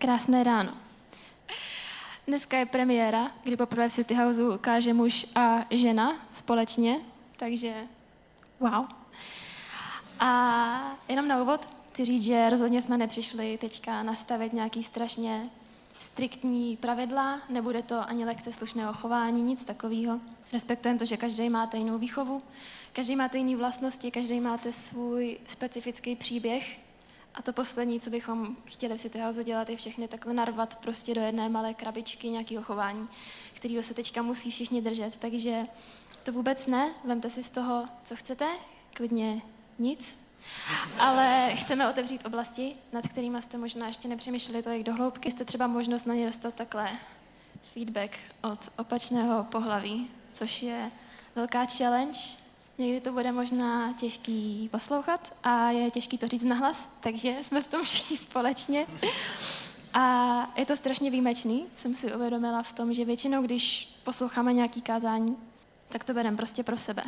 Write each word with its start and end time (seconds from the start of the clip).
Krásné 0.00 0.44
ráno. 0.44 0.72
Dneska 2.26 2.58
je 2.58 2.66
premiéra, 2.66 3.30
kdy 3.44 3.56
poprvé 3.56 3.88
v 3.88 3.92
City 3.92 4.14
Houseu 4.14 4.54
ukáže 4.54 4.94
muž 4.94 5.26
a 5.34 5.64
žena 5.70 6.16
společně, 6.32 7.00
takže 7.36 7.74
wow. 8.60 8.86
A 10.20 10.96
jenom 11.08 11.28
na 11.28 11.42
úvod 11.42 11.68
chci 11.92 12.04
říct, 12.04 12.22
že 12.22 12.50
rozhodně 12.50 12.82
jsme 12.82 12.98
nepřišli 12.98 13.58
teďka 13.58 14.02
nastavit 14.02 14.52
nějaký 14.52 14.82
strašně 14.82 15.50
striktní 15.98 16.76
pravidla, 16.76 17.40
nebude 17.48 17.82
to 17.82 18.08
ani 18.08 18.24
lekce 18.24 18.52
slušného 18.52 18.92
chování, 18.92 19.42
nic 19.42 19.64
takového. 19.64 20.20
Respektujeme 20.52 20.98
to, 20.98 21.04
že 21.06 21.16
každý 21.16 21.48
máte 21.50 21.76
jinou 21.76 21.98
výchovu, 21.98 22.42
každý 22.92 23.16
máte 23.16 23.38
jiné 23.38 23.56
vlastnosti, 23.56 24.10
každý 24.10 24.40
máte 24.40 24.72
svůj 24.72 25.38
specifický 25.46 26.16
příběh. 26.16 26.89
A 27.34 27.42
to 27.42 27.52
poslední, 27.52 28.00
co 28.00 28.10
bychom 28.10 28.56
chtěli 28.64 28.98
v 28.98 29.00
City 29.00 29.18
House 29.18 29.44
dělat, 29.44 29.70
je 29.70 29.76
všechny 29.76 30.08
takhle 30.08 30.34
narvat 30.34 30.76
prostě 30.76 31.14
do 31.14 31.20
jedné 31.20 31.48
malé 31.48 31.74
krabičky 31.74 32.30
nějakého 32.30 32.62
chování, 32.62 33.08
kterého 33.52 33.82
se 33.82 33.94
teďka 33.94 34.22
musí 34.22 34.50
všichni 34.50 34.82
držet. 34.82 35.18
Takže 35.18 35.66
to 36.22 36.32
vůbec 36.32 36.66
ne, 36.66 36.90
vemte 37.04 37.30
si 37.30 37.42
z 37.42 37.50
toho, 37.50 37.86
co 38.04 38.16
chcete, 38.16 38.48
klidně 38.92 39.42
nic, 39.78 40.18
ale 40.98 41.50
chceme 41.54 41.90
otevřít 41.90 42.26
oblasti, 42.26 42.74
nad 42.92 43.08
kterými 43.08 43.42
jste 43.42 43.58
možná 43.58 43.86
ještě 43.86 44.08
nepřemýšleli 44.08 44.62
to, 44.62 44.70
jak 44.70 44.82
do 44.82 44.94
hloubky. 44.94 45.30
Jste 45.30 45.44
třeba 45.44 45.66
možnost 45.66 46.06
na 46.06 46.14
ně 46.14 46.26
dostat 46.26 46.54
takhle 46.54 46.90
feedback 47.74 48.18
od 48.42 48.68
opačného 48.78 49.44
pohlaví, 49.44 50.10
což 50.32 50.62
je 50.62 50.90
velká 51.34 51.64
challenge. 51.64 52.20
Někdy 52.80 53.00
to 53.00 53.12
bude 53.12 53.32
možná 53.32 53.92
těžký 53.92 54.68
poslouchat 54.72 55.36
a 55.42 55.70
je 55.70 55.90
těžký 55.90 56.18
to 56.18 56.26
říct 56.26 56.42
nahlas, 56.42 56.88
takže 57.00 57.36
jsme 57.42 57.62
v 57.62 57.66
tom 57.66 57.82
všichni 57.84 58.16
společně. 58.16 58.86
A 59.94 60.52
je 60.56 60.66
to 60.66 60.76
strašně 60.76 61.10
výjimečný, 61.10 61.66
jsem 61.76 61.94
si 61.94 62.14
uvědomila 62.14 62.62
v 62.62 62.72
tom, 62.72 62.94
že 62.94 63.04
většinou, 63.04 63.42
když 63.42 63.94
posloucháme 64.04 64.52
nějaký 64.52 64.82
kázání, 64.82 65.36
tak 65.88 66.04
to 66.04 66.14
bereme 66.14 66.36
prostě 66.36 66.62
pro 66.62 66.76
sebe 66.76 67.02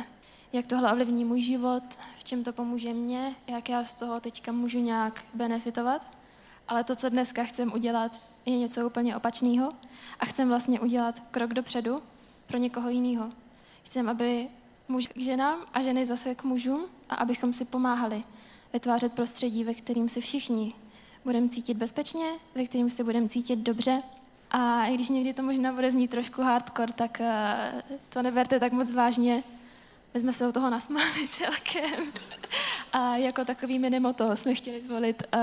jak 0.53 0.67
tohle 0.67 0.91
ovlivní 0.91 1.25
můj 1.25 1.41
život, 1.41 1.83
v 2.17 2.23
čem 2.23 2.43
to 2.43 2.53
pomůže 2.53 2.93
mně, 2.93 3.35
jak 3.47 3.69
já 3.69 3.83
z 3.83 3.95
toho 3.95 4.19
teďka 4.19 4.51
můžu 4.51 4.79
nějak 4.79 5.25
benefitovat. 5.33 6.17
Ale 6.67 6.83
to, 6.83 6.95
co 6.95 7.09
dneska 7.09 7.43
chcem 7.43 7.73
udělat, 7.73 8.19
je 8.45 8.57
něco 8.57 8.85
úplně 8.85 9.17
opačného 9.17 9.71
a 10.19 10.25
chcem 10.25 10.47
vlastně 10.49 10.79
udělat 10.79 11.19
krok 11.31 11.53
dopředu 11.53 12.01
pro 12.47 12.57
někoho 12.57 12.89
jiného. 12.89 13.29
Chcem, 13.83 14.09
aby 14.09 14.49
muž 14.87 15.07
k 15.07 15.17
ženám 15.17 15.59
a 15.73 15.81
ženy 15.81 16.05
zase 16.05 16.35
k 16.35 16.43
mužům 16.43 16.85
a 17.09 17.15
abychom 17.15 17.53
si 17.53 17.65
pomáhali 17.65 18.23
vytvářet 18.73 19.13
prostředí, 19.13 19.63
ve 19.63 19.73
kterým 19.73 20.09
si 20.09 20.21
všichni 20.21 20.73
budeme 21.25 21.49
cítit 21.49 21.77
bezpečně, 21.77 22.25
ve 22.55 22.65
kterým 22.65 22.89
si 22.89 23.03
budeme 23.03 23.29
cítit 23.29 23.59
dobře. 23.59 24.03
A 24.51 24.85
i 24.85 24.95
když 24.95 25.09
někdy 25.09 25.33
to 25.33 25.41
možná 25.41 25.73
bude 25.73 25.91
znít 25.91 26.11
trošku 26.11 26.41
hardcore, 26.41 26.93
tak 26.93 27.21
eh, 27.21 27.83
to 28.09 28.21
neberte 28.21 28.59
tak 28.59 28.71
moc 28.71 28.91
vážně, 28.91 29.43
my 30.13 30.19
jsme 30.19 30.33
se 30.33 30.47
u 30.47 30.51
toho 30.51 30.69
nasmáli 30.69 31.27
celkem. 31.31 32.11
A 32.93 33.15
jako 33.15 33.45
takový 33.45 33.79
minimoto 33.79 34.35
jsme 34.35 34.55
chtěli 34.55 34.83
zvolit, 34.83 35.23
uh, 35.33 35.39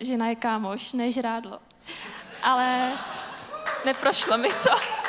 žena 0.00 0.28
je 0.28 0.34
kámoš, 0.34 0.92
než 0.92 1.16
rádlo. 1.16 1.58
Ale 2.42 2.92
neprošlo 3.84 4.38
mi 4.38 4.48
to. 4.48 5.01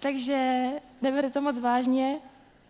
Takže 0.00 0.70
neberte 1.02 1.30
to 1.30 1.40
moc 1.40 1.58
vážně, 1.58 2.18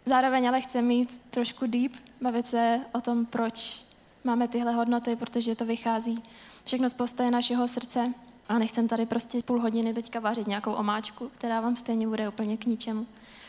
zároveň 0.06 0.48
ale 0.48 0.60
chci 0.60 0.82
mít 0.82 1.20
trošku 1.30 1.66
deep, 1.66 1.92
bavit 2.20 2.46
se 2.46 2.80
o 2.92 3.00
tom, 3.00 3.26
proč 3.26 3.84
máme 4.24 4.48
tyhle 4.48 4.72
hodnoty, 4.72 5.16
protože 5.16 5.54
to 5.54 5.64
vychází 5.64 6.22
všechno 6.64 6.90
z 6.90 6.94
postoje 6.94 7.30
našeho 7.30 7.68
srdce. 7.68 8.12
A 8.48 8.58
nechcem 8.58 8.88
tady 8.88 9.06
prostě 9.06 9.42
půl 9.42 9.60
hodiny 9.60 9.94
teďka 9.94 10.20
vařit 10.20 10.46
nějakou 10.46 10.72
omáčku, 10.72 11.28
která 11.28 11.60
vám 11.60 11.76
stejně 11.76 12.08
bude 12.08 12.28
úplně 12.28 12.56
k 12.56 12.64
ničemu. 12.64 13.06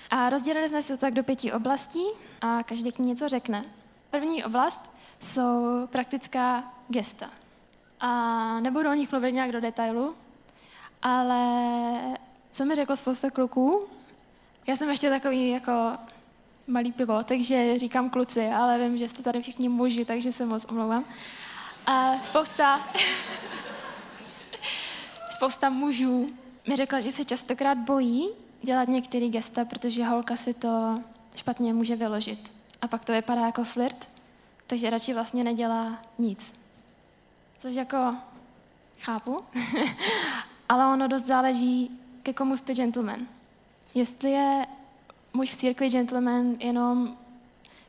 A 0.10 0.30
rozdělili 0.30 0.70
jsme 0.70 0.84
to 0.84 0.98
tak 0.98 1.14
do 1.14 1.24
pěti 1.24 1.54
oblastí 1.54 2.04
a 2.42 2.64
každý 2.64 2.92
k 2.92 3.00
ní 3.00 3.06
něco 3.06 3.30
řekne. 3.30 3.66
První 4.10 4.44
oblast 4.44 4.82
jsou 5.20 5.88
praktická 5.88 6.64
gesta. 6.90 7.30
A 8.00 8.60
nebudu 8.60 8.90
o 8.90 8.94
nich 8.94 9.12
mluvit 9.12 9.32
nějak 9.32 9.52
do 9.52 9.62
detailu, 9.62 10.16
ale 11.02 11.40
co 12.52 12.66
mi 12.66 12.76
řeklo 12.76 12.96
spousta 12.96 13.30
kluků, 13.30 13.88
já 14.68 14.76
jsem 14.76 14.90
ještě 14.90 15.10
takový 15.10 15.50
jako 15.50 15.72
malý 16.68 16.92
pivo, 16.92 17.24
takže 17.24 17.80
říkám 17.80 18.10
kluci, 18.10 18.48
ale 18.48 18.80
vím, 18.80 18.98
že 18.98 19.08
jste 19.08 19.24
tady 19.24 19.42
všichni 19.42 19.70
muži, 19.70 20.06
takže 20.06 20.32
se 20.32 20.46
moc 20.46 20.66
omlouvám. 20.66 21.06
A 21.86 22.20
spousta, 22.24 22.82
spousta 25.32 25.70
mužů 25.70 26.30
mi 26.68 26.76
řekla, 26.76 27.02
že 27.02 27.12
se 27.12 27.26
častokrát 27.26 27.78
bojí 27.78 28.30
dělat 28.62 28.88
některé 28.88 29.28
gesta, 29.28 29.66
protože 29.66 30.06
holka 30.06 30.36
si 30.36 30.54
to 30.54 31.00
špatně 31.36 31.74
může 31.74 31.96
vyložit. 31.96 32.52
A 32.82 32.88
pak 32.88 33.06
to 33.06 33.14
vypadá 33.14 33.46
jako 33.46 33.64
flirt, 33.64 34.08
takže 34.68 34.90
radši 34.90 35.14
vlastně 35.14 35.44
nedělá 35.44 36.00
nic. 36.18 36.54
Což 37.58 37.76
jako 37.76 38.16
chápu, 39.00 39.44
ale 40.70 40.94
ono 40.94 41.08
dost 41.08 41.26
záleží, 41.26 42.00
ke 42.24 42.34
komu 42.34 42.58
jste 42.58 42.74
gentleman. 42.74 43.28
Jestli 43.96 44.32
je 44.32 44.66
muž 45.34 45.52
v 45.52 45.56
církvi 45.56 45.90
gentleman 45.90 46.56
jenom 46.60 47.18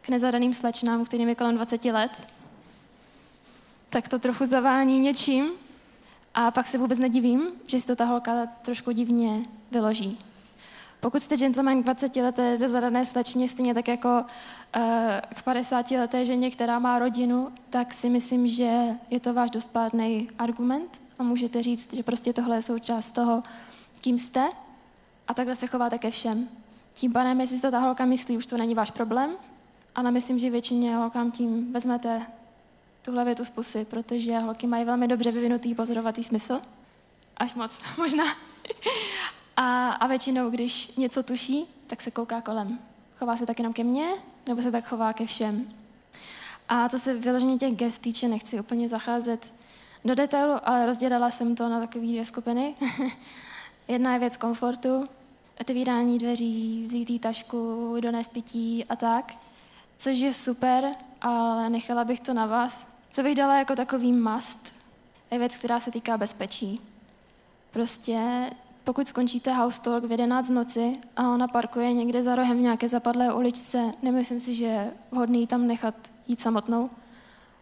k 0.01 0.09
nezadaným 0.09 0.55
slečnám, 0.55 1.05
kterým 1.05 1.29
je 1.29 1.35
kolem 1.35 1.55
20 1.55 1.85
let, 1.85 2.27
tak 3.91 4.09
to 4.09 4.19
trochu 4.19 4.47
zavání 4.47 4.99
něčím 4.99 5.51
a 6.35 6.51
pak 6.51 6.67
se 6.67 6.79
vůbec 6.79 6.99
nedivím, 6.99 7.43
že 7.67 7.81
si 7.81 7.87
to 7.87 7.97
ta 7.97 8.05
holka 8.05 8.47
trošku 8.63 8.93
divně 8.93 9.43
vyloží. 9.71 10.19
Pokud 11.01 11.23
jste 11.23 11.37
gentleman 11.37 11.83
k 11.83 11.85
20 11.85 12.17
leté 12.17 12.59
zadané 12.69 13.07
slečně, 13.07 13.49
stejně 13.49 13.75
tak 13.75 13.89
jako 13.89 14.09
uh, 14.77 14.83
k 15.35 15.43
50 15.43 15.91
leté 15.91 16.25
ženě, 16.25 16.51
která 16.51 16.79
má 16.79 16.99
rodinu, 16.99 17.53
tak 17.71 17.95
si 17.95 18.09
myslím, 18.09 18.49
že 18.49 18.81
je 19.11 19.21
to 19.21 19.35
váš 19.35 19.51
dospádný 19.51 20.31
argument 20.39 21.01
a 21.19 21.23
můžete 21.23 21.63
říct, 21.63 21.95
že 21.95 22.03
prostě 22.03 22.33
tohle 22.33 22.57
je 22.57 22.63
součást 22.63 23.11
toho, 23.11 23.43
kým 24.01 24.19
jste 24.19 24.49
a 25.29 25.35
takhle 25.35 25.55
se 25.55 25.67
chováte 25.67 25.99
ke 25.99 26.11
všem. 26.11 26.49
Tím 26.95 27.13
pádem, 27.13 27.41
jestli 27.41 27.61
to 27.61 27.71
ta 27.71 27.79
holka 27.79 28.05
myslí, 28.05 28.37
už 28.37 28.47
to 28.47 28.57
není 28.57 28.75
váš 28.75 28.91
problém, 28.91 29.31
ale 29.95 30.11
myslím, 30.11 30.39
že 30.39 30.51
většině 30.51 30.97
holkám 30.97 31.31
tím 31.31 31.73
vezmete 31.73 32.27
tuhle 33.03 33.25
větu 33.25 33.45
z 33.45 33.51
pusy, 33.51 33.85
protože 33.85 34.39
holky 34.39 34.67
mají 34.67 34.85
velmi 34.85 35.09
dobře 35.09 35.33
vyvinutý 35.33 35.75
pozorovatý 35.75 36.25
smysl. 36.25 36.61
Až 37.37 37.55
moc, 37.55 37.81
možná. 37.99 38.25
A, 39.57 39.91
a 39.91 40.07
většinou, 40.07 40.51
když 40.51 40.97
něco 40.97 41.23
tuší, 41.23 41.65
tak 41.87 42.03
se 42.03 42.11
kouká 42.11 42.41
kolem. 42.41 42.79
Chová 43.19 43.37
se 43.37 43.47
tak 43.47 43.59
jenom 43.59 43.73
ke 43.73 43.85
mně, 43.85 44.09
nebo 44.47 44.63
se 44.63 44.71
tak 44.71 44.89
chová 44.89 45.13
ke 45.13 45.27
všem. 45.27 45.69
A 46.69 46.89
co 46.89 46.99
se 46.99 47.15
vyloženě 47.15 47.59
těch 47.59 47.75
gest 47.75 47.99
týče, 47.99 48.29
nechci 48.29 48.61
úplně 48.61 48.89
zacházet 48.89 49.53
do 50.05 50.15
detailu, 50.15 50.55
ale 50.63 50.87
rozdělala 50.87 51.31
jsem 51.31 51.57
to 51.57 51.69
na 51.69 51.81
takové 51.81 52.07
dvě 52.07 52.25
skupiny. 52.25 52.75
Jedna 53.91 54.13
je 54.13 54.19
věc 54.19 54.37
komfortu, 54.37 55.09
otevírání 55.61 56.19
dveří, 56.19 56.87
vzít 56.87 57.19
tašku, 57.19 57.97
donést 58.01 58.33
pití 58.33 58.85
a 58.85 58.97
tak, 58.97 59.35
což 59.97 60.19
je 60.19 60.33
super, 60.33 60.85
ale 61.21 61.71
nechala 61.71 62.05
bych 62.05 62.21
to 62.21 62.35
na 62.35 62.47
vás. 62.47 62.87
Co 63.11 63.23
bych 63.23 63.35
dala 63.35 63.59
jako 63.59 63.77
takový 63.77 64.13
must, 64.13 64.73
je 65.31 65.39
věc, 65.39 65.57
která 65.57 65.81
se 65.81 65.91
týká 65.91 66.19
bezpečí. 66.19 66.81
Prostě 67.71 68.51
pokud 68.85 69.09
skončíte 69.09 69.55
house 69.55 69.83
talk 69.83 70.05
v 70.05 70.11
11 70.11 70.49
v 70.49 70.53
noci 70.53 70.97
a 71.17 71.29
ona 71.29 71.49
parkuje 71.49 71.93
někde 71.93 72.23
za 72.23 72.37
rohem 72.37 72.63
nějaké 72.63 72.89
zapadlé 72.89 73.35
uličce, 73.35 73.93
nemyslím 74.03 74.41
si, 74.41 74.55
že 74.55 74.65
je 74.65 74.91
vhodný 75.11 75.47
tam 75.47 75.67
nechat 75.67 75.95
jít 76.29 76.41
samotnou. 76.41 76.91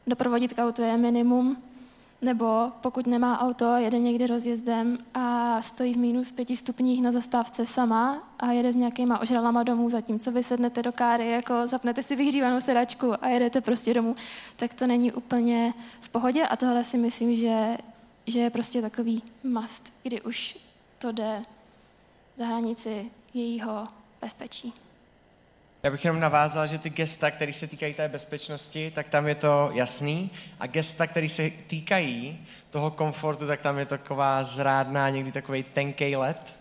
Doprovodit 0.06 0.52
k 0.52 0.64
autu 0.64 0.82
je 0.82 0.96
minimum, 0.96 1.62
nebo 2.22 2.72
pokud 2.80 3.06
nemá 3.06 3.40
auto, 3.40 3.76
jede 3.76 3.98
někde 3.98 4.26
rozjezdem 4.26 4.98
a 5.14 5.62
stojí 5.62 5.94
v 5.94 5.98
minus 5.98 6.32
pěti 6.32 6.56
stupních 6.56 7.02
na 7.02 7.12
zastávce 7.12 7.66
sama 7.66 8.28
a 8.38 8.52
jede 8.52 8.72
s 8.72 8.76
nějakýma 8.76 9.18
ožralama 9.18 9.62
domů, 9.62 9.90
zatímco 9.90 10.32
vy 10.32 10.42
sednete 10.42 10.82
do 10.82 10.92
káry, 10.92 11.30
jako 11.30 11.66
zapnete 11.66 12.02
si 12.02 12.16
vyhřívanou 12.16 12.60
sedačku 12.60 13.24
a 13.24 13.28
jedete 13.28 13.60
prostě 13.60 13.94
domů, 13.94 14.16
tak 14.56 14.74
to 14.74 14.86
není 14.86 15.12
úplně 15.12 15.74
v 16.00 16.08
pohodě 16.08 16.46
a 16.46 16.56
tohle 16.56 16.84
si 16.84 16.98
myslím, 16.98 17.36
že, 17.36 17.78
že 18.26 18.40
je 18.40 18.50
prostě 18.50 18.82
takový 18.82 19.22
must, 19.44 19.92
kdy 20.02 20.22
už 20.22 20.58
to 20.98 21.12
jde 21.12 21.42
za 22.36 22.46
hranici 22.46 23.10
jejího 23.34 23.86
bezpečí. 24.20 24.87
Já 25.88 25.92
bych 25.92 26.04
jenom 26.04 26.20
navázal, 26.20 26.66
že 26.66 26.78
ty 26.78 26.90
gesta, 26.90 27.30
které 27.30 27.52
se 27.52 27.66
týkají 27.66 27.94
té 27.94 28.08
bezpečnosti, 28.08 28.90
tak 28.94 29.08
tam 29.08 29.28
je 29.28 29.34
to 29.34 29.70
jasný. 29.72 30.30
A 30.60 30.66
gesta, 30.66 31.06
které 31.06 31.28
se 31.28 31.50
týkají 31.50 32.46
toho 32.70 32.90
komfortu, 32.90 33.46
tak 33.46 33.62
tam 33.62 33.78
je 33.78 33.86
taková 33.86 34.44
zrádná, 34.44 35.08
někdy 35.08 35.32
takový 35.32 35.62
tenký 35.62 36.16
let. 36.16 36.54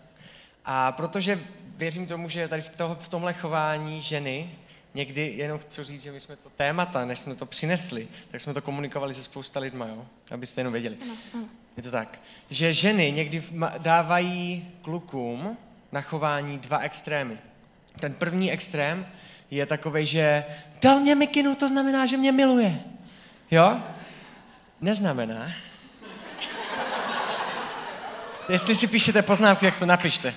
A 0.64 0.92
protože 0.92 1.40
věřím 1.76 2.06
tomu, 2.06 2.28
že 2.28 2.48
tady 2.48 2.62
v, 2.62 2.76
to, 2.76 2.96
v 3.00 3.08
tomhle 3.08 3.32
chování 3.32 4.00
ženy 4.00 4.50
někdy 4.94 5.32
jenom 5.36 5.58
chci 5.58 5.84
říct, 5.84 6.02
že 6.02 6.12
my 6.12 6.20
jsme 6.20 6.36
to 6.36 6.50
témata, 6.50 7.04
než 7.04 7.18
jsme 7.18 7.34
to 7.34 7.46
přinesli, 7.46 8.08
tak 8.30 8.40
jsme 8.40 8.54
to 8.54 8.62
komunikovali 8.62 9.14
se 9.14 9.22
spousta 9.22 9.60
lidma, 9.60 9.86
jo? 9.86 10.06
abyste 10.30 10.60
jenom 10.60 10.72
věděli. 10.72 10.96
Ano, 11.02 11.14
ano. 11.34 11.44
Je 11.76 11.82
to 11.82 11.90
tak, 11.90 12.20
že 12.50 12.72
ženy 12.72 13.12
někdy 13.12 13.42
dávají 13.78 14.68
klukům 14.82 15.56
na 15.92 16.00
chování 16.00 16.58
dva 16.58 16.78
extrémy. 16.78 17.38
Ten 17.98 18.12
první 18.12 18.52
extrém 18.52 19.06
je 19.50 19.66
takový, 19.66 20.06
že 20.06 20.44
dal 20.82 21.00
mě 21.00 21.14
mikinu, 21.14 21.54
to 21.54 21.68
znamená, 21.68 22.06
že 22.06 22.16
mě 22.16 22.32
miluje. 22.32 22.80
Jo? 23.50 23.80
Neznamená. 24.80 25.52
Jestli 28.48 28.74
si 28.74 28.86
píšete 28.86 29.22
poznámky, 29.22 29.66
jak 29.66 29.78
to 29.78 29.86
napište. 29.86 30.34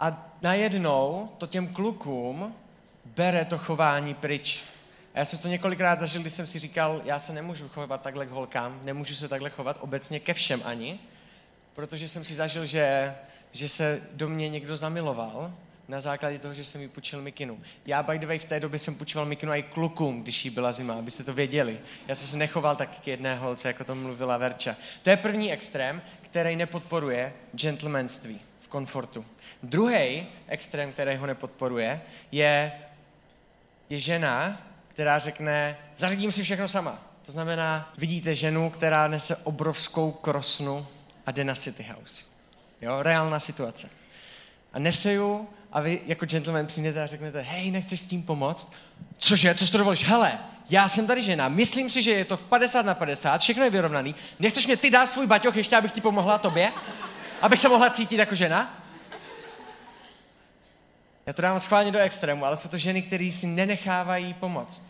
A 0.00 0.32
najednou 0.42 1.30
to 1.38 1.46
těm 1.46 1.68
klukům 1.68 2.54
bere 3.04 3.44
to 3.44 3.58
chování 3.58 4.14
pryč. 4.14 4.64
A 5.14 5.18
já 5.18 5.24
jsem 5.24 5.38
to 5.38 5.48
několikrát 5.48 5.98
zažil, 5.98 6.20
když 6.20 6.32
jsem 6.32 6.46
si 6.46 6.58
říkal, 6.58 7.02
já 7.04 7.18
se 7.18 7.32
nemůžu 7.32 7.68
chovat 7.68 8.02
takhle 8.02 8.26
k 8.26 8.30
holkám, 8.30 8.80
nemůžu 8.84 9.14
se 9.14 9.28
takhle 9.28 9.50
chovat 9.50 9.76
obecně 9.80 10.20
ke 10.20 10.34
všem 10.34 10.62
ani, 10.64 10.98
protože 11.74 12.08
jsem 12.08 12.24
si 12.24 12.34
zažil, 12.34 12.66
že, 12.66 13.14
že 13.52 13.68
se 13.68 14.02
do 14.12 14.28
mě 14.28 14.48
někdo 14.48 14.76
zamiloval 14.76 15.52
na 15.88 16.00
základě 16.00 16.38
toho, 16.38 16.54
že 16.54 16.64
jsem 16.64 16.80
jí 16.80 16.88
půjčil 16.88 17.22
mikinu. 17.22 17.60
Já 17.86 18.02
by 18.02 18.18
the 18.18 18.26
way 18.26 18.38
v 18.38 18.44
té 18.44 18.60
době 18.60 18.78
jsem 18.78 18.94
půjčoval 18.94 19.26
mikinu 19.26 19.54
i 19.54 19.62
klukům, 19.62 20.22
když 20.22 20.44
jí 20.44 20.50
byla 20.50 20.72
zima, 20.72 20.94
abyste 20.94 21.24
to 21.24 21.34
věděli. 21.34 21.80
Já 22.08 22.14
jsem 22.14 22.28
se 22.28 22.36
nechoval 22.36 22.76
tak 22.76 23.00
k 23.00 23.06
jedné 23.06 23.36
holce, 23.36 23.68
jako 23.68 23.84
to 23.84 23.94
mluvila 23.94 24.36
Verča. 24.36 24.76
To 25.02 25.10
je 25.10 25.16
první 25.16 25.52
extrém, 25.52 26.02
který 26.22 26.56
nepodporuje 26.56 27.32
gentlemanství 27.52 28.40
v 28.60 28.68
komfortu. 28.68 29.24
Druhý 29.62 30.26
extrém, 30.46 30.92
který 30.92 31.16
ho 31.16 31.26
nepodporuje, 31.26 32.00
je, 32.32 32.72
je 33.90 33.98
žena, 34.00 34.62
která 34.88 35.18
řekne, 35.18 35.78
zařídím 35.96 36.32
si 36.32 36.42
všechno 36.42 36.68
sama. 36.68 37.02
To 37.22 37.32
znamená, 37.32 37.92
vidíte 37.98 38.34
ženu, 38.34 38.70
která 38.70 39.08
nese 39.08 39.36
obrovskou 39.36 40.12
krosnu 40.12 40.86
a 41.26 41.30
jde 41.30 41.44
na 41.44 41.54
City 41.54 41.82
House. 41.82 42.24
Jo, 42.80 43.02
reálná 43.02 43.40
situace. 43.40 43.90
A 44.72 44.78
nese 44.78 45.12
ju 45.12 45.48
a 45.72 45.80
vy 45.80 46.00
jako 46.06 46.26
gentleman 46.26 46.66
přijdete 46.66 47.02
a 47.02 47.06
řeknete, 47.06 47.40
hej, 47.40 47.70
nechceš 47.70 48.00
s 48.00 48.06
tím 48.06 48.22
pomoct? 48.22 48.72
Cože, 49.18 49.54
co 49.54 49.70
to 49.70 49.78
dovolíš? 49.78 50.04
Hele, 50.04 50.38
já 50.70 50.88
jsem 50.88 51.06
tady 51.06 51.22
žena, 51.22 51.48
myslím 51.48 51.90
si, 51.90 52.02
že 52.02 52.10
je 52.10 52.24
to 52.24 52.36
v 52.36 52.42
50 52.42 52.86
na 52.86 52.94
50, 52.94 53.40
všechno 53.40 53.64
je 53.64 53.70
vyrovnaný. 53.70 54.14
Nechceš 54.38 54.66
mě 54.66 54.76
ty 54.76 54.90
dát 54.90 55.06
svůj 55.06 55.26
baťoch 55.26 55.56
ještě, 55.56 55.76
abych 55.76 55.92
ti 55.92 56.00
pomohla 56.00 56.38
tobě? 56.38 56.72
Abych 57.42 57.60
se 57.60 57.68
mohla 57.68 57.90
cítit 57.90 58.16
jako 58.16 58.34
žena? 58.34 58.84
Já 61.26 61.32
to 61.32 61.42
dám 61.42 61.60
schválně 61.60 61.92
do 61.92 61.98
extrému, 61.98 62.44
ale 62.44 62.56
jsou 62.56 62.68
to 62.68 62.78
ženy, 62.78 63.02
které 63.02 63.30
si 63.32 63.46
nenechávají 63.46 64.34
pomoct. 64.34 64.82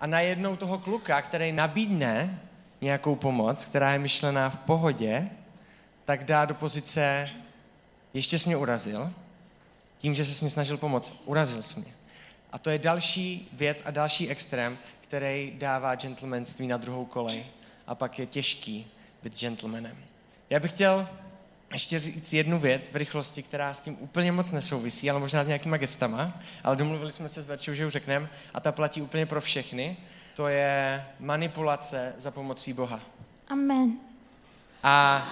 A 0.00 0.06
najednou 0.06 0.56
toho 0.56 0.78
kluka, 0.78 1.22
který 1.22 1.52
nabídne 1.52 2.40
nějakou 2.80 3.16
pomoc, 3.16 3.64
která 3.64 3.92
je 3.92 3.98
myšlená 3.98 4.50
v 4.50 4.56
pohodě, 4.56 5.28
tak 6.04 6.24
dá 6.24 6.44
do 6.44 6.54
pozice, 6.54 7.30
ještě 8.14 8.38
jsi 8.38 8.48
mě 8.48 8.56
urazil, 8.56 9.12
tím, 9.98 10.14
že 10.14 10.24
se 10.24 10.44
mi 10.44 10.50
snažil 10.50 10.76
pomoct, 10.76 11.22
urazil 11.24 11.62
jsi 11.62 11.80
mě. 11.80 11.92
A 12.52 12.58
to 12.58 12.70
je 12.70 12.78
další 12.78 13.48
věc 13.52 13.82
a 13.84 13.90
další 13.90 14.30
extrém, 14.30 14.78
který 15.00 15.52
dává 15.58 15.94
gentlemanství 15.94 16.66
na 16.66 16.76
druhou 16.76 17.04
kolej. 17.04 17.46
A 17.86 17.94
pak 17.94 18.18
je 18.18 18.26
těžký 18.26 18.86
být 19.22 19.38
gentlemanem. 19.40 19.96
Já 20.50 20.60
bych 20.60 20.70
chtěl 20.70 21.08
ještě 21.72 21.98
říct 21.98 22.32
jednu 22.32 22.58
věc 22.58 22.90
v 22.90 22.96
rychlosti, 22.96 23.42
která 23.42 23.74
s 23.74 23.80
tím 23.80 23.96
úplně 24.00 24.32
moc 24.32 24.50
nesouvisí, 24.50 25.10
ale 25.10 25.20
možná 25.20 25.44
s 25.44 25.46
nějakýma 25.46 25.76
gestama, 25.76 26.40
ale 26.64 26.76
domluvili 26.76 27.12
jsme 27.12 27.28
se 27.28 27.42
s 27.42 27.46
Verčou, 27.46 27.74
že 27.74 27.86
už 27.86 27.92
řekneme, 27.92 28.28
a 28.54 28.60
ta 28.60 28.72
platí 28.72 29.02
úplně 29.02 29.26
pro 29.26 29.40
všechny, 29.40 29.96
to 30.34 30.48
je 30.48 31.04
manipulace 31.20 32.14
za 32.18 32.30
pomocí 32.30 32.72
Boha. 32.72 33.00
Amen. 33.48 33.92
A 34.82 35.26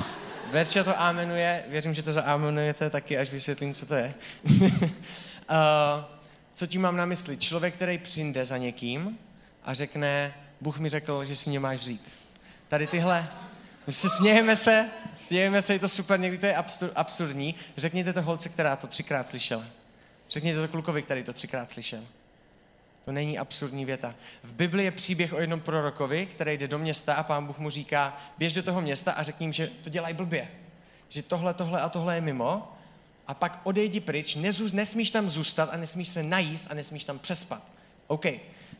Verča 0.54 0.84
to 0.84 1.00
amenuje, 1.00 1.64
věřím, 1.68 1.94
že 1.94 2.02
to 2.02 2.12
zaamenujete 2.12 2.90
taky, 2.90 3.18
až 3.18 3.30
vysvětlím, 3.30 3.74
co 3.74 3.86
to 3.86 3.94
je. 3.94 4.14
uh, 4.44 4.60
co 6.54 6.66
tím 6.66 6.80
mám 6.82 6.96
na 6.96 7.06
mysli? 7.06 7.36
Člověk, 7.36 7.74
který 7.74 7.98
přijde 7.98 8.44
za 8.44 8.56
někým 8.56 9.18
a 9.64 9.74
řekne, 9.74 10.34
Bůh 10.60 10.78
mi 10.78 10.88
řekl, 10.88 11.24
že 11.24 11.36
si 11.36 11.50
mě 11.50 11.60
máš 11.60 11.78
vzít. 11.78 12.12
Tady 12.68 12.86
tyhle, 12.86 13.26
se 13.90 14.08
smějeme 14.08 14.56
se, 14.56 14.90
smějeme 15.16 15.62
se, 15.62 15.72
je 15.72 15.78
to 15.78 15.88
super, 15.88 16.20
někdy 16.20 16.38
to 16.38 16.46
je 16.46 16.56
absur, 16.56 16.90
absurdní. 16.94 17.54
Řekněte 17.76 18.12
to 18.12 18.22
holce, 18.22 18.48
která 18.48 18.76
to 18.76 18.86
třikrát 18.86 19.28
slyšela. 19.28 19.64
Řekněte 20.30 20.60
to 20.60 20.68
klukovi, 20.68 21.02
který 21.02 21.22
to 21.22 21.32
třikrát 21.32 21.70
slyšel. 21.70 22.04
To 23.04 23.12
není 23.12 23.38
absurdní 23.38 23.84
věta. 23.84 24.14
V 24.42 24.52
Bibli 24.52 24.84
je 24.84 24.90
příběh 24.90 25.32
o 25.32 25.40
jednom 25.40 25.60
prorokovi, 25.60 26.26
který 26.26 26.58
jde 26.58 26.68
do 26.68 26.78
města 26.78 27.14
a 27.14 27.22
pán 27.22 27.46
Bůh 27.46 27.58
mu 27.58 27.70
říká, 27.70 28.16
běž 28.38 28.52
do 28.52 28.62
toho 28.62 28.80
města 28.80 29.12
a 29.12 29.22
řekni 29.22 29.44
jim, 29.44 29.52
že 29.52 29.66
to 29.66 29.90
dělají 29.90 30.14
blbě. 30.14 30.48
Že 31.08 31.22
tohle, 31.22 31.54
tohle 31.54 31.80
a 31.80 31.88
tohle 31.88 32.14
je 32.14 32.20
mimo. 32.20 32.72
A 33.26 33.34
pak 33.34 33.60
odejdi 33.64 34.00
pryč, 34.00 34.34
nezů, 34.34 34.68
nesmíš 34.72 35.10
tam 35.10 35.28
zůstat 35.28 35.68
a 35.72 35.76
nesmíš 35.76 36.08
se 36.08 36.22
najíst 36.22 36.64
a 36.70 36.74
nesmíš 36.74 37.04
tam 37.04 37.18
přespat. 37.18 37.62
OK. 38.06 38.26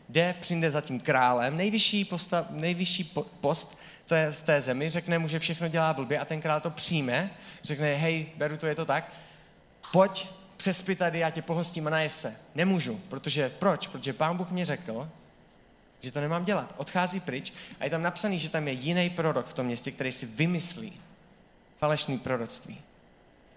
Jde, 0.09 0.35
přijde 0.39 0.71
za 0.71 0.81
tím 0.81 0.99
králem, 0.99 1.57
nejvyšší, 1.57 2.05
posta, 2.05 2.45
nejvyšší 2.49 3.13
post 3.41 3.77
to 4.05 4.15
je 4.15 4.33
z 4.33 4.41
té 4.41 4.61
zemi, 4.61 4.89
řekne 4.89 5.19
mu, 5.19 5.27
že 5.27 5.39
všechno 5.39 5.67
dělá 5.67 5.93
blbě 5.93 6.19
a 6.19 6.25
ten 6.25 6.41
král 6.41 6.61
to 6.61 6.69
přijme, 6.69 7.29
řekne, 7.63 7.93
hej, 7.93 8.25
beru 8.35 8.57
to, 8.57 8.67
je 8.67 8.75
to 8.75 8.85
tak, 8.85 9.11
pojď, 9.91 10.27
přespi 10.57 10.95
tady, 10.95 11.19
já 11.19 11.29
tě 11.29 11.41
pohostím 11.41 11.87
a 11.87 11.89
najest 11.89 12.19
se. 12.19 12.35
Nemůžu, 12.55 13.01
protože 13.09 13.49
proč? 13.49 13.87
Protože 13.87 14.13
pán 14.13 14.37
Bůh 14.37 14.51
mě 14.51 14.65
řekl, 14.65 15.09
že 16.01 16.11
to 16.11 16.21
nemám 16.21 16.45
dělat. 16.45 16.73
Odchází 16.77 17.19
pryč 17.19 17.53
a 17.79 17.83
je 17.83 17.89
tam 17.89 18.01
napsaný, 18.01 18.39
že 18.39 18.49
tam 18.49 18.67
je 18.67 18.73
jiný 18.73 19.09
prorok 19.09 19.47
v 19.47 19.53
tom 19.53 19.65
městě, 19.65 19.91
který 19.91 20.11
si 20.11 20.25
vymyslí 20.25 21.01
falešný 21.77 22.17
proroctví. 22.17 22.81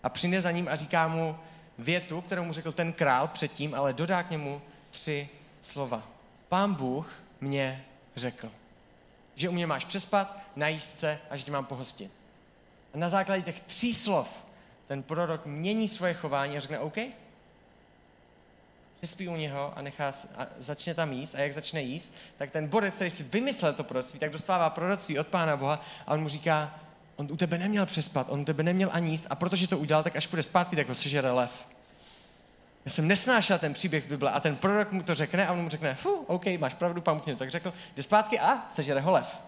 A 0.03 0.09
přijde 0.09 0.41
za 0.41 0.51
ním 0.51 0.69
a 0.69 0.77
říká 0.77 1.09
mu 1.09 1.37
větu, 1.79 2.21
kterou 2.21 2.45
mu 2.45 2.53
řekl 2.53 2.73
ten 2.73 2.93
král 2.93 3.29
předtím, 3.29 3.75
ale 3.75 3.93
dodá 3.93 4.23
k 4.23 4.31
němu 4.31 4.63
tři 4.91 5.29
slova. 5.61 6.03
Pán 6.49 6.75
Bůh 6.75 7.13
mě 7.41 7.85
řekl, 8.17 8.51
že 9.35 9.49
u 9.49 9.53
mě 9.53 9.67
máš 9.67 9.85
přespat, 9.85 10.39
najíst 10.57 10.99
se 10.99 11.19
a 11.31 11.37
že 11.37 11.45
tě 11.45 11.51
mám 11.51 11.65
pohostit. 11.65 12.13
A 12.95 12.99
na 12.99 13.09
základě 13.09 13.43
těch 13.43 13.61
tří 13.61 13.95
slov 13.95 14.47
ten 14.89 15.03
prorok 15.03 15.47
mění 15.47 15.89
svoje 15.89 16.15
chování 16.15 16.57
a 16.57 16.61
řekne 16.61 16.79
OK. 16.79 16.97
Přespí 18.97 19.29
u 19.29 19.37
něho 19.37 19.79
a, 19.79 19.83
nechá, 19.83 20.13
a 20.37 20.47
začne 20.59 20.95
tam 20.95 21.13
jíst 21.13 21.35
a 21.35 21.39
jak 21.39 21.53
začne 21.53 21.83
jíst, 21.83 22.15
tak 22.37 22.51
ten 22.51 22.69
borec, 22.69 22.95
který 22.95 23.11
si 23.11 23.23
vymyslel 23.23 23.73
to 23.73 23.85
proroctví, 23.85 24.21
tak 24.21 24.31
dostává 24.31 24.71
proroctví 24.71 25.19
od 25.19 25.27
Pána 25.27 25.57
Boha 25.57 25.85
a 26.07 26.15
on 26.15 26.21
mu 26.21 26.29
říká, 26.29 26.75
on 27.17 27.29
u 27.31 27.37
tebe 27.37 27.59
neměl 27.59 27.87
přespat, 27.87 28.27
on 28.31 28.41
u 28.41 28.45
tebe 28.45 28.63
neměl 28.63 28.91
ani 28.93 29.11
jíst 29.11 29.27
a 29.31 29.35
protože 29.35 29.69
to 29.69 29.79
udělal, 29.79 30.03
tak 30.03 30.17
až 30.17 30.27
půjde 30.27 30.43
zpátky, 30.43 30.77
tak 30.77 30.89
ho 30.89 30.95
sežere 30.95 31.31
lev. 31.31 31.67
Já 32.85 32.91
jsem 32.91 33.09
nesnášel 33.09 33.59
ten 33.59 33.75
příběh 33.75 34.05
z 34.05 34.07
Bible 34.07 34.31
a 34.31 34.41
ten 34.41 34.57
prorok 34.57 34.93
mu 34.93 35.03
to 35.03 35.15
řekne 35.15 35.47
a 35.47 35.53
on 35.53 35.63
mu 35.63 35.69
řekne, 35.69 35.95
fu, 35.95 36.11
OK, 36.11 36.47
máš 36.59 36.75
pravdu, 36.75 37.01
pán 37.01 37.23
mě 37.27 37.37
tak 37.37 37.51
řekl, 37.51 37.73
jde 37.97 38.03
zpátky 38.03 38.41
a 38.41 38.67
sežere 38.71 39.01
ho 39.01 39.11
lev. 39.11 39.43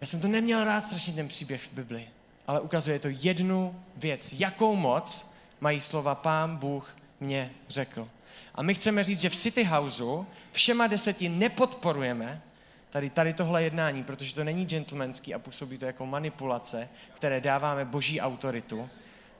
Já 0.00 0.06
jsem 0.06 0.20
to 0.20 0.28
neměl 0.28 0.64
rád 0.64 0.84
strašně 0.84 1.12
ten 1.12 1.28
příběh 1.28 1.62
v 1.62 1.72
Bibli 1.72 2.08
ale 2.46 2.60
ukazuje 2.60 2.98
to 2.98 3.08
jednu 3.10 3.82
věc. 3.96 4.32
Jakou 4.32 4.76
moc 4.76 5.34
mají 5.60 5.80
slova 5.80 6.14
Pán 6.14 6.56
Bůh 6.56 6.96
mě 7.20 7.50
řekl. 7.68 8.08
A 8.54 8.62
my 8.62 8.74
chceme 8.74 9.04
říct, 9.04 9.20
že 9.20 9.28
v 9.28 9.36
City 9.36 9.64
Houseu 9.64 10.26
všema 10.52 10.86
deseti 10.86 11.28
nepodporujeme 11.28 12.42
tady, 12.90 13.10
tady 13.10 13.34
tohle 13.34 13.62
jednání, 13.62 14.04
protože 14.04 14.34
to 14.34 14.44
není 14.44 14.64
gentlemanský 14.64 15.34
a 15.34 15.38
působí 15.38 15.78
to 15.78 15.84
jako 15.84 16.06
manipulace, 16.06 16.88
které 17.14 17.40
dáváme 17.40 17.84
boží 17.84 18.20
autoritu. 18.20 18.88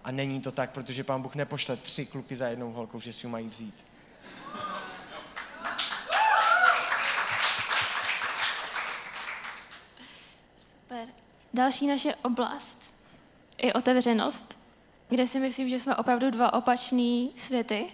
A 0.05 0.11
není 0.11 0.41
to 0.41 0.53
tak, 0.53 0.71
protože 0.71 1.05
pán 1.05 1.23
Bůh 1.23 1.35
nepošle 1.35 1.77
tři 1.77 2.07
kluky 2.07 2.37
za 2.37 2.49
jednou 2.49 2.73
holkou, 2.73 3.01
že 3.01 3.13
si 3.13 3.27
ji 3.27 3.31
mají 3.31 3.49
vzít. 3.49 3.85
Super. 10.81 11.09
Další 11.55 11.87
naše 11.87 12.15
oblast 12.15 12.76
i 13.59 13.73
otevřenost, 13.73 14.59
kde 15.09 15.27
si 15.27 15.41
myslím, 15.41 15.69
že 15.69 15.79
jsme 15.79 15.97
opravdu 15.97 16.31
dva 16.31 16.53
opačný 16.53 17.33
světy. 17.37 17.87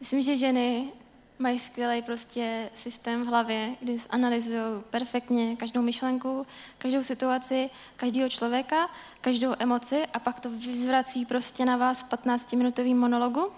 Myslím, 0.00 0.22
že 0.22 0.36
ženy 0.36 0.92
mají 1.38 1.58
skvělý 1.58 2.02
prostě 2.02 2.70
systém 2.74 3.22
v 3.24 3.26
hlavě, 3.26 3.74
kdy 3.80 3.96
analyzují 4.10 4.60
perfektně 4.90 5.56
každou 5.56 5.82
myšlenku, 5.82 6.46
každou 6.78 7.02
situaci, 7.02 7.70
každého 7.96 8.28
člověka, 8.28 8.90
každou 9.20 9.54
emoci 9.58 10.06
a 10.06 10.18
pak 10.18 10.40
to 10.40 10.50
vyzvrací 10.50 11.26
prostě 11.26 11.64
na 11.64 11.76
vás 11.76 12.02
v 12.02 12.10
15-minutovém 12.10 12.96
monologu. 12.96 13.52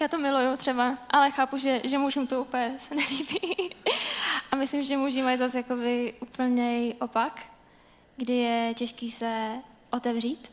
Já 0.00 0.08
to 0.08 0.18
miluju 0.18 0.56
třeba, 0.56 0.98
ale 1.10 1.30
chápu, 1.30 1.56
že, 1.56 1.80
že 1.84 1.98
mužům 1.98 2.26
to 2.26 2.40
úplně 2.40 2.74
se 2.78 2.94
nelíbí. 2.94 3.70
a 4.52 4.56
myslím, 4.56 4.84
že 4.84 4.96
muži 4.96 5.22
mají 5.22 5.38
zase 5.38 5.56
jakoby 5.56 6.14
úplně 6.20 6.94
opak, 7.00 7.46
kdy 8.16 8.36
je 8.36 8.74
těžký 8.74 9.10
se 9.10 9.52
otevřít. 9.90 10.50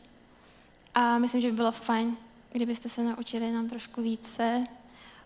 A 0.94 1.18
myslím, 1.18 1.40
že 1.40 1.50
by 1.50 1.56
bylo 1.56 1.72
fajn, 1.72 2.16
kdybyste 2.52 2.88
se 2.88 3.02
naučili 3.02 3.52
nám 3.52 3.68
trošku 3.68 4.02
více 4.02 4.64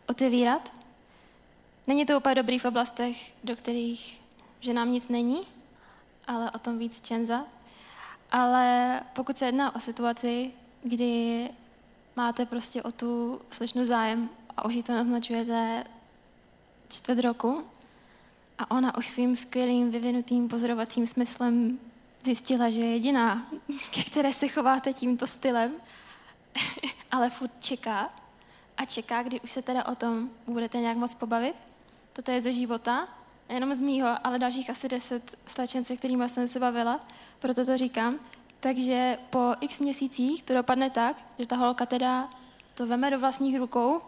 otevírat. 0.06 0.72
Není 1.86 2.06
to 2.06 2.16
úplně 2.16 2.34
dobrý 2.34 2.58
v 2.58 2.64
oblastech, 2.64 3.34
do 3.44 3.56
kterých 3.56 4.22
že 4.62 4.72
nám 4.72 4.92
nic 4.92 5.08
není, 5.08 5.40
ale 6.26 6.50
o 6.50 6.58
tom 6.58 6.78
víc 6.78 7.00
Čenza. 7.00 7.44
Ale 8.30 9.00
pokud 9.12 9.38
se 9.38 9.46
jedná 9.46 9.74
o 9.74 9.80
situaci, 9.80 10.52
kdy 10.82 11.48
máte 12.16 12.46
prostě 12.46 12.82
o 12.82 12.92
tu 12.92 13.40
slečnu 13.50 13.86
zájem 13.86 14.28
a 14.56 14.64
už 14.64 14.74
ji 14.74 14.82
to 14.82 14.92
naznačujete 14.92 15.84
čtvrt 16.88 17.18
roku 17.18 17.64
a 18.58 18.70
ona 18.70 18.96
už 18.98 19.08
svým 19.08 19.36
skvělým 19.36 19.90
vyvinutým 19.90 20.48
pozorovacím 20.48 21.06
smyslem 21.06 21.78
zjistila, 22.24 22.70
že 22.70 22.80
je 22.80 22.92
jediná, 22.92 23.46
ke 23.90 24.02
které 24.02 24.32
se 24.32 24.48
chováte 24.48 24.92
tímto 24.92 25.26
stylem, 25.26 25.72
ale 27.10 27.30
furt 27.30 27.50
čeká 27.60 28.10
a 28.76 28.84
čeká, 28.84 29.22
kdy 29.22 29.40
už 29.40 29.50
se 29.50 29.62
teda 29.62 29.86
o 29.86 29.96
tom 29.96 30.30
budete 30.46 30.78
nějak 30.78 30.96
moc 30.96 31.14
pobavit. 31.14 31.56
Toto 32.12 32.30
je 32.30 32.40
ze 32.40 32.52
života, 32.52 33.08
jenom 33.48 33.74
z 33.74 33.80
mýho, 33.80 34.08
ale 34.24 34.38
dalších 34.38 34.70
asi 34.70 34.88
deset 34.88 35.36
slečen, 35.46 35.84
se 35.84 35.96
kterými 35.96 36.28
jsem 36.28 36.48
se 36.48 36.60
bavila, 36.60 37.00
proto 37.38 37.64
to 37.64 37.76
říkám. 37.76 38.18
Takže 38.60 39.18
po 39.30 39.54
x 39.60 39.80
měsících 39.80 40.42
to 40.42 40.54
dopadne 40.54 40.90
tak, 40.90 41.16
že 41.38 41.46
ta 41.46 41.56
holka 41.56 41.86
teda 41.86 42.28
to 42.74 42.86
veme 42.86 43.10
do 43.10 43.18
vlastních 43.18 43.58
rukou, 43.58 44.00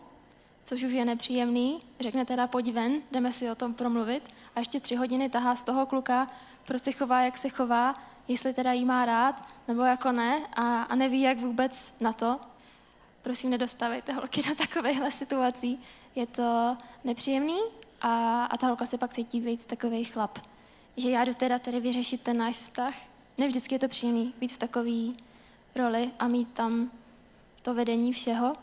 což 0.65 0.83
už 0.83 0.93
je 0.93 1.05
nepříjemný, 1.05 1.81
řekne 2.01 2.25
teda 2.25 2.47
pojď 2.47 2.73
ven, 2.73 2.93
jdeme 3.13 3.33
si 3.33 3.51
o 3.51 3.55
tom 3.55 3.75
promluvit 3.75 4.35
a 4.57 4.59
ještě 4.59 4.81
tři 4.81 4.95
hodiny 4.95 5.31
tahá 5.31 5.57
z 5.57 5.65
toho 5.65 5.87
kluka, 5.87 6.31
proč 6.65 6.83
se 6.83 6.93
chová, 6.93 7.21
jak 7.23 7.37
se 7.37 7.49
chová, 7.49 7.95
jestli 8.29 8.55
teda 8.55 8.73
jí 8.73 8.85
má 8.85 9.05
rád, 9.05 9.45
nebo 9.69 9.83
jako 9.83 10.13
ne 10.13 10.41
a, 10.53 10.83
a 10.83 10.95
neví, 10.95 11.21
jak 11.21 11.39
vůbec 11.39 11.95
na 12.01 12.13
to. 12.13 12.41
Prosím, 13.23 13.51
nedostávejte 13.51 14.13
holky 14.13 14.43
do 14.43 14.55
takovéhle 14.55 15.11
situací. 15.11 15.81
Je 16.15 16.27
to 16.27 16.77
nepříjemný 17.05 17.59
a, 18.01 18.45
a 18.45 18.57
ta 18.57 18.67
holka 18.67 18.87
se 18.87 18.99
pak 18.99 19.15
cítí 19.15 19.41
být 19.41 19.67
takový 19.67 20.05
chlap. 20.05 20.39
Že 20.97 21.11
já 21.11 21.25
jdu 21.25 21.35
teda 21.35 21.59
tady 21.59 21.81
vyřešit 21.81 22.23
ten 22.23 22.39
náš 22.39 22.57
vztah. 22.57 22.95
Ne 23.39 23.49
vždycky 23.49 23.75
je 23.75 23.79
to 23.79 23.89
příjemný 23.89 24.35
být 24.41 24.53
v 24.53 24.59
takové 24.59 25.25
roli 25.75 26.11
a 26.19 26.29
mít 26.29 26.53
tam 26.53 26.91
to 27.63 27.75
vedení 27.75 28.13
všeho. 28.13 28.57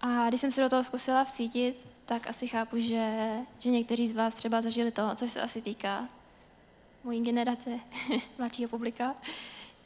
A 0.00 0.28
když 0.28 0.40
jsem 0.40 0.52
se 0.52 0.60
do 0.60 0.68
toho 0.68 0.84
zkusila 0.84 1.24
vcítit, 1.24 1.86
tak 2.04 2.26
asi 2.26 2.48
chápu, 2.48 2.78
že, 2.78 3.32
že 3.58 3.70
někteří 3.70 4.08
z 4.08 4.16
vás 4.16 4.34
třeba 4.34 4.62
zažili 4.62 4.90
to, 4.90 5.10
co 5.14 5.28
se 5.28 5.40
asi 5.40 5.62
týká 5.62 6.08
mojí 7.08 7.22
generace, 7.22 7.70
mladšího 8.38 8.68
publika, 8.68 9.14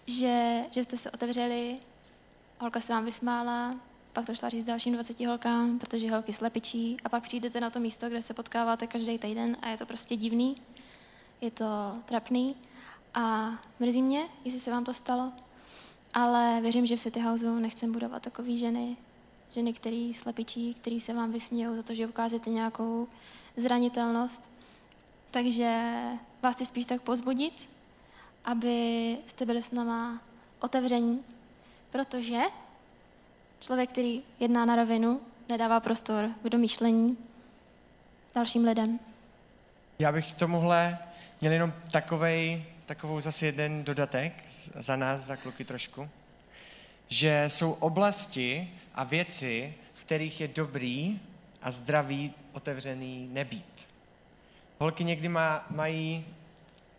že, 0.07 0.65
že 0.71 0.83
jste 0.83 0.97
se 0.97 1.11
otevřeli, 1.11 1.79
holka 2.59 2.81
se 2.81 2.93
vám 2.93 3.05
vysmála, 3.05 3.77
pak 4.13 4.27
to 4.27 4.35
šla 4.35 4.49
říct 4.49 4.65
dalším 4.65 4.95
20 4.95 5.21
holkám, 5.21 5.79
protože 5.79 6.11
holky 6.11 6.33
slepičí 6.33 6.97
a 7.05 7.09
pak 7.09 7.23
přijdete 7.23 7.61
na 7.61 7.71
to 7.71 7.81
místo, 7.81 8.09
kde 8.09 8.23
se 8.23 8.35
potkáváte 8.35 8.87
každý 8.87 9.19
týden 9.19 9.57
a 9.63 9.69
je 9.69 9.77
to 9.77 9.87
prostě 9.87 10.17
divný, 10.17 10.57
je 11.41 11.51
to 11.51 11.65
trapný 12.05 12.55
a 13.15 13.53
mrzí 13.81 14.03
mě, 14.03 14.23
jestli 14.45 14.61
se 14.61 14.71
vám 14.71 14.85
to 14.85 14.95
stalo, 14.95 15.33
ale 16.15 16.59
věřím, 16.63 16.87
že 16.87 16.97
v 16.97 17.01
City 17.01 17.21
Houseu 17.21 17.59
nechcem 17.59 17.93
budovat 17.93 18.23
takové 18.23 18.57
ženy, 18.57 18.97
ženy, 19.51 19.73
který 19.73 20.15
slepičí, 20.15 20.75
který 20.75 21.01
se 21.01 21.15
vám 21.15 21.33
vysmějou 21.33 21.77
za 21.77 21.83
to, 21.83 21.95
že 21.95 22.07
ukážete 22.07 22.51
nějakou 22.51 23.09
zranitelnost. 23.57 24.51
Takže 25.31 26.03
vás 26.43 26.55
chci 26.55 26.67
spíš 26.67 26.87
tak 26.87 27.03
pozbudit, 27.03 27.69
aby 28.45 29.17
jste 29.27 29.47
byli 29.47 29.63
s 29.63 29.71
náma 29.71 30.21
otevření, 30.61 31.25
protože 31.91 32.39
člověk, 33.61 33.91
který 33.91 34.23
jedná 34.41 34.65
na 34.65 34.77
rovinu, 34.77 35.21
nedává 35.49 35.81
prostor 35.81 36.31
k 36.43 36.49
domýšlení 36.49 37.19
dalším 38.35 38.65
lidem. 38.65 38.99
Já 39.99 40.13
bych 40.13 40.35
k 40.35 40.39
tomuhle 40.39 40.99
měl 41.41 41.53
jenom 41.53 41.73
takovej, 41.91 42.65
takovou 42.87 43.21
zase 43.21 43.47
jeden 43.47 43.85
dodatek 43.85 44.33
za 44.75 44.97
nás, 44.97 45.21
za 45.21 45.37
kluky 45.37 45.65
trošku, 45.65 46.09
že 47.09 47.45
jsou 47.49 47.73
oblasti 47.73 48.73
a 48.95 49.05
věci, 49.05 49.75
v 49.95 50.05
kterých 50.05 50.41
je 50.41 50.49
dobrý 50.49 51.21
a 51.63 51.71
zdravý 51.71 52.35
otevřený 52.53 53.29
nebýt. 53.33 53.72
Holky 54.83 55.05
někdy 55.05 55.29
má, 55.29 55.67
mají, 55.71 56.27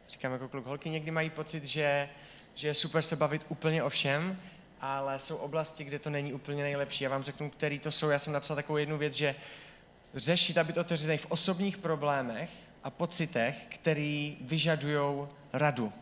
říkám 0.10 0.32
jako 0.32 0.48
kluk, 0.48 0.66
holky 0.66 0.90
někdy 0.90 1.12
mají 1.12 1.30
pocit, 1.30 1.66
že, 1.66 2.10
že 2.56 2.68
je 2.68 2.74
super 2.74 3.02
se 3.02 3.16
bavit 3.16 3.46
úplně 3.50 3.84
o 3.84 3.90
všem, 3.90 4.40
ale 4.82 5.20
jsou 5.20 5.36
oblasti, 5.36 5.84
kde 5.84 6.00
to 6.00 6.10
není 6.10 6.34
úplně 6.34 6.64
nejlepší. 6.64 7.04
Já 7.04 7.10
vám 7.10 7.24
řeknu, 7.24 7.50
který 7.50 7.80
to 7.80 7.92
jsou. 7.92 8.10
Já 8.10 8.20
jsem 8.20 8.34
napsal 8.34 8.56
takovou 8.56 8.78
jednu 8.78 8.98
věc, 8.98 9.14
že 9.14 9.36
řešit 10.14 10.58
a 10.58 10.64
být 10.64 10.78
otevřený 10.78 11.18
v 11.18 11.32
osobních 11.32 11.78
problémech 11.78 12.50
a 12.84 12.90
pocitech, 12.90 13.66
který 13.70 14.38
vyžadují 14.42 15.28
radu. 15.54 15.94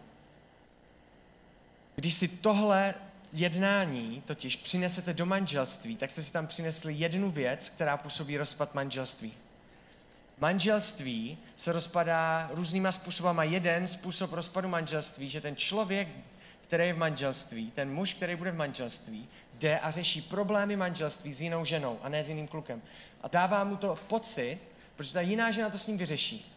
Když 1.95 2.13
si 2.13 2.27
tohle 2.27 2.93
jednání 3.33 4.23
totiž 4.25 4.55
přinesete 4.55 5.13
do 5.13 5.25
manželství, 5.25 5.95
tak 5.95 6.11
jste 6.11 6.23
si 6.23 6.33
tam 6.33 6.47
přinesli 6.47 6.93
jednu 6.93 7.31
věc, 7.31 7.69
která 7.69 7.97
působí 7.97 8.37
rozpad 8.37 8.75
manželství. 8.75 9.33
Manželství 10.41 11.37
se 11.55 11.71
rozpadá 11.71 12.49
různýma 12.53 12.91
způsobama. 12.91 13.43
Jeden 13.43 13.87
způsob 13.87 14.33
rozpadu 14.33 14.67
manželství, 14.67 15.29
že 15.29 15.41
ten 15.41 15.55
člověk, 15.55 16.07
který 16.61 16.87
je 16.87 16.93
v 16.93 16.97
manželství, 16.97 17.71
ten 17.71 17.93
muž, 17.93 18.13
který 18.13 18.35
bude 18.35 18.51
v 18.51 18.55
manželství, 18.55 19.27
jde 19.53 19.79
a 19.79 19.91
řeší 19.91 20.21
problémy 20.21 20.75
manželství 20.75 21.33
s 21.33 21.41
jinou 21.41 21.65
ženou 21.65 21.99
a 22.03 22.09
ne 22.09 22.23
s 22.23 22.29
jiným 22.29 22.47
klukem. 22.47 22.81
A 23.21 23.27
dává 23.27 23.63
mu 23.63 23.77
to 23.77 23.97
pocit, 24.07 24.59
protože 24.95 25.13
ta 25.13 25.21
jiná 25.21 25.51
žena 25.51 25.69
to 25.69 25.77
s 25.77 25.87
ním 25.87 25.97
vyřeší. 25.97 26.55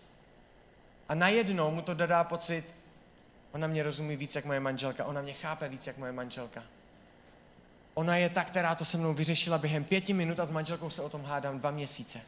A 1.08 1.14
najednou 1.14 1.70
mu 1.70 1.82
to 1.82 1.94
dodá 1.94 2.24
pocit, 2.24 2.64
ona 3.52 3.66
mě 3.66 3.82
rozumí 3.82 4.16
víc 4.16 4.34
jak 4.34 4.44
moje 4.44 4.60
manželka, 4.60 5.04
ona 5.04 5.20
mě 5.20 5.32
chápe 5.32 5.68
víc 5.68 5.86
jak 5.86 5.98
moje 5.98 6.12
manželka. 6.12 6.62
Ona 7.94 8.16
je 8.16 8.28
ta, 8.28 8.44
která 8.44 8.74
to 8.74 8.84
se 8.84 8.98
mnou 8.98 9.14
vyřešila 9.14 9.58
během 9.58 9.84
pěti 9.84 10.12
minut 10.12 10.40
a 10.40 10.46
s 10.46 10.50
manželkou 10.50 10.90
se 10.90 11.02
o 11.02 11.08
tom 11.08 11.24
hádám 11.24 11.58
dva 11.58 11.70
měsíce. 11.70 12.20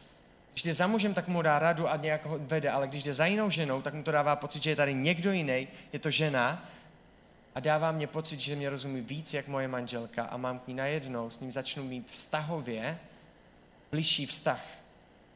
Když 0.56 0.64
jde 0.64 0.74
za 0.74 0.86
mužem, 0.86 1.14
tak 1.14 1.28
mu 1.28 1.42
dá 1.42 1.58
radu 1.58 1.88
a 1.88 1.96
nějak 1.96 2.26
ho 2.26 2.38
vede, 2.38 2.70
ale 2.70 2.88
když 2.88 3.02
jde 3.02 3.12
za 3.12 3.26
jinou 3.26 3.50
ženou, 3.50 3.82
tak 3.82 3.94
mu 3.94 4.02
to 4.02 4.12
dává 4.12 4.36
pocit, 4.36 4.62
že 4.62 4.70
je 4.70 4.76
tady 4.76 4.94
někdo 4.94 5.32
jiný, 5.32 5.68
je 5.92 5.98
to 5.98 6.10
žena 6.10 6.68
a 7.54 7.60
dává 7.60 7.92
mě 7.92 8.06
pocit, 8.06 8.40
že 8.40 8.56
mě 8.56 8.70
rozumí 8.70 9.00
víc 9.00 9.34
jak 9.34 9.48
moje 9.48 9.68
manželka 9.68 10.24
a 10.24 10.36
mám 10.36 10.58
k 10.58 10.68
ní 10.68 10.74
najednou, 10.74 11.30
s 11.30 11.40
ním 11.40 11.52
začnu 11.52 11.84
mít 11.84 12.10
vztahově 12.10 12.98
bližší 13.90 14.26
vztah, 14.26 14.60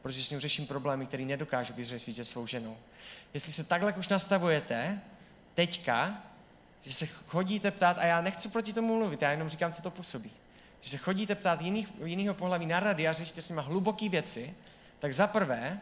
protože 0.01 0.23
s 0.23 0.29
ním 0.29 0.39
řeším 0.39 0.67
problémy, 0.67 1.05
které 1.05 1.23
nedokážu 1.23 1.73
vyřešit 1.73 2.15
se 2.15 2.23
svou 2.23 2.47
ženou. 2.47 2.77
Jestli 3.33 3.51
se 3.51 3.63
takhle 3.63 3.93
už 3.93 4.07
nastavujete, 4.07 5.01
teďka, 5.53 6.21
že 6.81 6.93
se 6.93 7.05
chodíte 7.05 7.71
ptát, 7.71 7.97
a 7.99 8.05
já 8.05 8.21
nechci 8.21 8.49
proti 8.49 8.73
tomu 8.73 8.97
mluvit, 8.97 9.21
já 9.21 9.31
jenom 9.31 9.49
říkám, 9.49 9.73
co 9.73 9.81
to 9.81 9.91
působí. 9.91 10.31
Že 10.81 10.89
se 10.89 10.97
chodíte 10.97 11.35
ptát 11.35 11.61
jiných, 11.61 11.87
jiného 12.05 12.35
pohlaví 12.35 12.65
na 12.65 12.79
rady 12.79 13.07
a 13.07 13.13
řešíte 13.13 13.41
s 13.41 13.49
nimi 13.49 13.61
hluboké 13.63 14.09
věci, 14.09 14.55
tak 15.01 15.13
za 15.13 15.27
prvé 15.27 15.79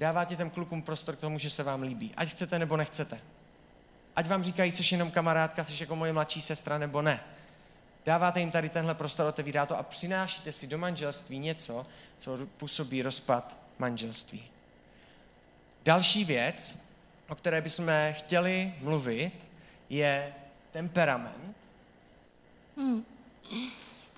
dáváte 0.00 0.36
těm 0.36 0.50
klukům 0.50 0.82
prostor 0.82 1.16
k 1.16 1.20
tomu, 1.20 1.38
že 1.38 1.50
se 1.50 1.62
vám 1.62 1.82
líbí. 1.82 2.12
Ať 2.16 2.28
chcete 2.28 2.58
nebo 2.58 2.76
nechcete. 2.76 3.20
Ať 4.16 4.28
vám 4.28 4.42
říkají, 4.42 4.72
jsi 4.72 4.94
jenom 4.94 5.10
kamarádka, 5.10 5.64
jsi 5.64 5.82
jako 5.82 5.96
moje 5.96 6.12
mladší 6.12 6.40
sestra 6.40 6.78
nebo 6.78 7.02
ne. 7.02 7.20
Dáváte 8.06 8.40
jim 8.40 8.50
tady 8.50 8.68
tenhle 8.68 8.94
prostor, 8.94 9.26
otevírá 9.26 9.66
to 9.66 9.78
a 9.78 9.82
přinášíte 9.82 10.52
si 10.52 10.66
do 10.66 10.78
manželství 10.78 11.38
něco, 11.38 11.86
co 12.18 12.38
působí 12.56 13.02
rozpad 13.02 13.56
manželství. 13.78 14.44
Další 15.84 16.24
věc, 16.24 16.88
o 17.28 17.34
které 17.34 17.60
bychom 17.60 17.88
chtěli 18.12 18.74
mluvit, 18.80 19.32
je 19.90 20.34
temperament. 20.70 21.56
Hmm. 22.76 23.04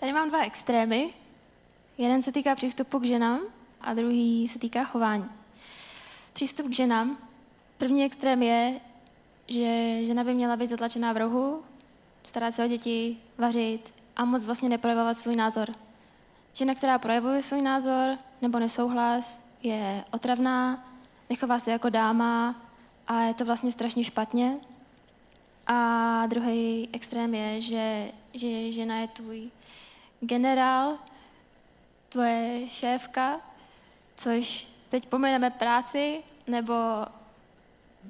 Tady 0.01 0.13
mám 0.13 0.29
dva 0.29 0.45
extrémy. 0.45 1.11
Jeden 1.99 2.23
se 2.23 2.33
týká 2.33 2.55
přístupu 2.55 2.99
k 2.99 3.07
ženám 3.07 3.58
a 3.81 3.95
druhý 3.95 4.49
se 4.49 4.59
týká 4.59 4.85
chování. 4.85 5.25
Přístup 6.33 6.67
k 6.67 6.75
ženám. 6.75 7.19
První 7.79 8.05
extrém 8.05 8.43
je, 8.43 8.81
že 9.49 9.99
žena 10.05 10.25
by 10.25 10.35
měla 10.35 10.57
být 10.57 10.71
zatlačená 10.71 11.13
v 11.13 11.17
rohu, 11.17 11.63
starat 12.25 12.55
se 12.55 12.65
o 12.65 12.69
děti, 12.69 13.17
vařit 13.39 13.93
a 14.17 14.25
moc 14.25 14.45
vlastně 14.45 14.69
neprojevovat 14.69 15.15
svůj 15.15 15.37
názor. 15.37 15.69
Žena, 16.53 16.75
která 16.75 16.99
projevuje 16.99 17.43
svůj 17.43 17.63
názor 17.63 18.19
nebo 18.43 18.59
nesouhlas, 18.59 19.45
je 19.63 20.05
otravná, 20.13 20.89
nechová 21.31 21.59
se 21.59 21.71
jako 21.71 21.89
dáma 21.89 22.63
a 23.09 23.21
je 23.21 23.35
to 23.35 23.45
vlastně 23.45 23.73
strašně 23.73 24.05
špatně. 24.05 24.57
A 25.67 26.27
druhý 26.27 26.89
extrém 26.93 27.35
je, 27.35 27.61
že, 27.61 28.13
že 28.35 28.73
žena 28.73 28.97
je 28.97 29.09
tvůj 29.09 29.51
generál, 30.21 30.99
tvoje 32.09 32.69
šéfka, 32.69 33.41
což 34.19 34.69
teď 34.89 35.07
pomeneme 35.07 35.51
práci 35.51 36.23
nebo 36.47 36.75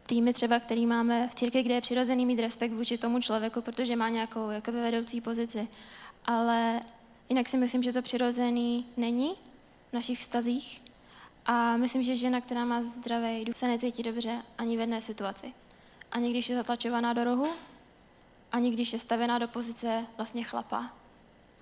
týmy 0.06 0.32
třeba, 0.32 0.60
který 0.60 0.86
máme 0.86 1.28
v 1.28 1.34
církvi, 1.34 1.62
kde 1.62 1.74
je 1.74 1.80
přirozený 1.80 2.26
mít 2.26 2.40
respekt 2.40 2.72
vůči 2.72 2.98
tomu 2.98 3.20
člověku, 3.20 3.62
protože 3.62 3.96
má 3.96 4.08
nějakou 4.08 4.50
jakoby 4.50 4.80
vedoucí 4.80 5.20
pozici. 5.20 5.68
Ale 6.24 6.80
jinak 7.28 7.48
si 7.48 7.56
myslím, 7.56 7.82
že 7.82 7.92
to 7.92 8.02
přirozený 8.02 8.86
není 8.96 9.34
v 9.90 9.92
našich 9.92 10.18
vztazích. 10.18 10.82
A 11.46 11.76
myslím, 11.76 12.02
že 12.02 12.16
žena, 12.16 12.40
která 12.40 12.64
má 12.64 12.82
zdravé 12.82 13.40
se 13.52 13.68
necítí 13.68 14.02
dobře 14.02 14.42
ani 14.58 14.76
v 14.76 14.80
jedné 14.80 15.00
situaci. 15.00 15.52
Ani 16.12 16.30
když 16.30 16.48
je 16.48 16.56
zatlačovaná 16.56 17.12
do 17.12 17.24
rohu, 17.24 17.48
ani 18.52 18.70
když 18.70 18.92
je 18.92 18.98
stavěná 18.98 19.38
do 19.38 19.48
pozice 19.48 20.06
vlastně 20.16 20.44
chlapa. 20.44 20.92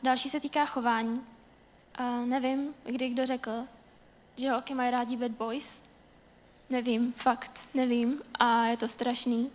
Další 0.03 0.29
se 0.29 0.41
týká 0.41 0.67
chování. 0.67 1.21
A 1.95 2.11
nevím, 2.21 2.75
kdy 2.85 3.09
kdo 3.09 3.27
řekl, 3.27 3.51
že 4.37 4.51
holky 4.51 4.75
mají 4.75 4.91
rádi 4.91 5.17
bad 5.17 5.31
boys. 5.31 5.83
Nevím, 6.71 7.13
fakt, 7.13 7.61
nevím. 7.75 8.23
A 8.35 8.65
je 8.65 8.77
to 8.77 8.89
strašný. 8.89 9.51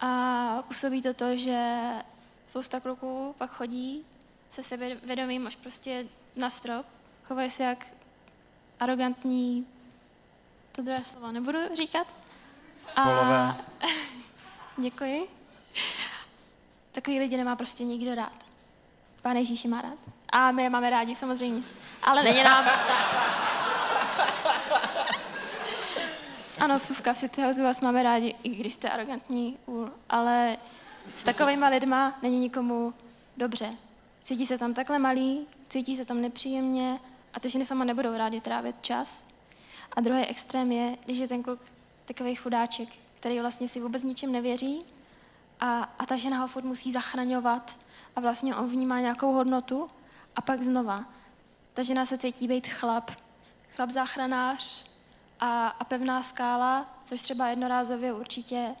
A 0.00 0.62
působí 0.68 1.02
to 1.02 1.14
to, 1.14 1.36
že 1.36 1.88
spousta 2.48 2.80
kluků 2.80 3.34
pak 3.38 3.50
chodí 3.50 4.04
se 4.52 4.62
sebevědomím 4.62 5.46
až 5.46 5.56
prostě 5.56 6.06
na 6.36 6.50
strop, 6.50 6.86
chovají 7.24 7.50
se 7.50 7.62
jak 7.62 7.86
arrogantní, 8.80 9.66
to 10.72 10.82
druhé 10.82 11.04
slovo 11.04 11.32
nebudu 11.32 11.58
říkat. 11.74 12.06
A... 12.96 13.56
Děkuji. 14.76 15.28
Takový 16.92 17.18
lidi 17.18 17.36
nemá 17.36 17.56
prostě 17.56 17.84
nikdo 17.84 18.14
rád. 18.14 18.46
Pán 19.22 19.36
Ježíš 19.36 19.64
má 19.64 19.80
rád. 19.80 19.98
A 20.32 20.50
my 20.50 20.62
je 20.62 20.70
máme 20.70 20.90
rádi 20.90 21.14
samozřejmě. 21.14 21.62
Ale 22.02 22.22
není 22.22 22.42
nám... 22.42 22.64
Ano, 26.62 26.78
vsuvka 26.78 27.12
v 27.12 27.18
City 27.18 27.42
House 27.42 27.62
vás 27.62 27.80
máme 27.80 28.02
rádi, 28.02 28.34
i 28.42 28.48
když 28.48 28.74
jste 28.74 28.90
arrogantní, 28.90 29.58
ale 30.08 30.56
s 31.16 31.24
takovými 31.24 31.66
lidma 31.68 32.18
není 32.22 32.38
nikomu 32.40 32.94
dobře. 33.36 33.74
Cítí 34.22 34.46
se 34.46 34.58
tam 34.58 34.74
takhle 34.74 34.98
malý, 34.98 35.46
cítí 35.68 35.96
se 35.96 36.04
tam 36.04 36.20
nepříjemně 36.20 37.00
a 37.34 37.40
ty 37.40 37.50
ženy 37.50 37.66
sama 37.66 37.84
nebudou 37.84 38.16
rádi 38.16 38.40
trávit 38.40 38.76
čas. 38.80 39.24
A 39.92 40.00
druhý 40.00 40.24
extrém 40.24 40.72
je, 40.72 40.96
když 41.04 41.18
je 41.18 41.28
ten 41.28 41.42
kluk 41.42 41.60
takový 42.04 42.34
chudáček, 42.34 42.88
který 43.20 43.40
vlastně 43.40 43.68
si 43.68 43.80
vůbec 43.80 44.02
ničím 44.02 44.32
nevěří 44.32 44.82
a, 45.60 45.82
a 45.98 46.06
ta 46.06 46.16
žena 46.16 46.38
ho 46.38 46.46
furt 46.46 46.64
musí 46.64 46.92
zachraňovat 46.92 47.78
a 48.16 48.20
vlastně 48.20 48.56
on 48.56 48.68
vnímá 48.68 49.00
nějakou 49.00 49.32
hodnotu 49.32 49.88
a 50.36 50.40
pak 50.40 50.62
znova. 50.62 51.04
Ta 51.74 51.82
žena 51.82 52.06
se 52.06 52.18
cítí 52.18 52.48
být 52.48 52.66
chlap, 52.66 53.10
chlap 53.76 53.90
záchranář 53.90 54.91
a, 55.42 55.68
a 55.68 55.84
pevná 55.84 56.22
skála, 56.22 56.86
což 57.04 57.22
třeba 57.22 57.48
jednorázově 57.48 58.12
určitě 58.12 58.74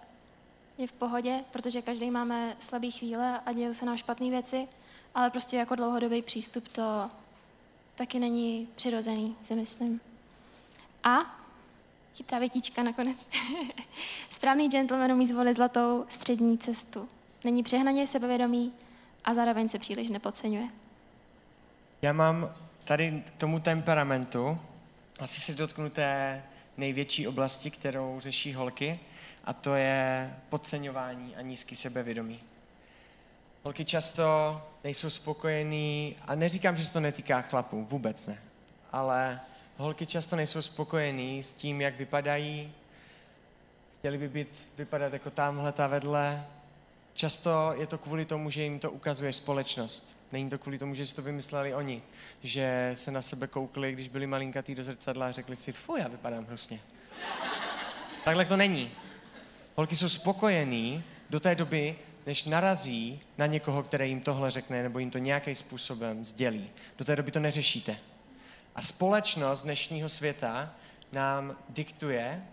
je 0.78 0.86
v 0.86 0.92
pohodě, 0.92 1.44
protože 1.50 1.82
každý 1.82 2.10
máme 2.10 2.56
slabý 2.58 2.90
chvíle 2.90 3.40
a 3.46 3.52
dějou 3.52 3.74
se 3.74 3.86
nám 3.86 3.96
špatné 3.96 4.30
věci, 4.30 4.68
ale 5.14 5.30
prostě 5.30 5.56
jako 5.56 5.74
dlouhodobý 5.74 6.22
přístup 6.22 6.68
to 6.68 7.10
taky 7.94 8.18
není 8.18 8.68
přirozený, 8.74 9.36
si 9.42 9.54
myslím. 9.54 10.00
A 11.04 11.40
chytrá 12.14 12.38
větička 12.38 12.82
nakonec. 12.82 13.28
Správný 14.30 14.68
gentleman 14.68 15.12
umí 15.12 15.26
zvolit 15.26 15.56
zlatou 15.56 16.06
střední 16.08 16.58
cestu. 16.58 17.08
Není 17.44 17.62
přehnaně 17.62 18.06
sebevědomý 18.06 18.72
a 19.24 19.34
zároveň 19.34 19.68
se 19.68 19.78
příliš 19.78 20.10
nepodceňuje. 20.10 20.68
Já 22.02 22.12
mám 22.12 22.54
tady 22.84 23.24
k 23.26 23.40
tomu 23.40 23.60
temperamentu, 23.60 24.58
asi 25.20 25.40
se 25.40 25.54
dotknu 25.54 25.90
té 25.90 26.42
největší 26.76 27.28
oblasti, 27.28 27.70
kterou 27.70 28.20
řeší 28.20 28.54
holky, 28.54 29.00
a 29.44 29.52
to 29.52 29.74
je 29.74 30.34
podceňování 30.48 31.36
a 31.36 31.40
nízký 31.40 31.76
sebevědomí. 31.76 32.40
Holky 33.62 33.84
často 33.84 34.60
nejsou 34.84 35.10
spokojený, 35.10 36.16
a 36.26 36.34
neříkám, 36.34 36.76
že 36.76 36.84
se 36.84 36.92
to 36.92 37.00
netýká 37.00 37.42
chlapů, 37.42 37.84
vůbec 37.84 38.26
ne, 38.26 38.38
ale 38.92 39.40
holky 39.76 40.06
často 40.06 40.36
nejsou 40.36 40.62
spokojený 40.62 41.42
s 41.42 41.52
tím, 41.52 41.80
jak 41.80 41.98
vypadají, 41.98 42.72
chtěli 43.98 44.18
by 44.18 44.28
být, 44.28 44.48
vypadat 44.78 45.12
jako 45.12 45.30
tamhle, 45.30 45.72
ta 45.72 45.86
vedle. 45.86 46.46
Často 47.14 47.72
je 47.76 47.86
to 47.86 47.98
kvůli 47.98 48.24
tomu, 48.24 48.50
že 48.50 48.62
jim 48.62 48.78
to 48.78 48.90
ukazuje 48.90 49.32
společnost. 49.32 50.21
Není 50.32 50.50
to 50.50 50.58
kvůli 50.58 50.78
tomu, 50.78 50.94
že 50.94 51.06
si 51.06 51.16
to 51.16 51.22
vymysleli 51.22 51.74
oni, 51.74 52.02
že 52.42 52.90
se 52.94 53.10
na 53.10 53.22
sebe 53.22 53.46
koukli, 53.46 53.92
když 53.92 54.08
byli 54.08 54.26
malinkatý 54.26 54.74
do 54.74 54.84
zrcadla 54.84 55.26
a 55.26 55.32
řekli 55.32 55.56
si, 55.56 55.72
fuj, 55.72 56.00
já 56.00 56.08
vypadám 56.08 56.44
hnusně. 56.44 56.80
Takhle 58.24 58.44
to 58.44 58.56
není. 58.56 58.90
Holky 59.74 59.96
jsou 59.96 60.08
spokojený 60.08 61.04
do 61.30 61.40
té 61.40 61.54
doby, 61.54 61.98
než 62.26 62.44
narazí 62.44 63.20
na 63.38 63.46
někoho, 63.46 63.82
který 63.82 64.08
jim 64.08 64.20
tohle 64.20 64.50
řekne, 64.50 64.82
nebo 64.82 64.98
jim 64.98 65.10
to 65.10 65.18
nějakým 65.18 65.54
způsobem 65.54 66.24
sdělí. 66.24 66.70
Do 66.98 67.04
té 67.04 67.16
doby 67.16 67.30
to 67.30 67.40
neřešíte. 67.40 67.96
A 68.74 68.82
společnost 68.82 69.62
dnešního 69.62 70.08
světa 70.08 70.74
nám 71.12 71.56
diktuje, 71.68 72.46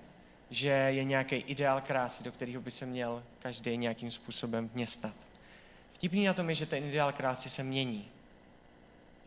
že 0.49 0.69
je 0.69 1.03
nějaký 1.03 1.35
ideál 1.35 1.81
krásy, 1.81 2.23
do 2.23 2.31
kterého 2.31 2.61
by 2.61 2.71
se 2.71 2.85
měl 2.85 3.23
každý 3.39 3.77
nějakým 3.77 4.11
způsobem 4.11 4.69
vměstat. 4.69 5.28
Vtipný 5.99 6.25
na 6.25 6.33
tom 6.33 6.49
je, 6.49 6.55
že 6.55 6.65
ten 6.65 6.83
ideál 6.83 7.11
krásy 7.11 7.49
se 7.49 7.63
mění. 7.63 8.07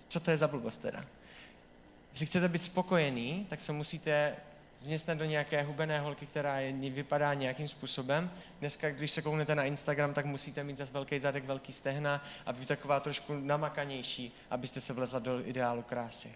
Co 0.09 0.21
to 0.21 0.31
je 0.31 0.39
za 0.39 0.49
blbost 0.49 0.79
teda? 0.79 1.05
Jestli 2.11 2.27
chcete 2.27 2.49
být 2.49 2.63
spokojený, 2.63 3.47
tak 3.51 3.61
se 3.61 3.73
musíte 3.73 4.37
vměstnat 4.83 5.19
do 5.19 5.25
nějaké 5.25 5.63
hubené 5.63 6.01
holky, 6.01 6.27
která 6.27 6.61
je, 6.61 6.73
vypadá 6.73 7.35
nějakým 7.35 7.69
způsobem. 7.69 8.31
Dneska, 8.61 8.91
když 8.91 9.11
se 9.11 9.23
kouknete 9.23 9.55
na 9.55 9.65
Instagram, 9.65 10.15
tak 10.15 10.27
musíte 10.27 10.65
mít 10.65 10.77
zase 10.77 10.93
velký 10.93 11.19
zadek, 11.19 11.45
velký 11.45 11.73
stehna 11.73 12.25
a 12.47 12.53
být 12.53 12.69
taková 12.69 13.01
trošku 13.01 13.35
namakanější, 13.35 14.33
abyste 14.51 14.81
se 14.81 14.93
vlezla 14.93 15.19
do 15.19 15.47
ideálu 15.47 15.83
krásy. 15.83 16.33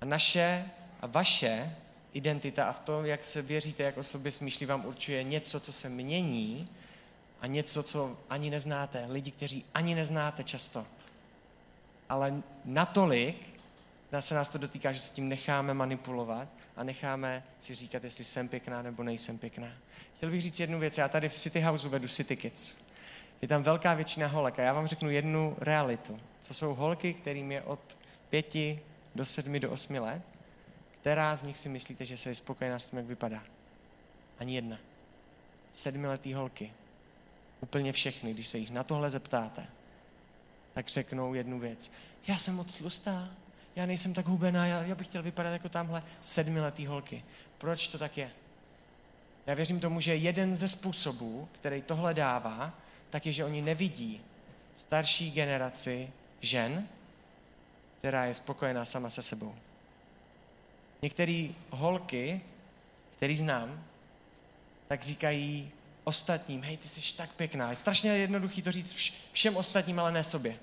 A 0.00 0.04
naše 0.04 0.64
a 1.00 1.06
vaše 1.06 1.76
identita 2.12 2.64
a 2.64 2.72
v 2.72 2.80
tom, 2.80 3.04
jak 3.04 3.24
se 3.24 3.42
věříte, 3.42 3.82
jak 3.82 3.98
o 3.98 4.02
sobě 4.02 4.30
smýšlí, 4.30 4.66
vám 4.66 4.86
určuje 4.86 5.22
něco, 5.22 5.60
co 5.60 5.72
se 5.72 5.88
mění 5.88 6.68
a 7.40 7.46
něco, 7.46 7.82
co 7.82 8.16
ani 8.30 8.50
neznáte. 8.50 9.06
Lidi, 9.08 9.30
kteří 9.30 9.64
ani 9.74 9.94
neznáte 9.94 10.44
často. 10.44 10.86
Ale 12.08 12.42
natolik 12.64 13.60
se 14.20 14.34
nás 14.34 14.48
to 14.48 14.58
dotýká, 14.58 14.92
že 14.92 15.00
se 15.00 15.14
tím 15.14 15.28
necháme 15.28 15.74
manipulovat 15.74 16.48
a 16.76 16.84
necháme 16.84 17.42
si 17.58 17.74
říkat, 17.74 18.04
jestli 18.04 18.24
jsem 18.24 18.48
pěkná 18.48 18.82
nebo 18.82 19.02
nejsem 19.02 19.38
pěkná. 19.38 19.72
Chtěl 20.16 20.30
bych 20.30 20.42
říct 20.42 20.60
jednu 20.60 20.78
věc. 20.78 20.98
Já 20.98 21.08
tady 21.08 21.28
v 21.28 21.36
City 21.36 21.60
Houseu 21.60 21.88
vedu 21.88 22.08
City 22.08 22.36
Kids. 22.36 22.76
Je 23.42 23.48
tam 23.48 23.62
velká 23.62 23.94
většina 23.94 24.26
holek 24.26 24.58
a 24.58 24.62
já 24.62 24.72
vám 24.72 24.86
řeknu 24.86 25.10
jednu 25.10 25.56
realitu. 25.58 26.20
To 26.48 26.54
jsou 26.54 26.74
holky, 26.74 27.14
kterým 27.14 27.52
je 27.52 27.62
od 27.62 27.80
pěti 28.30 28.80
do 29.14 29.26
sedmi, 29.26 29.60
do 29.60 29.70
osmi 29.70 29.98
let. 29.98 30.22
Která 31.00 31.36
z 31.36 31.42
nich 31.42 31.58
si 31.58 31.68
myslíte, 31.68 32.04
že 32.04 32.16
se 32.16 32.30
je 32.30 32.34
spokojená 32.34 32.78
s 32.78 32.88
tím, 32.88 32.98
jak 32.98 33.06
vypadá? 33.06 33.42
Ani 34.38 34.54
jedna. 34.54 34.78
Sedmiletý 35.72 36.34
holky. 36.34 36.72
Úplně 37.60 37.92
všechny, 37.92 38.34
když 38.34 38.48
se 38.48 38.58
jich 38.58 38.70
na 38.70 38.84
tohle 38.84 39.10
zeptáte, 39.10 39.66
tak 40.72 40.88
řeknou 40.88 41.34
jednu 41.34 41.58
věc. 41.58 41.92
Já 42.26 42.38
jsem 42.38 42.54
moc 42.54 42.76
tlustá, 42.76 43.28
já 43.76 43.86
nejsem 43.86 44.14
tak 44.14 44.26
hubená, 44.26 44.66
já, 44.66 44.82
já 44.82 44.94
bych 44.94 45.06
chtěl 45.06 45.22
vypadat 45.22 45.50
jako 45.50 45.68
tamhle 45.68 46.02
sedmiletý 46.20 46.86
holky. 46.86 47.24
Proč 47.58 47.88
to 47.88 47.98
tak 47.98 48.18
je? 48.18 48.30
Já 49.46 49.54
věřím 49.54 49.80
tomu, 49.80 50.00
že 50.00 50.16
jeden 50.16 50.56
ze 50.56 50.68
způsobů, 50.68 51.48
který 51.52 51.82
tohle 51.82 52.14
dává, 52.14 52.74
tak 53.10 53.26
je, 53.26 53.32
že 53.32 53.44
oni 53.44 53.62
nevidí 53.62 54.20
starší 54.74 55.30
generaci 55.30 56.10
žen, 56.40 56.88
která 57.98 58.24
je 58.24 58.34
spokojená 58.34 58.84
sama 58.84 59.10
se 59.10 59.22
sebou. 59.22 59.54
Některé 61.02 61.48
holky, 61.70 62.40
který 63.16 63.36
znám, 63.36 63.84
tak 64.88 65.02
říkají 65.02 65.70
ostatním, 66.04 66.62
hej, 66.62 66.76
ty 66.76 66.88
jsi 66.88 67.16
tak 67.16 67.32
pěkná. 67.32 67.70
Je 67.70 67.76
strašně 67.76 68.10
jednoduchý 68.10 68.62
to 68.62 68.72
říct 68.72 69.12
všem 69.32 69.56
ostatním, 69.56 69.98
ale 69.98 70.12
ne 70.12 70.24
sobě. 70.24 70.56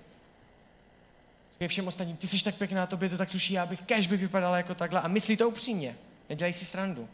Říkají 1.53 1.69
všem 1.69 1.87
ostatním, 1.87 2.17
ty 2.17 2.27
jsi 2.27 2.43
tak 2.43 2.55
pěkná, 2.55 2.87
tobě 2.87 3.09
to 3.09 3.17
tak 3.17 3.29
sluší, 3.29 3.53
já 3.53 3.65
bych, 3.65 3.81
kež 3.81 4.07
bych 4.07 4.21
vypadala 4.21 4.57
jako 4.57 4.75
takhle. 4.75 5.01
A 5.01 5.07
myslí 5.07 5.37
to 5.37 5.49
upřímně. 5.49 5.97
Nedělají 6.29 6.53
si 6.53 6.65
srandu. 6.65 7.09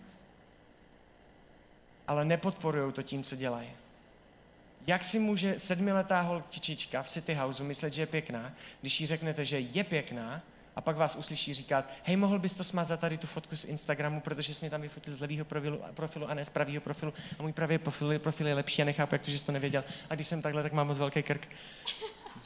Ale 2.07 2.25
nepodporují 2.25 2.93
to 2.93 3.03
tím, 3.03 3.23
co 3.23 3.35
dělají. 3.35 3.69
Jak 4.87 5.03
si 5.03 5.19
může 5.19 5.59
sedmiletá 5.59 6.21
holčičička 6.21 7.03
v 7.03 7.09
City 7.09 7.33
Houseu 7.33 7.63
myslet, 7.63 7.93
že 7.93 8.01
je 8.01 8.05
pěkná, 8.05 8.53
když 8.81 9.01
jí 9.01 9.07
řeknete, 9.07 9.45
že 9.45 9.59
je 9.59 9.83
pěkná, 9.83 10.41
a 10.75 10.81
pak 10.81 10.97
vás 10.97 11.15
uslyší 11.15 11.53
říkat, 11.53 11.85
hej, 12.03 12.15
mohl 12.15 12.39
bys 12.39 12.53
to 12.53 12.63
smazat 12.63 12.99
tady 12.99 13.17
tu 13.17 13.27
fotku 13.27 13.57
z 13.57 13.65
Instagramu, 13.65 14.21
protože 14.21 14.53
jsi 14.53 14.65
mě 14.65 14.69
tam 14.69 14.81
vyfotil 14.81 15.13
z 15.13 15.19
levého 15.19 15.45
profilu, 15.45 15.81
profilu 15.93 16.29
a 16.29 16.33
ne 16.33 16.45
z 16.45 16.49
pravého 16.49 16.81
profilu 16.81 17.13
a 17.39 17.41
můj 17.41 17.53
pravý 17.53 17.77
profil, 17.77 18.19
profil 18.19 18.47
je 18.47 18.53
lepší 18.53 18.81
a 18.81 18.85
nechápu, 18.85 19.15
jak 19.15 19.21
to, 19.21 19.31
že 19.31 19.39
jsi 19.39 19.45
to 19.45 19.51
nevěděl. 19.51 19.83
A 20.09 20.15
když 20.15 20.27
jsem 20.27 20.41
takhle, 20.41 20.63
tak 20.63 20.73
mám 20.73 20.87
moc 20.87 20.97
velký 20.97 21.23
krk. 21.23 21.47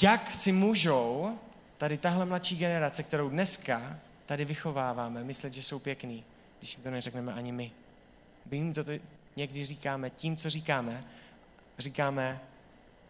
Jak 0.01 0.31
si 0.31 0.51
můžou 0.51 1.37
tady 1.77 1.97
tahle 1.97 2.25
mladší 2.25 2.57
generace, 2.57 3.03
kterou 3.03 3.29
dneska 3.29 3.99
tady 4.25 4.45
vychováváme, 4.45 5.23
myslet, 5.23 5.53
že 5.53 5.63
jsou 5.63 5.79
pěkný, 5.79 6.23
když 6.59 6.73
jim 6.73 6.83
to 6.83 6.91
neřekneme 6.91 7.33
ani 7.33 7.51
my. 7.51 7.71
My 8.51 8.57
jim 8.57 8.73
to 8.73 8.83
někdy 9.35 9.65
říkáme 9.65 10.09
tím, 10.09 10.37
co 10.37 10.49
říkáme, 10.49 11.03
říkáme, 11.79 12.39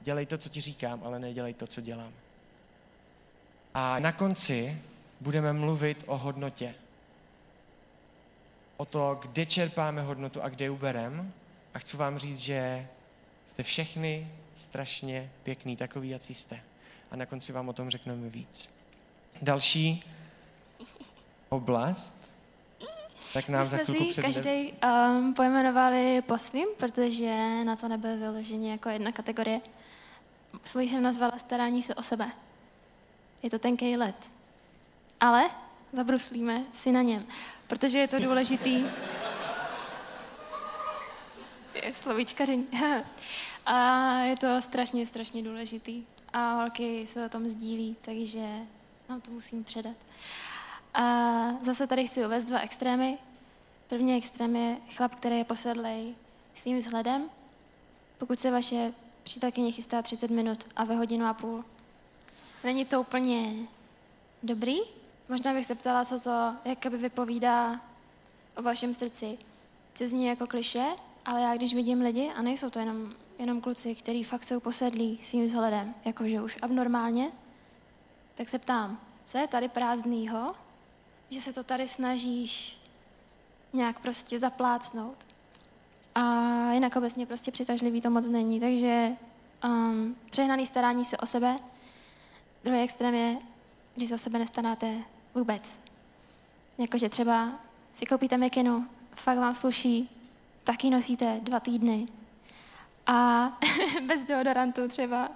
dělej 0.02 0.26
to, 0.26 0.38
co 0.38 0.50
ti 0.50 0.62
říkám, 0.62 1.02
ale 1.04 1.20
nedělej 1.20 1.54
to, 1.54 1.68
co 1.68 1.82
dělám. 1.82 2.14
A 3.74 4.00
na 4.00 4.12
konci 4.12 4.82
budeme 5.22 5.54
mluvit 5.54 6.04
o 6.08 6.18
hodnotě. 6.18 6.76
O 8.78 8.86
to, 8.86 9.20
kde 9.22 9.46
čerpáme 9.46 10.02
hodnotu 10.02 10.44
a 10.44 10.50
kde 10.50 10.66
ji 10.66 10.70
uberem. 10.70 11.34
A 11.74 11.80
chci 11.80 11.98
vám 11.98 12.18
říct, 12.18 12.40
že 12.40 12.88
jste 13.46 13.64
všechny 13.64 14.32
strašně 14.56 15.32
pěkný, 15.44 15.76
takový, 15.76 16.10
jak 16.10 16.22
jste. 16.22 16.60
A 17.12 17.16
na 17.16 17.26
konci 17.26 17.52
vám 17.52 17.70
o 17.70 17.74
tom 17.74 17.90
řekneme 17.90 18.30
víc. 18.30 18.70
Další 19.42 20.04
oblast, 21.50 22.32
tak 23.34 23.50
nám 23.50 23.70
My 23.72 23.86
jsme 23.86 24.12
si 24.12 24.22
každý 24.22 24.74
um, 24.74 25.34
pojmenovali 25.34 26.22
po 26.22 26.38
svým, 26.38 26.68
protože 26.78 27.64
na 27.64 27.76
to 27.76 27.88
nebyl 27.88 28.18
vyloženě 28.18 28.72
jako 28.72 28.90
jedna 28.90 29.12
kategorie. 29.12 29.62
Svůj 30.64 30.90
jsem 30.90 31.04
nazvala 31.04 31.38
starání 31.38 31.82
se 31.82 31.96
o 31.96 32.04
sebe. 32.04 32.32
Je 33.44 33.50
to 33.50 33.60
tenký 33.60 33.98
let. 33.98 34.16
Ale 35.20 35.50
zabruslíme 35.94 36.64
si 36.74 36.92
na 36.92 37.02
něm, 37.02 37.26
protože 37.68 37.98
je 37.98 38.08
to 38.08 38.20
důležitý. 38.20 38.86
Je 41.84 41.94
slovíčkaření. 41.94 42.68
a 43.66 44.10
je 44.20 44.38
to 44.38 44.62
strašně, 44.62 45.06
strašně 45.06 45.44
důležitý. 45.44 46.04
A 46.34 46.54
holky 46.54 47.08
se 47.08 47.26
o 47.26 47.30
tom 47.30 47.50
sdílí, 47.50 47.96
takže 48.02 48.48
vám 49.10 49.22
to 49.22 49.32
musím 49.32 49.64
předat. 49.64 49.96
A 50.94 51.04
zase 51.62 51.88
tady 51.88 52.08
chci 52.08 52.26
uvést 52.26 52.46
dva 52.46 52.60
extrémy. 52.60 53.18
První 53.88 54.18
extrém 54.18 54.56
je 54.56 54.78
chlap, 54.96 55.16
který 55.16 55.38
je 55.38 55.44
posedlej 55.44 56.16
svým 56.56 56.78
vzhledem. 56.78 57.30
Pokud 58.18 58.40
se 58.40 58.52
vaše 58.52 58.94
přítelkyně 59.24 59.72
chystá 59.72 60.02
30 60.02 60.32
minut 60.32 60.68
a 60.76 60.84
ve 60.84 60.96
hodinu 60.96 61.26
a 61.26 61.34
půl, 61.34 61.66
není 62.64 62.86
to 62.86 63.02
úplně 63.02 63.54
dobrý? 64.44 64.78
Možná 65.30 65.54
bych 65.54 65.66
se 65.66 65.76
ptala, 65.76 66.06
co 66.06 66.20
to 66.20 66.54
jakoby 66.66 66.98
vypovídá 66.98 67.82
o 68.56 68.62
vašem 68.62 68.94
srdci. 68.94 69.38
Co 69.94 70.08
zní 70.08 70.26
jako 70.26 70.48
kliše, 70.48 70.86
ale 71.26 71.42
já 71.42 71.56
když 71.56 71.74
vidím 71.74 72.02
lidi, 72.02 72.32
a 72.36 72.42
nejsou 72.42 72.70
to 72.70 72.80
jenom, 72.80 73.14
jenom 73.40 73.62
kluci, 73.62 73.96
kteří 73.96 74.24
fakt 74.24 74.44
jsou 74.44 74.60
posedlí 74.60 75.20
svým 75.24 75.46
vzhledem, 75.46 75.96
jakože 76.06 76.42
už 76.42 76.58
abnormálně, 76.62 77.32
tak 78.36 78.50
se 78.50 78.60
ptám, 78.60 79.00
co 79.26 79.38
je 79.38 79.48
tady 79.48 79.70
prázdnýho, 79.70 80.56
že 81.30 81.42
se 81.42 81.54
to 81.54 81.64
tady 81.64 81.88
snažíš 81.88 82.78
nějak 83.74 84.00
prostě 84.00 84.40
zaplácnout. 84.40 85.18
A 86.16 86.22
jinak 86.72 86.96
obecně 86.96 87.26
prostě 87.26 87.52
přitažlivý 87.52 88.02
to 88.02 88.10
moc 88.10 88.28
není, 88.28 88.60
takže 88.60 89.10
um, 89.64 90.16
přehnaný 90.30 90.66
starání 90.68 91.06
se 91.06 91.18
o 91.18 91.26
sebe. 91.26 91.60
Druhý 92.64 92.80
extrém 92.80 93.14
je, 93.14 93.38
když 93.96 94.10
se 94.10 94.16
o 94.16 94.18
sebe 94.18 94.40
nestaráte 94.40 95.04
vůbec. 95.38 95.82
Jakože 96.78 97.10
třeba 97.10 97.50
si 97.94 98.06
koupíte 98.06 98.38
mikinu, 98.38 98.88
fakt 99.16 99.38
vám 99.38 99.56
sluší, 99.56 100.10
taky 100.64 100.90
nosíte 100.90 101.40
dva 101.42 101.60
týdny. 101.60 102.08
A 103.08 103.50
bez 104.08 104.22
deodorantu 104.24 104.88
třeba. 104.88 105.30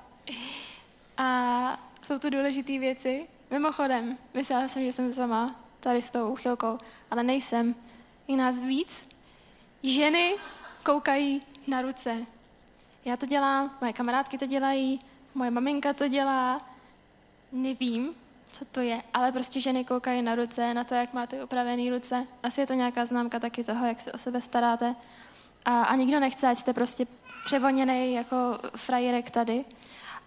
A 1.18 1.80
jsou 2.02 2.20
tu 2.20 2.30
důležité 2.30 2.80
věci. 2.80 3.28
Mimochodem, 3.52 4.18
myslela 4.34 4.68
jsem, 4.68 4.84
že 4.84 4.92
jsem 4.92 5.14
sama 5.14 5.56
tady 5.80 6.02
s 6.02 6.10
tou 6.10 6.32
uchylkou, 6.32 6.78
ale 7.12 7.24
nejsem. 7.24 7.76
Je 8.28 8.38
nás 8.38 8.62
víc. 8.62 9.10
Ženy 9.84 10.36
koukají 10.84 11.42
na 11.68 11.82
ruce. 11.82 12.26
Já 13.06 13.18
to 13.18 13.26
dělám, 13.26 13.78
moje 13.82 13.94
kamarádky 13.94 14.38
to 14.38 14.46
dělají, 14.46 15.00
moje 15.36 15.52
maminka 15.52 15.94
to 15.94 16.08
dělá, 16.08 16.62
nevím, 17.52 18.16
co 18.52 18.66
to 18.66 18.80
je, 18.80 19.04
ale 19.14 19.32
prostě 19.32 19.62
ženy 19.62 19.86
koukají 19.86 20.22
na 20.22 20.36
ruce, 20.36 20.74
na 20.74 20.84
to, 20.84 20.96
jak 20.96 21.14
máte 21.14 21.44
upravené 21.44 21.90
ruce. 21.90 22.28
Asi 22.44 22.62
je 22.62 22.68
to 22.68 22.74
nějaká 22.74 23.06
známka 23.06 23.40
taky 23.40 23.64
toho, 23.64 23.86
jak 23.86 24.02
se 24.02 24.12
o 24.12 24.18
sebe 24.18 24.42
staráte. 24.42 24.96
A, 25.66 25.84
a 25.84 25.96
nikdo 25.96 26.20
nechce, 26.20 26.48
ať 26.48 26.58
jste 26.58 26.74
prostě 26.74 27.08
převoněný 27.46 28.14
jako 28.14 28.36
frajerek 28.76 29.32
tady, 29.32 29.66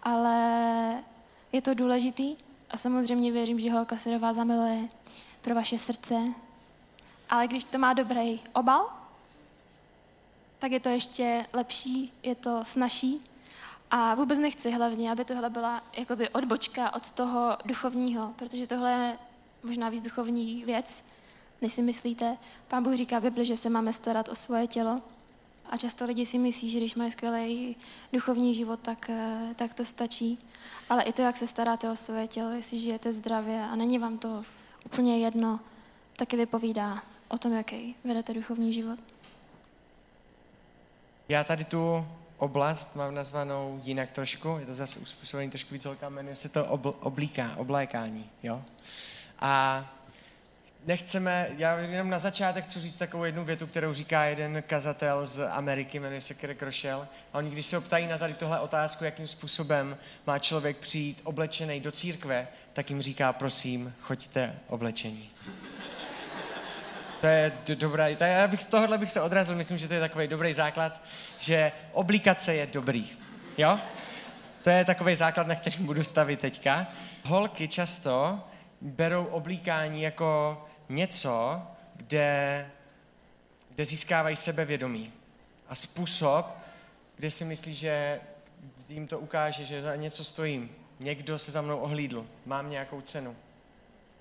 ale 0.02 1.02
je 1.52 1.62
to 1.62 1.74
důležitý 1.74 2.37
a 2.70 2.76
samozřejmě 2.76 3.32
věřím, 3.32 3.60
že 3.60 3.72
holka 3.72 3.96
vás 4.18 4.37
zamiluje 4.37 4.88
pro 5.40 5.54
vaše 5.54 5.78
srdce. 5.78 6.14
Ale 7.30 7.46
když 7.46 7.64
to 7.64 7.78
má 7.78 7.92
dobrý 7.92 8.40
obal, 8.52 8.90
tak 10.58 10.72
je 10.72 10.80
to 10.80 10.88
ještě 10.88 11.46
lepší, 11.52 12.12
je 12.22 12.34
to 12.34 12.64
snažší. 12.64 13.33
A 13.90 14.14
vůbec 14.14 14.38
nechci 14.38 14.70
hlavně, 14.70 15.10
aby 15.10 15.24
tohle 15.24 15.50
byla 15.50 15.82
jakoby 15.98 16.28
odbočka 16.28 16.94
od 16.94 17.10
toho 17.10 17.56
duchovního, 17.64 18.32
protože 18.36 18.66
tohle 18.66 18.90
je 18.90 19.18
možná 19.62 19.88
víc 19.88 20.00
duchovní 20.04 20.64
věc, 20.64 21.02
než 21.62 21.72
si 21.72 21.82
myslíte. 21.82 22.36
Pán 22.68 22.82
Bůh 22.82 22.94
říká 22.94 23.18
v 23.18 23.22
Bibli, 23.22 23.44
že 23.44 23.56
se 23.56 23.70
máme 23.70 23.92
starat 23.92 24.28
o 24.28 24.34
svoje 24.34 24.66
tělo. 24.66 25.02
A 25.70 25.76
často 25.76 26.04
lidi 26.04 26.26
si 26.26 26.38
myslí, 26.38 26.70
že 26.70 26.78
když 26.78 26.94
mají 26.94 27.10
skvělý 27.10 27.76
duchovní 28.12 28.54
život, 28.54 28.80
tak, 28.80 29.10
eh, 29.10 29.54
tak 29.56 29.74
to 29.74 29.84
stačí. 29.84 30.38
Ale 30.90 31.02
i 31.02 31.12
to, 31.12 31.22
jak 31.22 31.36
se 31.36 31.46
staráte 31.46 31.90
o 31.90 31.96
svoje 31.96 32.28
tělo, 32.28 32.50
jestli 32.50 32.78
žijete 32.78 33.12
zdravě 33.12 33.62
a 33.62 33.76
není 33.76 33.98
vám 33.98 34.18
to 34.18 34.44
úplně 34.86 35.18
jedno, 35.18 35.60
taky 36.16 36.36
vypovídá 36.36 37.02
o 37.28 37.38
tom, 37.38 37.52
jaký 37.52 37.96
vedete 38.04 38.34
duchovní 38.34 38.72
život. 38.72 38.98
Já 41.28 41.44
tady 41.44 41.64
tu 41.64 42.06
oblast 42.44 42.96
mám 42.96 43.14
nazvanou 43.14 43.80
jinak 43.83 44.11
trošku, 44.11 44.57
je 44.61 44.66
to 44.66 44.74
zase 44.74 45.00
uspůsobený 45.00 45.50
trošku 45.50 45.74
víc 45.74 45.85
holkám, 45.85 46.12
jmenuje 46.12 46.37
se 46.37 46.48
to 46.48 46.64
obl, 46.64 46.94
oblíká, 47.00 47.57
oblékání, 47.57 48.30
jo. 48.42 48.62
A 49.38 49.85
nechceme, 50.87 51.48
já 51.57 51.78
jenom 51.78 52.11
na 52.11 52.18
začátek 52.18 52.64
chci 52.64 52.80
říct 52.80 52.98
takovou 52.98 53.24
jednu 53.24 53.44
větu, 53.44 53.66
kterou 53.66 53.92
říká 53.92 54.24
jeden 54.24 54.62
kazatel 54.66 55.26
z 55.26 55.48
Ameriky, 55.48 56.00
jmenuje 56.00 56.20
se 56.20 56.35
Kirk 56.35 56.62
Rochelle. 56.62 57.09
A 57.33 57.38
oni, 57.38 57.50
když 57.50 57.66
se 57.66 57.78
optají 57.78 58.07
na 58.07 58.18
tady 58.18 58.35
tohle 58.35 58.61
otázku, 58.61 59.04
jakým 59.04 59.26
způsobem 59.26 59.96
má 60.26 60.38
člověk 60.38 60.76
přijít 60.76 61.20
oblečený 61.24 61.80
do 61.80 61.90
církve, 61.90 62.48
tak 62.72 62.90
jim 62.90 63.02
říká, 63.02 63.33
prosím, 63.33 63.94
choďte 64.00 64.54
oblečení. 64.68 65.30
To 67.24 67.28
je 67.28 67.52
do, 67.66 67.76
dobrá, 67.76 68.16
to 68.16 68.24
já 68.24 68.48
bych 68.48 68.62
z 68.62 68.66
tohohle 68.66 68.98
bych 68.98 69.10
se 69.10 69.20
odrazil, 69.20 69.56
myslím, 69.56 69.78
že 69.78 69.88
to 69.88 69.94
je 69.94 70.00
takový 70.00 70.26
dobrý 70.26 70.52
základ, 70.52 71.00
že 71.38 71.72
oblíkat 71.92 72.40
se 72.40 72.54
je 72.54 72.66
dobrý, 72.66 73.10
jo? 73.58 73.78
To 74.62 74.70
je 74.70 74.84
takový 74.84 75.14
základ, 75.14 75.46
na 75.46 75.54
kterým 75.54 75.87
budu 75.87 76.04
stavit 76.04 76.40
teďka. 76.40 76.87
Holky 77.24 77.68
často 77.68 78.40
berou 78.80 79.24
oblíkání 79.24 80.02
jako 80.02 80.62
něco, 80.88 81.62
kde, 81.96 82.66
kde 83.74 83.84
získávají 83.84 84.37
sebevědomí. 84.37 85.12
A 85.68 85.74
způsob, 85.74 86.58
kde 87.16 87.30
si 87.30 87.44
myslí, 87.44 87.74
že 87.74 88.20
jim 88.88 89.06
to 89.06 89.18
ukáže, 89.18 89.64
že 89.64 89.80
za 89.80 89.96
něco 89.96 90.24
stojím. 90.24 90.70
Někdo 91.00 91.38
se 91.38 91.50
za 91.50 91.62
mnou 91.62 91.78
ohlídl, 91.78 92.26
mám 92.46 92.70
nějakou 92.70 93.00
cenu. 93.00 93.37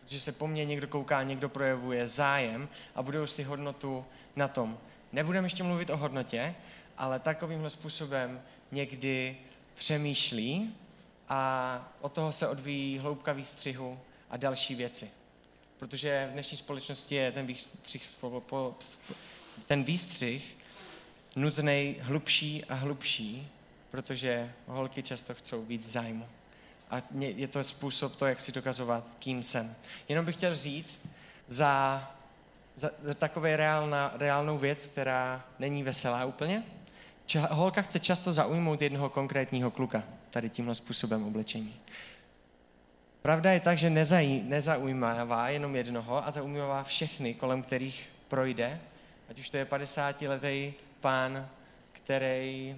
Protože 0.03 0.19
se 0.19 0.31
po 0.31 0.47
mně 0.47 0.65
někdo 0.65 0.87
kouká, 0.87 1.23
někdo 1.23 1.49
projevuje 1.49 2.07
zájem 2.07 2.69
a 2.95 3.03
budou 3.03 3.27
si 3.27 3.43
hodnotu 3.43 4.05
na 4.35 4.47
tom. 4.47 4.77
Nebudeme 5.11 5.45
ještě 5.45 5.63
mluvit 5.63 5.89
o 5.89 5.97
hodnotě, 5.97 6.55
ale 6.97 7.19
takovýmhle 7.19 7.69
způsobem 7.69 8.41
někdy 8.71 9.37
přemýšlí 9.75 10.75
a 11.29 11.93
od 12.01 12.13
toho 12.13 12.33
se 12.33 12.47
odvíjí 12.47 12.97
hloubka 12.97 13.33
výstřihu 13.33 13.99
a 14.29 14.37
další 14.37 14.75
věci. 14.75 15.09
Protože 15.77 16.27
v 16.29 16.33
dnešní 16.33 16.57
společnosti 16.57 17.15
je 17.15 17.31
ten 17.31 17.45
výstřih, 17.45 18.09
ten 19.65 19.83
výstřih 19.83 20.55
nutný 21.35 21.95
hlubší 21.99 22.65
a 22.65 22.73
hlubší, 22.73 23.47
protože 23.91 24.53
holky 24.67 25.03
často 25.03 25.33
chcou 25.33 25.65
víc 25.65 25.91
zájmu. 25.91 26.27
A 26.93 27.01
je 27.19 27.47
to 27.47 27.63
způsob 27.63 28.15
to, 28.15 28.25
jak 28.25 28.41
si 28.41 28.51
dokazovat, 28.51 29.03
kým 29.19 29.43
jsem. 29.43 29.75
Jenom 30.09 30.25
bych 30.25 30.35
chtěl 30.35 30.55
říct 30.55 31.07
za, 31.47 32.03
za, 32.75 32.89
za 33.03 33.13
takové 33.13 33.57
reálna, 33.57 34.13
reálnou 34.15 34.57
věc, 34.57 34.85
která 34.85 35.43
není 35.59 35.83
veselá 35.83 36.25
úplně. 36.25 36.63
Ča, 37.25 37.47
holka 37.51 37.81
chce 37.81 37.99
často 37.99 38.31
zaujmout 38.31 38.81
jednoho 38.81 39.09
konkrétního 39.09 39.71
kluka 39.71 40.03
tady 40.29 40.49
tímhle 40.49 40.75
způsobem 40.75 41.27
oblečení. 41.27 41.73
Pravda 43.21 43.51
je 43.51 43.59
tak, 43.59 43.77
že 43.77 43.89
nezaj, 43.89 44.41
nezaujímává 44.43 45.49
jenom 45.49 45.75
jednoho 45.75 46.27
a 46.27 46.31
zaujímává 46.31 46.83
všechny, 46.83 47.33
kolem 47.33 47.61
kterých 47.61 48.09
projde, 48.27 48.79
ať 49.29 49.39
už 49.39 49.49
to 49.49 49.57
je 49.57 49.65
50-letý 49.65 50.73
pán, 51.01 51.49
který 51.91 52.75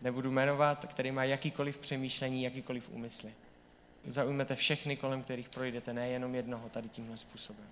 nebudu 0.00 0.30
jmenovat, 0.30 0.84
který 0.84 1.12
má 1.12 1.24
jakýkoliv 1.24 1.78
přemýšlení, 1.78 2.42
jakýkoliv 2.42 2.90
úmysly. 2.90 3.32
Zaujmete 4.06 4.56
všechny, 4.56 4.96
kolem 4.96 5.22
kterých 5.22 5.48
projdete, 5.48 5.92
ne 5.92 6.08
jenom 6.08 6.34
jednoho 6.34 6.68
tady 6.68 6.88
tímhle 6.88 7.16
způsobem. 7.16 7.66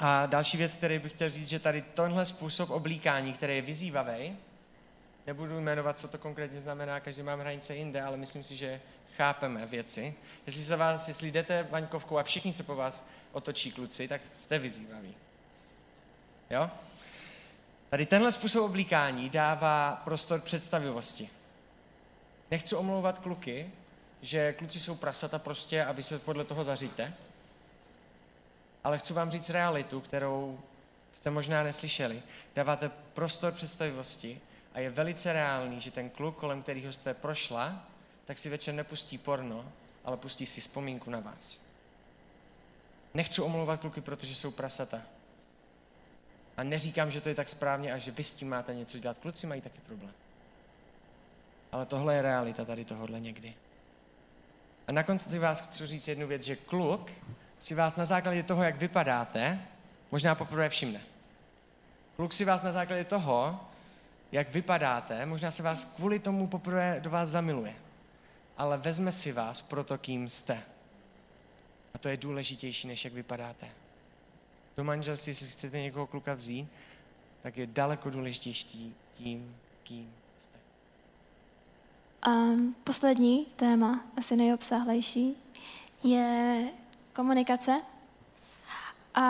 A 0.00 0.26
další 0.26 0.56
věc, 0.56 0.76
který 0.76 0.98
bych 0.98 1.12
chtěl 1.12 1.30
říct, 1.30 1.48
že 1.48 1.58
tady 1.58 1.82
tenhle 1.82 2.24
způsob 2.24 2.70
oblíkání, 2.70 3.32
který 3.32 3.56
je 3.56 3.62
vyzývavý, 3.62 4.36
Nebudu 5.26 5.60
jmenovat, 5.60 5.98
co 5.98 6.08
to 6.08 6.18
konkrétně 6.18 6.60
znamená, 6.60 7.00
každý 7.00 7.22
máme 7.22 7.42
hranice 7.42 7.76
jinde, 7.76 8.02
ale 8.02 8.16
myslím 8.16 8.44
si, 8.44 8.56
že 8.56 8.80
chápeme 9.16 9.66
věci. 9.66 10.14
Jestli 10.46 10.64
se 10.64 10.76
vás, 10.76 11.08
jestli 11.08 11.32
jdete 11.32 11.62
vaňkovkou 11.70 12.18
a 12.18 12.22
všichni 12.22 12.52
se 12.52 12.62
po 12.62 12.76
vás 12.76 13.08
otočí 13.32 13.72
kluci, 13.72 14.08
tak 14.08 14.20
jste 14.34 14.58
vyzývaví. 14.58 15.14
Jo? 16.50 16.70
Tady 17.90 18.06
tenhle 18.06 18.32
způsob 18.32 18.64
oblíkání 18.64 19.30
dává 19.30 20.00
prostor 20.04 20.40
představivosti. 20.40 21.30
Nechci 22.50 22.76
omlouvat 22.76 23.18
kluky, 23.18 23.70
že 24.24 24.52
kluci 24.52 24.80
jsou 24.80 24.94
prasata 24.94 25.38
prostě 25.38 25.84
a 25.84 25.92
vy 25.92 26.02
se 26.02 26.18
podle 26.18 26.44
toho 26.44 26.64
zaříte, 26.64 27.14
ale 28.84 28.98
chci 28.98 29.12
vám 29.12 29.30
říct 29.30 29.50
realitu, 29.50 30.00
kterou 30.00 30.60
jste 31.12 31.30
možná 31.30 31.62
neslyšeli. 31.62 32.22
Dáváte 32.54 32.88
prostor 32.88 33.52
představivosti 33.52 34.40
a 34.74 34.80
je 34.80 34.90
velice 34.90 35.32
reálný, 35.32 35.80
že 35.80 35.90
ten 35.90 36.10
kluk, 36.10 36.36
kolem 36.36 36.62
kterého 36.62 36.92
jste 36.92 37.14
prošla, 37.14 37.88
tak 38.24 38.38
si 38.38 38.48
večer 38.48 38.74
nepustí 38.74 39.18
porno, 39.18 39.72
ale 40.04 40.16
pustí 40.16 40.46
si 40.46 40.60
vzpomínku 40.60 41.10
na 41.10 41.20
vás. 41.20 41.60
Nechci 43.14 43.42
omlouvat 43.42 43.80
kluky, 43.80 44.00
protože 44.00 44.34
jsou 44.34 44.50
prasata. 44.50 45.02
A 46.56 46.62
neříkám, 46.62 47.10
že 47.10 47.20
to 47.20 47.28
je 47.28 47.34
tak 47.34 47.48
správně 47.48 47.92
a 47.92 47.98
že 47.98 48.10
vy 48.10 48.24
s 48.24 48.34
tím 48.34 48.48
máte 48.48 48.74
něco 48.74 48.98
dělat. 48.98 49.18
Kluci 49.18 49.46
mají 49.46 49.60
taky 49.60 49.80
problém. 49.86 50.12
Ale 51.72 51.86
tohle 51.86 52.14
je 52.14 52.22
realita 52.22 52.64
tady 52.64 52.84
tohohle 52.84 53.20
někdy. 53.20 53.54
A 54.86 54.92
na 54.92 55.02
konci 55.02 55.30
si 55.30 55.38
vás 55.38 55.60
chci 55.60 55.86
říct 55.86 56.08
jednu 56.08 56.26
věc, 56.26 56.42
že 56.42 56.56
kluk 56.56 57.10
si 57.60 57.74
vás 57.74 57.96
na 57.96 58.04
základě 58.04 58.42
toho, 58.42 58.62
jak 58.62 58.76
vypadáte, 58.76 59.58
možná 60.10 60.34
poprvé 60.34 60.68
všimne. 60.68 61.00
Kluk 62.16 62.32
si 62.32 62.44
vás 62.44 62.62
na 62.62 62.72
základě 62.72 63.04
toho, 63.04 63.60
jak 64.32 64.50
vypadáte, 64.50 65.26
možná 65.26 65.50
se 65.50 65.62
vás 65.62 65.84
kvůli 65.84 66.18
tomu 66.18 66.46
poprvé 66.46 67.00
do 67.00 67.10
vás 67.10 67.28
zamiluje. 67.28 67.74
Ale 68.56 68.78
vezme 68.78 69.12
si 69.12 69.32
vás 69.32 69.62
proto, 69.62 69.98
kým 69.98 70.28
jste. 70.28 70.62
A 71.94 71.98
to 71.98 72.08
je 72.08 72.16
důležitější, 72.16 72.88
než 72.88 73.04
jak 73.04 73.14
vypadáte. 73.14 73.68
Do 74.76 74.84
manželství, 74.84 75.30
jestli 75.30 75.46
chcete 75.46 75.80
někoho 75.80 76.06
kluka 76.06 76.34
vzít, 76.34 76.68
tak 77.42 77.56
je 77.56 77.66
daleko 77.66 78.10
důležitější 78.10 78.94
tím, 79.12 79.56
kým. 79.82 80.14
Um, 82.28 82.74
poslední 82.84 83.46
téma, 83.56 84.00
asi 84.16 84.36
nejobsáhlejší, 84.36 85.36
je 86.02 86.68
komunikace. 87.12 87.80
A 89.14 89.20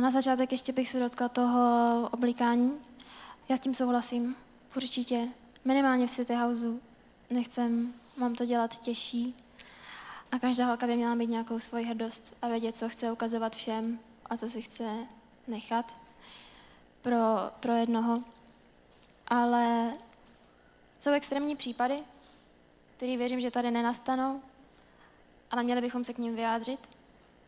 na 0.00 0.10
začátek 0.10 0.52
ještě 0.52 0.72
bych 0.72 0.90
se 0.90 1.00
dotkla 1.00 1.28
toho 1.28 2.08
oblíkání. 2.12 2.72
Já 3.48 3.56
s 3.56 3.60
tím 3.60 3.74
souhlasím, 3.74 4.36
určitě. 4.76 5.28
Minimálně 5.64 6.06
v 6.06 6.10
City 6.10 6.34
Houseu 6.34 6.80
nechcem, 7.30 7.94
mám 8.16 8.34
to 8.34 8.44
dělat 8.44 8.78
těžší. 8.78 9.34
A 10.32 10.38
každá 10.38 10.66
holka 10.66 10.86
by 10.86 10.96
měla 10.96 11.14
mít 11.14 11.30
nějakou 11.30 11.58
svoji 11.58 11.84
hrdost 11.84 12.36
a 12.42 12.48
vědět, 12.48 12.76
co 12.76 12.88
chce 12.88 13.12
ukazovat 13.12 13.56
všem 13.56 13.98
a 14.26 14.36
co 14.36 14.48
si 14.48 14.62
chce 14.62 15.06
nechat 15.46 15.96
pro, 17.02 17.16
pro 17.60 17.72
jednoho. 17.72 18.22
Ale 19.28 19.92
jsou 20.98 21.12
extrémní 21.12 21.56
případy, 21.56 21.98
které 22.96 23.16
věřím, 23.16 23.40
že 23.40 23.50
tady 23.50 23.70
nenastanou, 23.70 24.42
ale 25.50 25.62
měli 25.62 25.80
bychom 25.80 26.04
se 26.04 26.14
k 26.14 26.18
ním 26.18 26.36
vyjádřit 26.36 26.80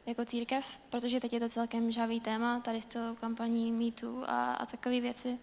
jako 0.07 0.25
církev, 0.25 0.65
protože 0.91 1.21
teď 1.21 1.33
je 1.33 1.41
to 1.41 1.49
celkem 1.49 1.93
žavý 1.93 2.21
téma, 2.21 2.61
tady 2.61 2.81
s 2.81 2.87
celou 2.87 3.15
kampaní 3.15 3.73
mýtu 3.73 4.25
a, 4.27 4.53
a 4.53 4.67
takové 4.67 5.01
věci. 5.01 5.39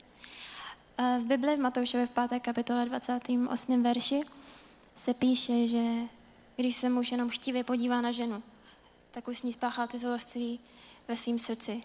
V 1.20 1.24
Bibli 1.24 1.56
v 1.56 1.60
Matoušově 1.60 2.08
v 2.08 2.30
5. 2.30 2.40
kapitole 2.40 2.86
28. 2.86 3.84
verši 3.84 4.22
se 4.96 5.14
píše, 5.14 5.68
že 5.68 5.84
když 6.56 6.76
se 6.76 6.90
muž 6.90 7.12
jenom 7.12 7.30
chtivě 7.30 7.64
podívá 7.64 8.02
na 8.02 8.12
ženu, 8.12 8.44
tak 9.12 9.28
už 9.28 9.40
s 9.40 9.44
ní 9.44 9.54
spáchal 9.54 9.88
ty 9.88 9.98
zloství 9.98 10.60
ve 11.08 11.16
svém 11.16 11.40
srdci. 11.40 11.84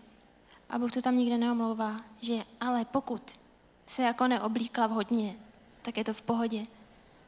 A 0.70 0.78
Bůh 0.78 0.92
to 0.92 1.02
tam 1.02 1.16
nikde 1.16 1.38
neomlouvá, 1.38 1.96
že 2.20 2.44
ale 2.60 2.84
pokud 2.84 3.22
se 3.86 4.02
jako 4.02 4.26
neoblíkla 4.26 4.86
vhodně, 4.86 5.34
tak 5.82 5.96
je 5.96 6.04
to 6.04 6.14
v 6.14 6.22
pohodě. 6.22 6.66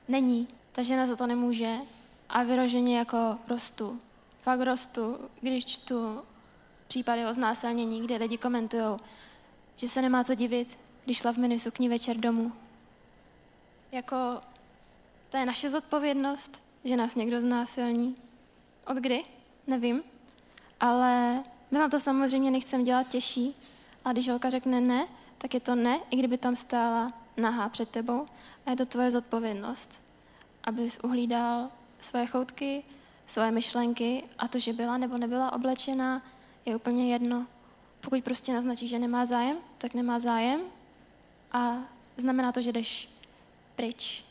Není, 0.09 0.49
ta 0.73 0.83
žena 0.83 1.07
za 1.07 1.17
to 1.17 1.27
nemůže 1.27 1.77
a 2.29 2.43
vyroženě 2.43 2.99
jako 2.99 3.39
rostu. 3.49 4.01
Fakt 4.43 4.61
rostu, 4.61 5.19
když 5.41 5.67
čtu 5.67 6.23
případy 6.89 7.27
o 7.27 7.33
znásilnění, 7.33 8.03
kde 8.03 8.17
lidi 8.17 8.39
komentují, 8.39 8.97
že 9.77 9.89
se 9.89 10.03
nemá 10.03 10.25
co 10.25 10.35
divit, 10.35 10.79
když 11.05 11.19
šla 11.19 11.33
v 11.33 11.37
mini 11.37 11.59
sukni 11.59 11.89
večer 11.89 12.17
domů. 12.17 12.53
Jako, 13.93 14.17
to 15.31 15.37
je 15.37 15.47
naše 15.47 15.71
zodpovědnost, 15.71 16.63
že 16.85 16.97
nás 16.97 17.15
někdo 17.15 17.41
znásilní. 17.41 18.15
Od 18.87 18.97
kdy? 18.97 19.25
Nevím. 19.67 20.03
Ale 20.81 21.43
my 21.71 21.79
vám 21.79 21.91
to 21.91 22.01
samozřejmě 22.01 22.51
nechcem 22.51 22.85
dělat 22.85 23.09
těžší, 23.09 23.57
a 24.05 24.13
když 24.13 24.29
holka 24.29 24.51
řekne 24.51 24.81
ne, 24.81 25.07
tak 25.39 25.55
je 25.55 25.61
to 25.61 25.75
ne, 25.75 26.01
i 26.11 26.17
kdyby 26.17 26.39
tam 26.39 26.57
stála 26.57 27.22
nahá 27.37 27.69
před 27.69 27.89
tebou. 27.89 28.27
A 28.67 28.71
je 28.71 28.77
to 28.77 28.87
tvoje 28.87 29.11
zodpovědnost, 29.11 30.03
abys 30.65 30.99
uhlídal 31.03 31.69
svoje 31.99 32.27
choutky, 32.27 32.85
svoje 33.27 33.51
myšlenky 33.51 34.25
a 34.39 34.49
to, 34.49 34.59
že 34.59 34.73
byla 34.73 34.97
nebo 34.97 35.19
nebyla 35.19 35.53
oblečená, 35.53 36.23
je 36.67 36.77
úplně 36.77 37.13
jedno. 37.13 37.47
Pokud 38.01 38.25
prostě 38.25 38.53
naznačí, 38.53 38.89
že 38.89 38.99
nemá 38.99 39.27
zájem, 39.27 39.57
tak 39.79 39.95
nemá 39.95 40.19
zájem 40.19 40.61
a 41.53 41.79
znamená 42.17 42.53
to, 42.53 42.63
že 42.63 42.73
jdeš 42.73 43.09
pryč. 43.77 44.25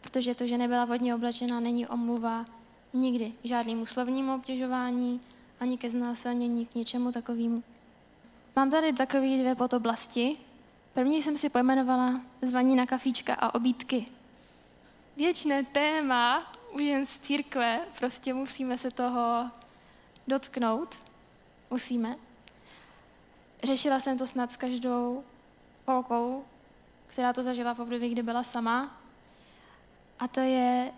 Protože 0.00 0.34
to, 0.34 0.46
že 0.46 0.58
nebyla 0.58 0.84
vodně 0.84 1.14
oblečená, 1.14 1.60
není 1.60 1.86
omluva 1.86 2.44
nikdy 2.92 3.32
k 3.42 3.46
žádnému 3.46 3.86
slovnímu 3.86 4.34
obtěžování, 4.34 5.20
ani 5.60 5.78
ke 5.78 5.90
znásilnění, 5.90 6.66
k 6.66 6.74
něčemu 6.74 7.12
takovému. 7.12 7.62
Mám 8.56 8.70
tady 8.70 8.92
takové 8.92 9.26
dvě 9.26 9.54
podoblasti. 9.54 10.36
První 10.94 11.22
jsem 11.22 11.36
si 11.36 11.48
pojmenovala 11.48 12.20
zvaní 12.42 12.76
na 12.76 12.86
kafíčka 12.86 13.34
a 13.34 13.54
obídky. 13.54 14.06
Věčné 15.16 15.64
téma 15.64 16.52
u 16.72 16.78
jen 16.78 17.06
z 17.06 17.18
církve, 17.18 17.80
prostě 17.98 18.34
musíme 18.34 18.78
se 18.78 18.90
toho 18.90 19.50
dotknout. 20.26 20.96
Musíme. 21.70 22.16
Řešila 23.62 24.00
jsem 24.00 24.18
to 24.18 24.26
snad 24.26 24.52
s 24.52 24.56
každou 24.56 25.24
holkou, 25.86 26.44
která 27.06 27.32
to 27.32 27.42
zažila 27.42 27.74
v 27.74 27.80
období, 27.80 28.08
kdy 28.08 28.22
byla 28.22 28.42
sama. 28.42 28.96
A 30.18 30.28
to 30.28 30.40
je 30.40 30.92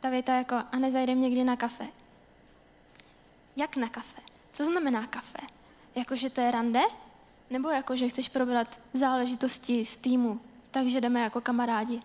ta 0.00 0.10
věta 0.10 0.34
jako, 0.34 0.54
a 0.72 0.76
nezajdem 0.78 1.20
někdy 1.20 1.44
na 1.44 1.56
kafe. 1.56 1.86
Jak 3.56 3.76
na 3.76 3.88
kafe? 3.88 4.22
Co 4.52 4.64
znamená 4.64 5.06
kafe? 5.06 5.38
Jako, 5.94 6.16
že 6.16 6.30
to 6.30 6.40
je 6.40 6.50
rande? 6.50 6.80
Nebo 7.50 7.68
jako, 7.68 7.96
že 7.96 8.08
chceš 8.08 8.28
probrat 8.28 8.80
záležitosti 8.94 9.84
z 9.84 9.96
týmu, 9.96 10.40
takže 10.70 11.00
jdeme 11.00 11.20
jako 11.20 11.40
kamarádi? 11.40 12.00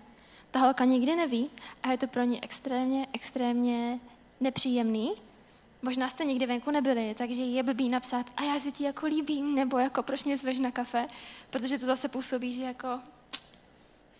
Ta 0.51 0.59
holka 0.59 0.85
nikdy 0.85 1.15
neví 1.15 1.49
a 1.83 1.91
je 1.91 1.97
to 1.97 2.07
pro 2.07 2.23
ní 2.23 2.43
extrémně, 2.43 3.07
extrémně 3.13 3.99
nepříjemný. 4.39 5.11
Možná 5.81 6.09
jste 6.09 6.25
nikdy 6.25 6.45
venku 6.45 6.71
nebyli, 6.71 7.15
takže 7.17 7.41
je 7.41 7.63
blbý 7.63 7.89
napsat 7.89 8.25
a 8.37 8.43
já 8.43 8.59
si 8.59 8.71
ti 8.71 8.83
jako 8.83 9.05
líbím, 9.05 9.55
nebo 9.55 9.77
jako 9.77 10.03
proč 10.03 10.23
mě 10.23 10.37
zveš 10.37 10.59
na 10.59 10.71
kafe, 10.71 11.07
protože 11.49 11.77
to 11.77 11.85
zase 11.85 12.09
působí, 12.09 12.53
že 12.53 12.63
jako 12.63 12.99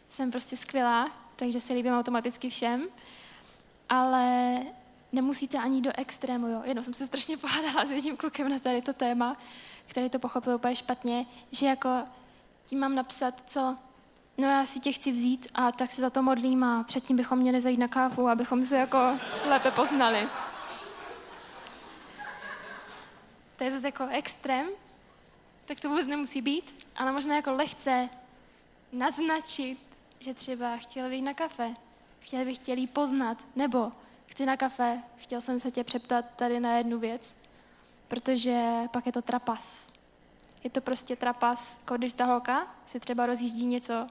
jsem 0.09 0.31
prostě 0.31 0.57
skvělá, 0.57 1.11
takže 1.35 1.59
se 1.59 1.73
líbím 1.73 1.93
automaticky 1.93 2.49
všem. 2.49 2.88
Ale 3.89 4.59
nemusíte 5.11 5.57
ani 5.57 5.81
do 5.81 5.91
extrému, 5.97 6.47
jo. 6.47 6.61
Jednou 6.65 6.83
jsem 6.83 6.93
se 6.93 7.05
strašně 7.05 7.38
pohádala 7.38 7.85
s 7.85 7.91
jedním 7.91 8.17
klukem 8.17 8.49
na 8.49 8.59
tady 8.59 8.81
to 8.81 8.93
téma, 8.93 9.38
který 9.88 10.10
to 10.10 10.19
pochopil 10.19 10.56
úplně 10.56 10.76
špatně, 10.76 11.26
že 11.52 11.67
jako 11.67 11.89
tím 12.65 12.80
mám 12.80 12.95
napsat, 12.95 13.50
co 13.50 13.76
no 14.38 14.48
já 14.48 14.65
si 14.65 14.80
tě 14.80 14.91
chci 14.91 15.12
vzít 15.12 15.48
a 15.54 15.71
tak 15.71 15.91
se 15.91 16.02
za 16.02 16.10
to 16.10 16.21
modlím 16.21 16.63
a 16.63 16.84
předtím 16.84 17.17
bychom 17.17 17.39
měli 17.39 17.62
zajít 17.62 17.80
na 17.80 17.88
kávu, 17.88 18.28
abychom 18.28 18.65
se 18.65 18.78
jako 18.78 18.98
lépe 19.45 19.71
poznali. 19.71 20.30
To 23.58 23.63
je 23.63 23.71
zase 23.71 23.88
jako 23.88 24.08
extrém, 24.12 24.67
tak 25.65 25.80
to 25.80 25.89
vůbec 25.89 26.08
nemusí 26.08 26.41
být, 26.41 26.88
ale 26.95 27.12
možná 27.12 27.36
jako 27.36 27.52
lehce 27.52 28.10
naznačit, 28.91 29.80
že 30.19 30.34
třeba 30.34 30.78
chtěl 30.78 31.10
být 31.10 31.21
na 31.21 31.34
kafe, 31.34 31.76
chtěl 32.19 32.45
bych 32.45 32.58
chtěl 32.58 32.78
jí 32.78 32.88
poznat, 32.88 33.38
nebo 33.56 33.91
chci 34.28 34.45
na 34.45 34.58
kafe, 34.58 35.04
chtěl 35.17 35.41
jsem 35.41 35.60
se 35.60 35.71
tě 35.71 35.84
přeptat 35.84 36.26
tady 36.36 36.60
na 36.60 36.78
jednu 36.78 37.00
věc, 37.00 37.36
protože 38.07 38.81
pak 38.91 39.05
je 39.05 39.11
to 39.11 39.21
trapas. 39.21 39.93
Je 40.63 40.69
to 40.69 40.81
prostě 40.81 41.15
trapas, 41.15 41.77
jako 41.79 41.97
když 41.97 42.13
ta 42.13 42.25
holka 42.25 42.67
si 42.85 42.99
třeba 42.99 43.25
rozjíždí 43.25 43.65
něco 43.65 44.07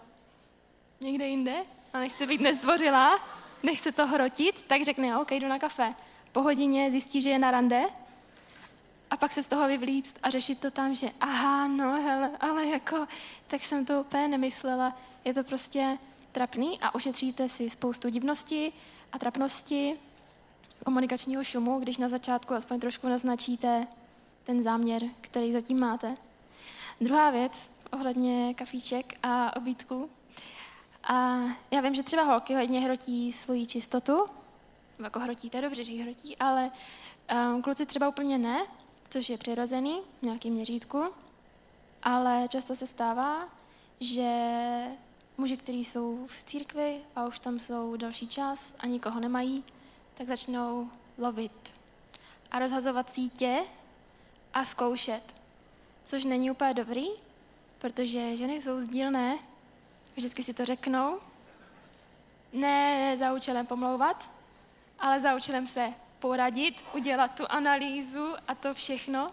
někde 1.00 1.26
jinde 1.26 1.64
a 1.92 1.98
nechce 1.98 2.26
být 2.26 2.40
nezdvořilá, 2.40 3.18
nechce 3.62 3.92
to 3.92 4.06
hrotit, 4.06 4.64
tak 4.66 4.82
řekne, 4.82 5.18
OK, 5.18 5.32
jdu 5.32 5.48
na 5.48 5.58
kafe. 5.58 5.94
Po 6.32 6.42
hodině 6.42 6.90
zjistí, 6.90 7.22
že 7.22 7.30
je 7.30 7.38
na 7.38 7.50
rande 7.50 7.84
a 9.10 9.16
pak 9.16 9.32
se 9.32 9.42
z 9.42 9.46
toho 9.46 9.68
vyvlít 9.68 10.18
a 10.22 10.30
řešit 10.30 10.60
to 10.60 10.70
tam, 10.70 10.94
že 10.94 11.08
aha, 11.20 11.68
no 11.68 12.02
hele, 12.02 12.30
ale 12.40 12.66
jako, 12.66 13.06
tak 13.46 13.60
jsem 13.60 13.84
to 13.84 14.00
úplně 14.00 14.28
nemyslela. 14.28 14.96
Je 15.24 15.34
to 15.34 15.44
prostě 15.44 15.98
trapný 16.32 16.78
a 16.80 16.94
ušetříte 16.94 17.48
si 17.48 17.70
spoustu 17.70 18.08
divnosti 18.08 18.72
a 19.12 19.18
trapnosti, 19.18 19.98
komunikačního 20.84 21.44
šumu, 21.44 21.78
když 21.78 21.98
na 21.98 22.08
začátku 22.08 22.54
aspoň 22.54 22.80
trošku 22.80 23.08
naznačíte 23.08 23.86
ten 24.44 24.62
záměr, 24.62 25.02
který 25.20 25.52
zatím 25.52 25.80
máte. 25.80 26.16
Druhá 27.00 27.30
věc, 27.30 27.52
ohledně 27.92 28.54
kafíček 28.54 29.18
a 29.22 29.56
obídku. 29.56 30.10
A 31.04 31.38
já 31.70 31.80
vím, 31.80 31.94
že 31.94 32.02
třeba 32.02 32.22
holky 32.22 32.54
hodně 32.54 32.80
hrotí 32.80 33.32
svoji 33.32 33.66
čistotu, 33.66 34.26
jako 35.02 35.20
hrotí, 35.20 35.50
to 35.50 35.56
je 35.56 35.62
dobře, 35.62 35.84
že 35.84 35.92
ji 35.92 36.02
hrotí, 36.02 36.36
ale 36.36 36.70
um, 37.54 37.62
kluci 37.62 37.86
třeba 37.86 38.08
úplně 38.08 38.38
ne, 38.38 38.66
což 39.10 39.30
je 39.30 39.38
přirozený 39.38 40.00
v 40.20 40.22
nějakém 40.22 40.52
měřítku, 40.52 41.04
ale 42.02 42.48
často 42.48 42.76
se 42.76 42.86
stává, 42.86 43.48
že 44.00 44.30
muži, 45.38 45.56
kteří 45.56 45.84
jsou 45.84 46.26
v 46.26 46.44
církvi 46.44 47.00
a 47.16 47.26
už 47.26 47.40
tam 47.40 47.58
jsou 47.58 47.96
další 47.96 48.28
čas 48.28 48.74
a 48.78 48.86
nikoho 48.86 49.20
nemají, 49.20 49.64
tak 50.14 50.26
začnou 50.26 50.90
lovit 51.18 51.74
a 52.50 52.58
rozhazovat 52.58 53.10
sítě 53.10 53.60
a 54.54 54.64
zkoušet. 54.64 55.22
Což 56.04 56.24
není 56.24 56.50
úplně 56.50 56.74
dobrý, 56.74 57.06
protože 57.78 58.36
ženy 58.36 58.60
jsou 58.60 58.80
sdílné, 58.80 59.38
vždycky 60.16 60.42
si 60.42 60.54
to 60.54 60.64
řeknou, 60.64 61.18
ne 62.52 63.16
za 63.18 63.32
účelem 63.32 63.66
pomlouvat, 63.66 64.30
ale 64.98 65.20
za 65.20 65.34
účelem 65.34 65.66
se 65.66 65.92
poradit, 66.18 66.84
udělat 66.94 67.34
tu 67.36 67.44
analýzu 67.48 68.34
a 68.48 68.54
to 68.54 68.74
všechno. 68.74 69.30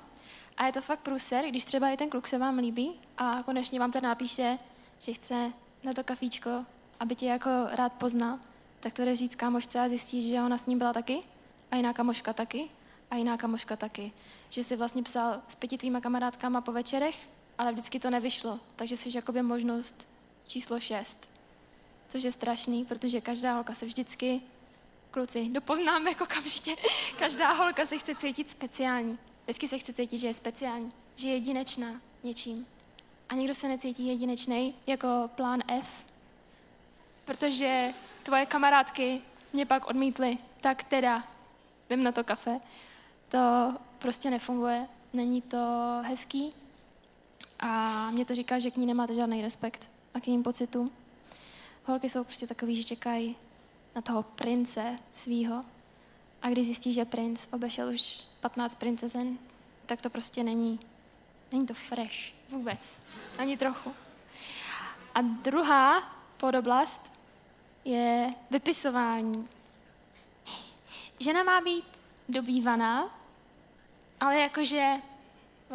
A 0.58 0.66
je 0.66 0.72
to 0.72 0.82
fakt 0.82 1.00
průser, 1.00 1.46
když 1.46 1.66
třeba 1.66 1.90
i 1.90 1.98
ten 1.98 2.10
kluk 2.10 2.28
se 2.28 2.38
vám 2.38 2.58
líbí 2.58 3.00
a 3.18 3.44
konečně 3.44 3.80
vám 3.80 3.92
to 3.92 4.02
napíše, 4.02 4.58
že 5.00 5.14
chce 5.14 5.54
na 5.84 5.94
to 5.94 6.04
kafíčko, 6.04 6.66
aby 7.00 7.16
tě 7.16 7.26
jako 7.26 7.50
rád 7.72 7.94
poznal, 7.94 8.40
tak 8.82 8.94
to 8.94 9.06
jde 9.06 9.16
říct 9.16 9.36
kámošce 9.36 9.80
a 9.80 9.90
zjistí, 9.90 10.30
že 10.30 10.42
ona 10.42 10.58
s 10.58 10.66
ním 10.66 10.78
byla 10.78 10.94
taky 10.94 11.20
a 11.72 11.76
jiná 11.76 11.94
kamoška 11.94 12.34
taky 12.34 12.70
a 13.12 13.16
jiná 13.16 13.38
kamoška 13.38 13.76
taky. 13.76 14.12
Že 14.50 14.64
si 14.64 14.76
vlastně 14.76 15.04
psal 15.04 15.42
s 15.48 15.56
pěti 15.56 15.78
tvýma 15.78 16.02
kamarádkama 16.02 16.62
po 16.62 16.72
večerech, 16.72 17.30
ale 17.58 17.72
vždycky 17.72 18.00
to 18.00 18.10
nevyšlo, 18.10 18.60
takže 18.76 18.98
jsi 18.98 19.10
jakoby 19.16 19.42
možnost 19.42 20.08
číslo 20.48 20.80
šest. 20.80 21.30
Což 22.10 22.24
je 22.24 22.32
strašný, 22.32 22.86
protože 22.86 23.22
každá 23.22 23.54
holka 23.54 23.74
se 23.74 23.86
vždycky, 23.86 24.42
kluci, 25.12 25.50
dopoznáme 25.50 26.10
jako 26.10 26.26
kamžitě, 26.26 26.76
každá 27.20 27.54
holka 27.54 27.86
se 27.86 27.98
chce 27.98 28.16
cítit 28.16 28.50
speciální. 28.50 29.18
Vždycky 29.44 29.68
se 29.68 29.78
chce 29.78 29.94
cítit, 29.94 30.18
že 30.18 30.28
je 30.28 30.34
speciální, 30.34 30.92
že 31.16 31.28
je 31.28 31.34
jedinečná 31.34 32.02
něčím. 32.24 32.68
A 33.30 33.36
někdo 33.36 33.56
se 33.56 33.68
necítí 33.68 34.08
jedinečný 34.08 34.76
jako 34.88 35.30
plán 35.36 35.64
F, 35.68 36.06
protože 37.26 37.94
tvoje 38.24 38.46
kamarádky 38.46 39.22
mě 39.54 39.66
pak 39.66 39.88
odmítly, 39.88 40.38
tak 40.62 40.84
teda 40.84 41.24
jdem 41.90 42.04
na 42.04 42.12
to 42.12 42.24
kafe. 42.24 42.60
To 43.30 43.74
prostě 44.00 44.30
nefunguje, 44.30 44.88
není 45.14 45.42
to 45.42 45.58
hezký 46.04 46.54
a 47.60 48.10
mě 48.12 48.26
to 48.26 48.36
říká, 48.36 48.60
že 48.60 48.72
k 48.72 48.78
ní 48.78 48.86
nemáte 48.86 49.16
žádný 49.16 49.42
respekt 49.42 49.90
a 50.14 50.20
k 50.20 50.28
jejím 50.28 50.44
pocitům. 50.44 50.92
Holky 51.86 52.10
jsou 52.10 52.24
prostě 52.24 52.48
takový, 52.48 52.76
že 52.76 52.84
čekají 52.84 53.36
na 53.96 54.02
toho 54.02 54.24
prince 54.24 55.00
svýho 55.14 55.66
a 56.42 56.50
když 56.50 56.66
zjistí, 56.66 56.94
že 56.94 57.06
princ 57.06 57.48
obešel 57.52 57.90
už 57.90 58.28
15 58.42 58.76
princezen, 58.76 59.38
tak 59.86 60.02
to 60.02 60.10
prostě 60.10 60.44
není, 60.44 60.80
není 61.52 61.68
to 61.68 61.74
fresh 61.74 62.34
vůbec, 62.50 63.00
ani 63.38 63.58
trochu. 63.58 63.94
A 65.16 65.22
druhá 65.22 66.04
podoblast 66.38 67.11
je 67.86 68.34
vypisování. 68.52 69.50
Žena 71.20 71.44
má 71.44 71.62
být 71.62 71.86
dobývaná, 72.30 73.10
ale 74.20 74.40
jakože 74.40 74.94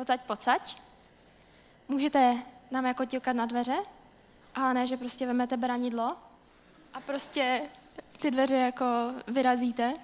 odsaď 0.01 0.21
pocať. 0.21 0.77
Můžete 1.89 2.37
nám 2.71 2.87
jako 2.87 3.05
ťukat 3.05 3.37
na 3.37 3.47
dveře, 3.47 3.77
ale 4.55 4.75
ne, 4.75 4.87
že 4.87 4.97
prostě 4.97 5.27
vemete 5.27 5.57
branidlo 5.57 6.17
a 6.95 7.01
prostě 7.01 7.63
ty 8.21 8.31
dveře 8.31 8.55
jako 8.55 8.85
vyrazíte. 9.27 9.95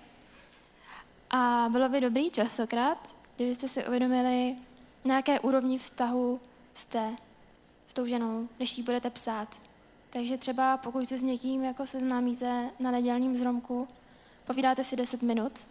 A 1.30 1.66
bylo 1.70 1.88
by 1.88 2.00
dobrý 2.00 2.30
častokrát, 2.30 2.98
kdybyste 3.36 3.68
si 3.68 3.86
uvědomili, 3.86 4.56
na 5.04 5.16
jaké 5.16 5.40
úrovni 5.40 5.78
vztahu 5.78 6.40
jste 6.74 7.16
s 7.86 7.94
tou 7.94 8.06
ženou, 8.06 8.48
než 8.58 8.78
jí 8.78 8.82
budete 8.82 9.10
psát. 9.10 9.61
Takže 10.12 10.38
třeba 10.38 10.76
pokud 10.76 11.08
se 11.08 11.18
s 11.18 11.22
někým 11.22 11.64
jako 11.64 11.86
seznámíte 11.86 12.70
na 12.78 12.90
nedělním 12.90 13.36
zromku, 13.36 13.88
povídáte 14.46 14.84
si 14.84 14.96
10 14.96 15.22
minut 15.22 15.66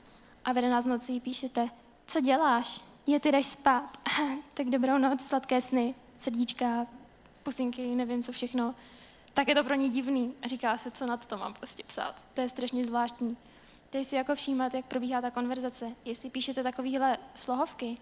a 0.46 0.52
v 0.52 0.56
11 0.56 0.86
noci 0.86 1.12
jí 1.12 1.20
píšete, 1.20 1.70
co 2.08 2.22
děláš? 2.22 2.82
Je, 3.08 3.20
ty 3.20 3.32
jdeš 3.32 3.46
spát. 3.46 3.98
tak 4.54 4.70
dobrou 4.70 4.98
noc, 4.98 5.22
sladké 5.22 5.62
sny, 5.62 5.96
srdíčka, 6.18 6.88
pusinky, 7.44 7.96
nevím 7.96 8.24
co 8.24 8.32
všechno. 8.32 8.76
Tak 9.34 9.48
je 9.48 9.56
to 9.56 9.64
pro 9.64 9.76
ní 9.76 9.90
divný. 9.90 10.34
A 10.42 10.48
říká 10.48 10.78
se, 10.78 10.92
co 10.92 11.06
na 11.06 11.18
to 11.18 11.38
mám 11.38 11.54
prostě 11.54 11.84
psát. 11.84 12.26
To 12.34 12.42
je 12.42 12.50
strašně 12.50 12.86
zvláštní. 12.86 13.38
Teď 13.90 14.08
si 14.08 14.16
jako 14.16 14.36
všímat, 14.36 14.74
jak 14.74 14.86
probíhá 14.86 15.22
ta 15.22 15.32
konverzace. 15.32 15.92
Jestli 16.06 16.30
píšete 16.30 16.64
takovéhle 16.64 17.18
slohovky 17.36 17.98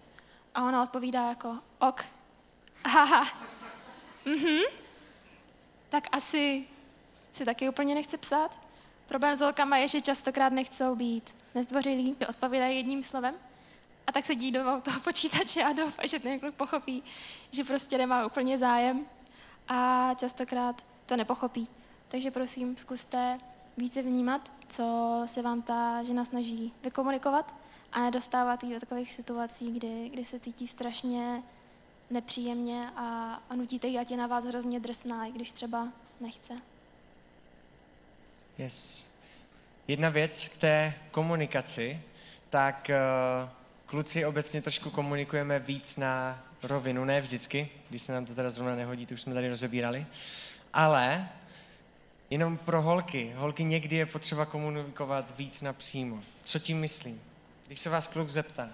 a 0.54 0.68
ona 0.68 0.82
odpovídá 0.82 1.28
jako 1.28 1.58
ok, 1.78 2.04
haha, 2.84 3.28
mhm, 4.26 4.60
tak 5.90 6.08
asi 6.12 6.64
si 7.32 7.44
taky 7.44 7.68
úplně 7.68 7.94
nechce 7.94 8.18
psát. 8.18 8.58
Problém 9.06 9.36
s 9.36 9.40
holkama 9.40 9.76
je, 9.76 9.88
že 9.88 10.00
častokrát 10.00 10.52
nechcou 10.52 10.94
být 10.94 11.34
nezdvořilí, 11.54 12.16
odpovídají 12.28 12.76
jedním 12.76 13.02
slovem 13.02 13.34
a 14.06 14.12
tak 14.12 14.26
sedí 14.26 14.52
do 14.52 14.80
toho 14.80 15.00
počítače 15.04 15.62
a 15.64 15.72
doufá, 15.72 16.06
že 16.06 16.18
ten 16.18 16.40
kluk 16.40 16.54
pochopí, 16.54 17.02
že 17.50 17.64
prostě 17.64 17.98
nemá 17.98 18.26
úplně 18.26 18.58
zájem 18.58 19.06
a 19.68 20.10
častokrát 20.14 20.84
to 21.06 21.16
nepochopí. 21.16 21.68
Takže 22.08 22.30
prosím, 22.30 22.76
zkuste 22.76 23.38
více 23.76 24.02
vnímat, 24.02 24.50
co 24.68 25.22
se 25.26 25.42
vám 25.42 25.62
ta 25.62 26.02
žena 26.02 26.24
snaží 26.24 26.72
vykomunikovat 26.82 27.54
a 27.92 28.00
nedostávat 28.00 28.64
jí 28.64 28.72
do 28.72 28.80
takových 28.80 29.12
situací, 29.12 29.72
kdy, 29.72 30.08
kdy 30.08 30.24
se 30.24 30.40
cítí 30.40 30.66
strašně 30.66 31.42
nepříjemně 32.10 32.90
a, 32.96 33.34
a 33.50 33.54
nutíte 33.54 33.86
ji, 33.86 33.98
ať 33.98 34.10
je 34.10 34.16
na 34.16 34.26
vás 34.26 34.44
hrozně 34.44 34.80
drsná, 34.80 35.26
i 35.26 35.32
když 35.32 35.52
třeba 35.52 35.88
nechce. 36.20 36.54
Yes. 38.58 39.10
Jedna 39.88 40.08
věc 40.08 40.48
k 40.48 40.56
té 40.56 40.94
komunikaci, 41.10 42.00
tak 42.50 42.90
uh, 43.42 43.48
kluci 43.86 44.24
obecně 44.24 44.62
trošku 44.62 44.90
komunikujeme 44.90 45.58
víc 45.58 45.96
na 45.96 46.44
rovinu, 46.62 47.04
ne 47.04 47.20
vždycky, 47.20 47.68
když 47.90 48.02
se 48.02 48.12
nám 48.12 48.26
to 48.26 48.34
teda 48.34 48.50
zrovna 48.50 48.74
nehodí, 48.74 49.06
to 49.06 49.14
už 49.14 49.20
jsme 49.20 49.34
tady 49.34 49.48
rozebírali, 49.48 50.06
ale 50.72 51.28
jenom 52.30 52.56
pro 52.58 52.82
holky. 52.82 53.32
Holky 53.36 53.64
někdy 53.64 53.96
je 53.96 54.06
potřeba 54.06 54.46
komunikovat 54.46 55.38
víc 55.38 55.62
napřímo. 55.62 56.20
Co 56.44 56.58
tím 56.58 56.80
myslím? 56.80 57.22
Když 57.66 57.80
se 57.80 57.90
vás 57.90 58.08
kluk 58.08 58.28
zeptá, 58.28 58.68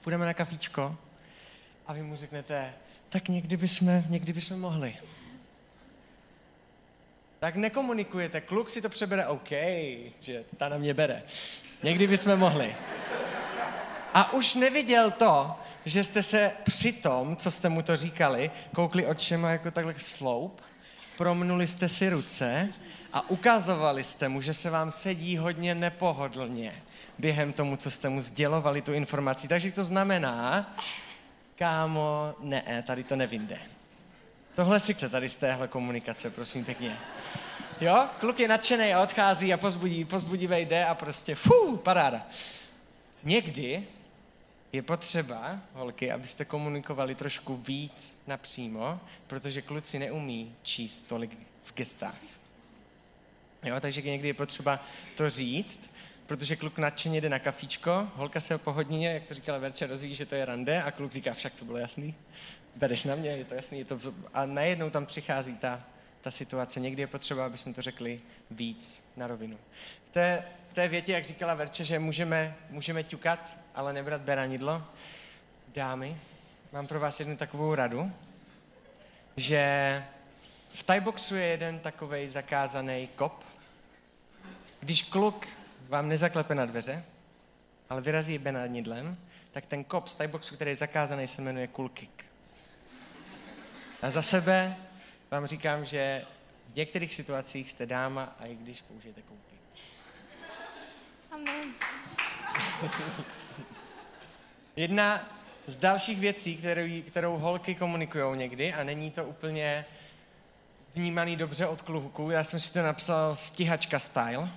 půjdeme 0.00 0.26
na 0.26 0.34
kafíčko 0.34 0.96
a 1.88 1.92
vy 1.92 2.02
mu 2.02 2.16
řeknete, 2.16 2.74
tak 3.08 3.28
někdy 3.28 3.56
bychom, 3.56 4.02
někdy 4.08 4.32
bychom 4.32 4.60
mohli. 4.60 4.94
Tak 7.38 7.56
nekomunikujete, 7.56 8.40
kluk 8.40 8.70
si 8.70 8.82
to 8.82 8.88
přebere, 8.88 9.26
OK, 9.26 9.50
že 10.20 10.44
ta 10.56 10.68
na 10.68 10.78
mě 10.78 10.94
bere. 10.94 11.22
Někdy 11.82 12.06
bychom 12.06 12.36
mohli. 12.36 12.74
A 14.14 14.32
už 14.32 14.54
neviděl 14.54 15.10
to, 15.10 15.54
že 15.84 16.04
jste 16.04 16.22
se 16.22 16.52
při 16.64 16.92
tom, 16.92 17.36
co 17.36 17.50
jste 17.50 17.68
mu 17.68 17.82
to 17.82 17.96
říkali, 17.96 18.50
koukli 18.74 19.06
očima 19.06 19.50
jako 19.50 19.70
takhle 19.70 19.94
sloup, 19.98 20.60
promnuli 21.18 21.66
jste 21.66 21.88
si 21.88 22.08
ruce 22.08 22.68
a 23.12 23.30
ukazovali 23.30 24.04
jste 24.04 24.28
mu, 24.28 24.40
že 24.40 24.54
se 24.54 24.70
vám 24.70 24.90
sedí 24.90 25.36
hodně 25.36 25.74
nepohodlně 25.74 26.82
během 27.18 27.52
tomu, 27.52 27.76
co 27.76 27.90
jste 27.90 28.08
mu 28.08 28.20
sdělovali 28.20 28.82
tu 28.82 28.92
informaci. 28.92 29.48
Takže 29.48 29.72
to 29.72 29.84
znamená, 29.84 30.74
kámo, 31.56 32.34
ne, 32.40 32.84
tady 32.86 33.04
to 33.04 33.16
nevinde. 33.16 33.58
Tohle 34.54 34.80
si 34.80 34.94
chce 34.94 35.08
tady 35.08 35.28
z 35.28 35.36
téhle 35.36 35.68
komunikace, 35.68 36.30
prosím 36.30 36.64
pěkně. 36.64 36.98
Jo, 37.80 38.08
kluk 38.20 38.40
je 38.40 38.48
nadšený 38.48 38.94
a 38.94 39.02
odchází 39.02 39.54
a 39.54 39.56
pozbudí, 39.56 40.04
pozbudí 40.04 40.48
jde 40.50 40.84
a 40.84 40.94
prostě 40.94 41.34
fú, 41.34 41.76
paráda. 41.76 42.26
Někdy 43.24 43.86
je 44.72 44.82
potřeba, 44.82 45.58
holky, 45.74 46.12
abyste 46.12 46.44
komunikovali 46.44 47.14
trošku 47.14 47.56
víc 47.56 48.22
napřímo, 48.26 49.00
protože 49.26 49.62
kluci 49.62 49.98
neumí 49.98 50.54
číst 50.62 51.00
tolik 51.00 51.38
v 51.62 51.74
gestách. 51.74 52.20
Jo, 53.62 53.80
takže 53.80 54.02
někdy 54.02 54.28
je 54.28 54.34
potřeba 54.34 54.80
to 55.16 55.30
říct, 55.30 55.90
protože 56.26 56.56
kluk 56.56 56.78
nadšeně 56.78 57.20
jde 57.20 57.28
na 57.28 57.38
kafíčko, 57.38 58.08
holka 58.14 58.40
se 58.40 58.58
po 58.58 58.72
hodině, 58.72 59.08
jak 59.08 59.22
to 59.22 59.34
říkala 59.34 59.58
Verča, 59.58 59.86
rozvíjí, 59.86 60.14
že 60.14 60.26
to 60.26 60.34
je 60.34 60.44
rande 60.44 60.82
a 60.82 60.90
kluk 60.90 61.12
říká, 61.12 61.34
však 61.34 61.54
to 61.54 61.64
bylo 61.64 61.78
jasný, 61.78 62.14
bereš 62.76 63.04
na 63.04 63.14
mě, 63.14 63.30
je 63.30 63.44
to 63.44 63.54
jasný, 63.54 63.78
je 63.78 63.84
to 63.84 63.96
vzob... 63.96 64.14
a 64.34 64.46
najednou 64.46 64.90
tam 64.90 65.06
přichází 65.06 65.56
ta, 65.56 65.84
ta 66.20 66.30
situace. 66.30 66.80
Někdy 66.80 67.02
je 67.02 67.06
potřeba, 67.06 67.46
aby 67.46 67.58
jsme 67.58 67.74
to 67.74 67.82
řekli 67.82 68.20
víc 68.50 69.02
na 69.16 69.26
rovinu. 69.26 69.58
V 70.04 70.10
té, 70.10 70.44
v 70.68 70.74
té 70.74 70.88
větě, 70.88 71.12
jak 71.12 71.24
říkala 71.24 71.54
Verče, 71.54 71.84
že 71.84 71.98
můžeme, 71.98 72.56
můžeme 72.70 73.02
ťukat, 73.02 73.56
ale 73.74 73.92
nebrat 73.92 74.20
beranidlo, 74.20 74.82
dámy, 75.74 76.16
mám 76.72 76.86
pro 76.86 77.00
vás 77.00 77.20
jednu 77.20 77.36
takovou 77.36 77.74
radu, 77.74 78.12
že 79.36 80.04
v 80.68 80.82
Thaiboxu 80.82 81.36
je 81.36 81.44
jeden 81.44 81.78
takový 81.78 82.28
zakázaný 82.28 83.08
kop. 83.16 83.44
Když 84.80 85.02
kluk 85.02 85.46
vám 85.88 86.08
nezaklepe 86.08 86.54
na 86.54 86.66
dveře, 86.66 87.04
ale 87.88 88.00
vyrazí 88.00 88.38
benadnidlem, 88.38 89.16
tak 89.52 89.66
ten 89.66 89.84
kop 89.84 90.08
z 90.08 90.16
Thaiboxu, 90.16 90.54
který 90.54 90.70
je 90.70 90.74
zakázaný, 90.74 91.26
se 91.26 91.42
jmenuje 91.42 91.66
cool 91.66 91.88
kick. 91.88 92.24
A 94.02 94.10
za 94.10 94.22
sebe 94.22 94.76
vám 95.30 95.46
říkám, 95.46 95.84
že 95.84 96.24
v 96.68 96.76
některých 96.76 97.14
situacích 97.14 97.70
jste 97.70 97.86
dáma 97.86 98.36
a 98.40 98.46
i 98.46 98.54
když 98.54 98.82
použijete 98.82 99.22
cool 99.22 99.38
kick. 99.50 99.82
Amen. 101.30 101.60
Jedna 104.76 105.30
z 105.66 105.76
dalších 105.76 106.20
věcí, 106.20 106.56
kterou, 106.56 107.02
kterou 107.06 107.38
holky 107.38 107.74
komunikují 107.74 108.38
někdy, 108.38 108.72
a 108.72 108.84
není 108.84 109.10
to 109.10 109.24
úplně 109.24 109.84
vnímaný 110.94 111.36
dobře 111.36 111.66
od 111.66 111.82
kluků, 111.82 112.30
já 112.30 112.44
jsem 112.44 112.60
si 112.60 112.72
to 112.72 112.82
napsal 112.82 113.36
stihačka 113.36 113.98
style. 113.98 114.50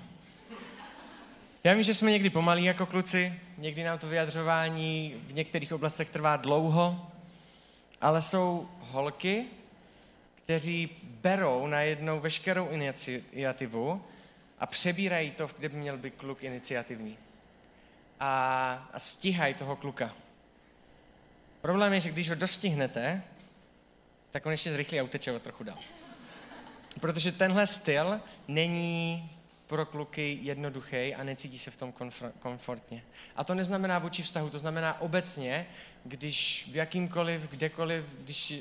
Já 1.64 1.74
vím, 1.74 1.84
že 1.84 1.93
jsme 1.93 2.12
někdy 2.12 2.30
pomalí 2.30 2.64
jako 2.64 2.86
kluci, 2.86 3.34
někdy 3.57 3.84
nám 3.84 3.99
to 3.99 4.07
vyjadřování 4.07 5.24
v 5.28 5.34
některých 5.34 5.74
oblastech 5.74 6.10
trvá 6.10 6.36
dlouho, 6.36 7.12
ale 8.01 8.22
jsou 8.22 8.70
holky, 8.80 9.45
kteří 10.36 10.89
berou 11.03 11.68
najednou 11.68 12.20
veškerou 12.20 12.70
iniciativu 12.70 14.05
a 14.60 14.66
přebírají 14.66 15.32
to, 15.32 15.49
kde 15.57 15.70
by 15.70 15.78
měl 15.78 15.97
být 15.97 16.14
kluk 16.18 16.43
iniciativní. 16.43 17.18
A, 18.20 18.89
a 18.93 18.99
stíhají 18.99 19.53
toho 19.53 19.76
kluka. 19.76 20.14
Problém 21.62 21.93
je, 21.93 21.99
že 21.99 22.12
když 22.12 22.30
ho 22.30 22.36
dostihnete, 22.36 23.24
tak 24.32 24.45
on 24.45 24.51
ještě 24.51 24.72
zrychlí 24.72 24.99
a 24.99 25.03
uteče 25.03 25.32
o 25.32 25.39
trochu 25.39 25.64
dál. 25.64 25.78
Protože 26.99 27.32
tenhle 27.32 27.68
styl 27.68 28.20
není 28.47 29.30
pro 29.70 29.86
kluky 29.86 30.40
jednoduchý 30.42 31.16
a 31.16 31.24
necítí 31.24 31.60
se 31.60 31.72
v 31.72 31.78
tom 31.78 31.94
komfortně. 32.40 33.04
A 33.36 33.44
to 33.44 33.56
neznamená 33.56 34.00
vůči 34.00 34.24
vztahu, 34.24 34.50
to 34.50 34.60
znamená 34.60 35.02
obecně, 35.02 35.66
když 36.04 36.70
v 36.72 36.76
jakýmkoliv, 36.76 37.50
kdekoliv, 37.50 38.06
když 38.20 38.54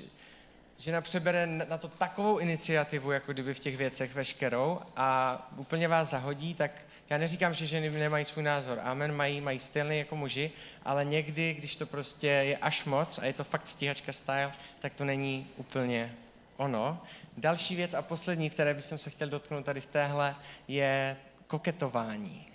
žena 0.79 1.01
přebere 1.01 1.47
na 1.47 1.79
to 1.79 1.89
takovou 1.89 2.39
iniciativu, 2.39 3.11
jako 3.11 3.33
kdyby 3.33 3.55
v 3.55 3.61
těch 3.61 3.77
věcech 3.77 4.15
veškerou 4.15 4.79
a 4.97 5.49
úplně 5.57 5.89
vás 5.89 6.11
zahodí, 6.11 6.55
tak 6.55 6.71
já 7.11 7.19
neříkám, 7.19 7.55
že 7.55 7.67
ženy 7.67 7.91
nemají 7.91 8.25
svůj 8.25 8.45
názor. 8.45 8.81
Amen, 8.83 9.17
mají, 9.17 9.41
mají 9.41 9.59
stylný 9.59 9.99
jako 9.99 10.17
muži, 10.17 10.51
ale 10.85 11.05
někdy, 11.05 11.55
když 11.55 11.77
to 11.77 11.87
prostě 11.87 12.27
je 12.27 12.57
až 12.57 12.85
moc 12.85 13.19
a 13.19 13.25
je 13.25 13.33
to 13.33 13.45
fakt 13.45 13.67
stíhačka 13.67 14.13
style, 14.13 14.53
tak 14.79 14.95
to 14.95 15.05
není 15.05 15.47
úplně 15.57 16.15
ono. 16.57 17.03
Další 17.41 17.77
věc 17.77 17.95
a 17.95 18.03
poslední, 18.03 18.51
které 18.51 18.75
bych 18.75 18.85
se 18.85 19.11
chtěl 19.11 19.29
dotknout 19.29 19.65
tady 19.65 19.81
v 19.81 19.87
téhle, 19.87 20.37
je 20.69 21.17
koketování. 21.47 22.49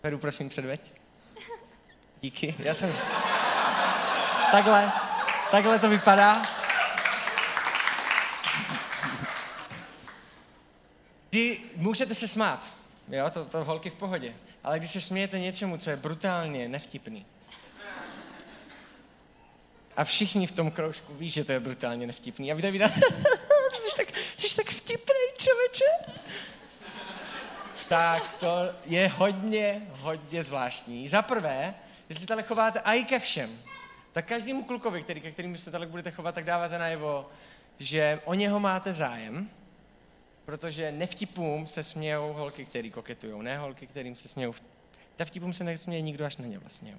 Peru, 0.00 0.18
prosím, 0.18 0.48
předveď. 0.48 0.80
Díky. 2.20 2.54
Já 2.58 2.74
jsem... 2.74 2.96
Takhle. 4.52 4.92
Takhle 5.50 5.78
to 5.78 5.88
vypadá. 5.88 6.42
Kdy 11.30 11.60
můžete 11.76 12.14
se 12.14 12.28
smát, 12.28 12.72
jo, 13.08 13.30
to, 13.30 13.44
to 13.44 13.64
holky 13.64 13.90
v 13.90 13.94
pohodě, 13.94 14.34
ale 14.64 14.78
když 14.78 14.90
se 14.90 15.00
smějete 15.00 15.38
něčemu, 15.38 15.76
co 15.76 15.90
je 15.90 15.96
brutálně 15.96 16.68
nevtipný, 16.68 17.26
a 20.00 20.04
všichni 20.04 20.46
v 20.46 20.52
tom 20.52 20.70
kroužku 20.70 21.14
ví, 21.14 21.28
že 21.28 21.44
to 21.44 21.52
je 21.52 21.60
brutálně 21.60 22.06
nevtipný. 22.06 22.52
A 22.52 22.54
vy 22.54 22.70
víte, 22.70 22.88
jsi 23.72 23.96
tak, 23.96 24.08
jsi 24.36 24.56
tak 24.56 24.66
vtipný, 24.66 25.14
člověče. 25.38 26.14
Tak 27.88 28.34
to 28.40 28.74
je 28.86 29.08
hodně, 29.08 29.86
hodně 29.90 30.42
zvláštní. 30.42 31.08
Za 31.08 31.22
prvé, 31.22 31.74
jestli 32.08 32.26
tady 32.26 32.42
chováte 32.42 32.80
i 32.84 33.04
ke 33.04 33.18
všem, 33.18 33.58
tak 34.12 34.26
každému 34.26 34.64
klukovi, 34.64 35.02
který, 35.02 35.20
ke 35.20 35.32
kterým 35.32 35.56
se 35.56 35.70
tady 35.70 35.86
budete 35.86 36.10
chovat, 36.10 36.34
tak 36.34 36.44
dáváte 36.44 36.78
najevo, 36.78 37.30
že 37.78 38.20
o 38.24 38.34
něho 38.34 38.60
máte 38.60 38.92
zájem, 38.92 39.50
protože 40.44 40.92
nevtipům 40.92 41.66
se 41.66 41.82
smějou 41.82 42.32
holky, 42.32 42.64
který 42.64 42.90
koketují, 42.90 43.42
ne 43.42 43.58
holky, 43.58 43.86
kterým 43.86 44.16
se 44.16 44.28
smějou. 44.28 44.54
Ta 45.16 45.24
vtipům 45.24 45.52
se 45.52 45.64
nesměje 45.64 46.02
nikdo 46.02 46.24
až 46.24 46.36
na 46.36 46.46
ně 46.46 46.58
vlastně. 46.58 46.98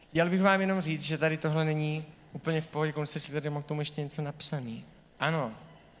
Chtěl 0.00 0.30
bych 0.30 0.42
vám 0.42 0.60
jenom 0.60 0.80
říct, 0.80 1.02
že 1.02 1.18
tady 1.18 1.36
tohle 1.36 1.64
není 1.64 2.04
úplně 2.32 2.60
v 2.60 2.66
pohodě, 2.66 2.92
si 3.06 3.32
tady 3.32 3.50
mám 3.50 3.62
k 3.62 3.66
tomu 3.66 3.80
ještě 3.80 4.02
něco 4.02 4.22
napsaný. 4.22 4.84
Ano, 5.20 5.54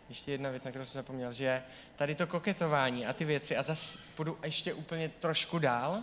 ještě 0.08 0.32
jedna 0.32 0.50
věc, 0.50 0.64
na 0.64 0.70
kterou 0.70 0.84
jsem 0.84 0.98
zapomněl, 0.98 1.32
že 1.32 1.62
tady 1.96 2.14
to 2.14 2.26
koketování 2.26 3.06
a 3.06 3.12
ty 3.12 3.24
věci, 3.24 3.56
a 3.56 3.62
zase 3.62 3.98
půjdu 4.14 4.38
ještě 4.44 4.74
úplně 4.74 5.08
trošku 5.08 5.58
dál 5.58 6.02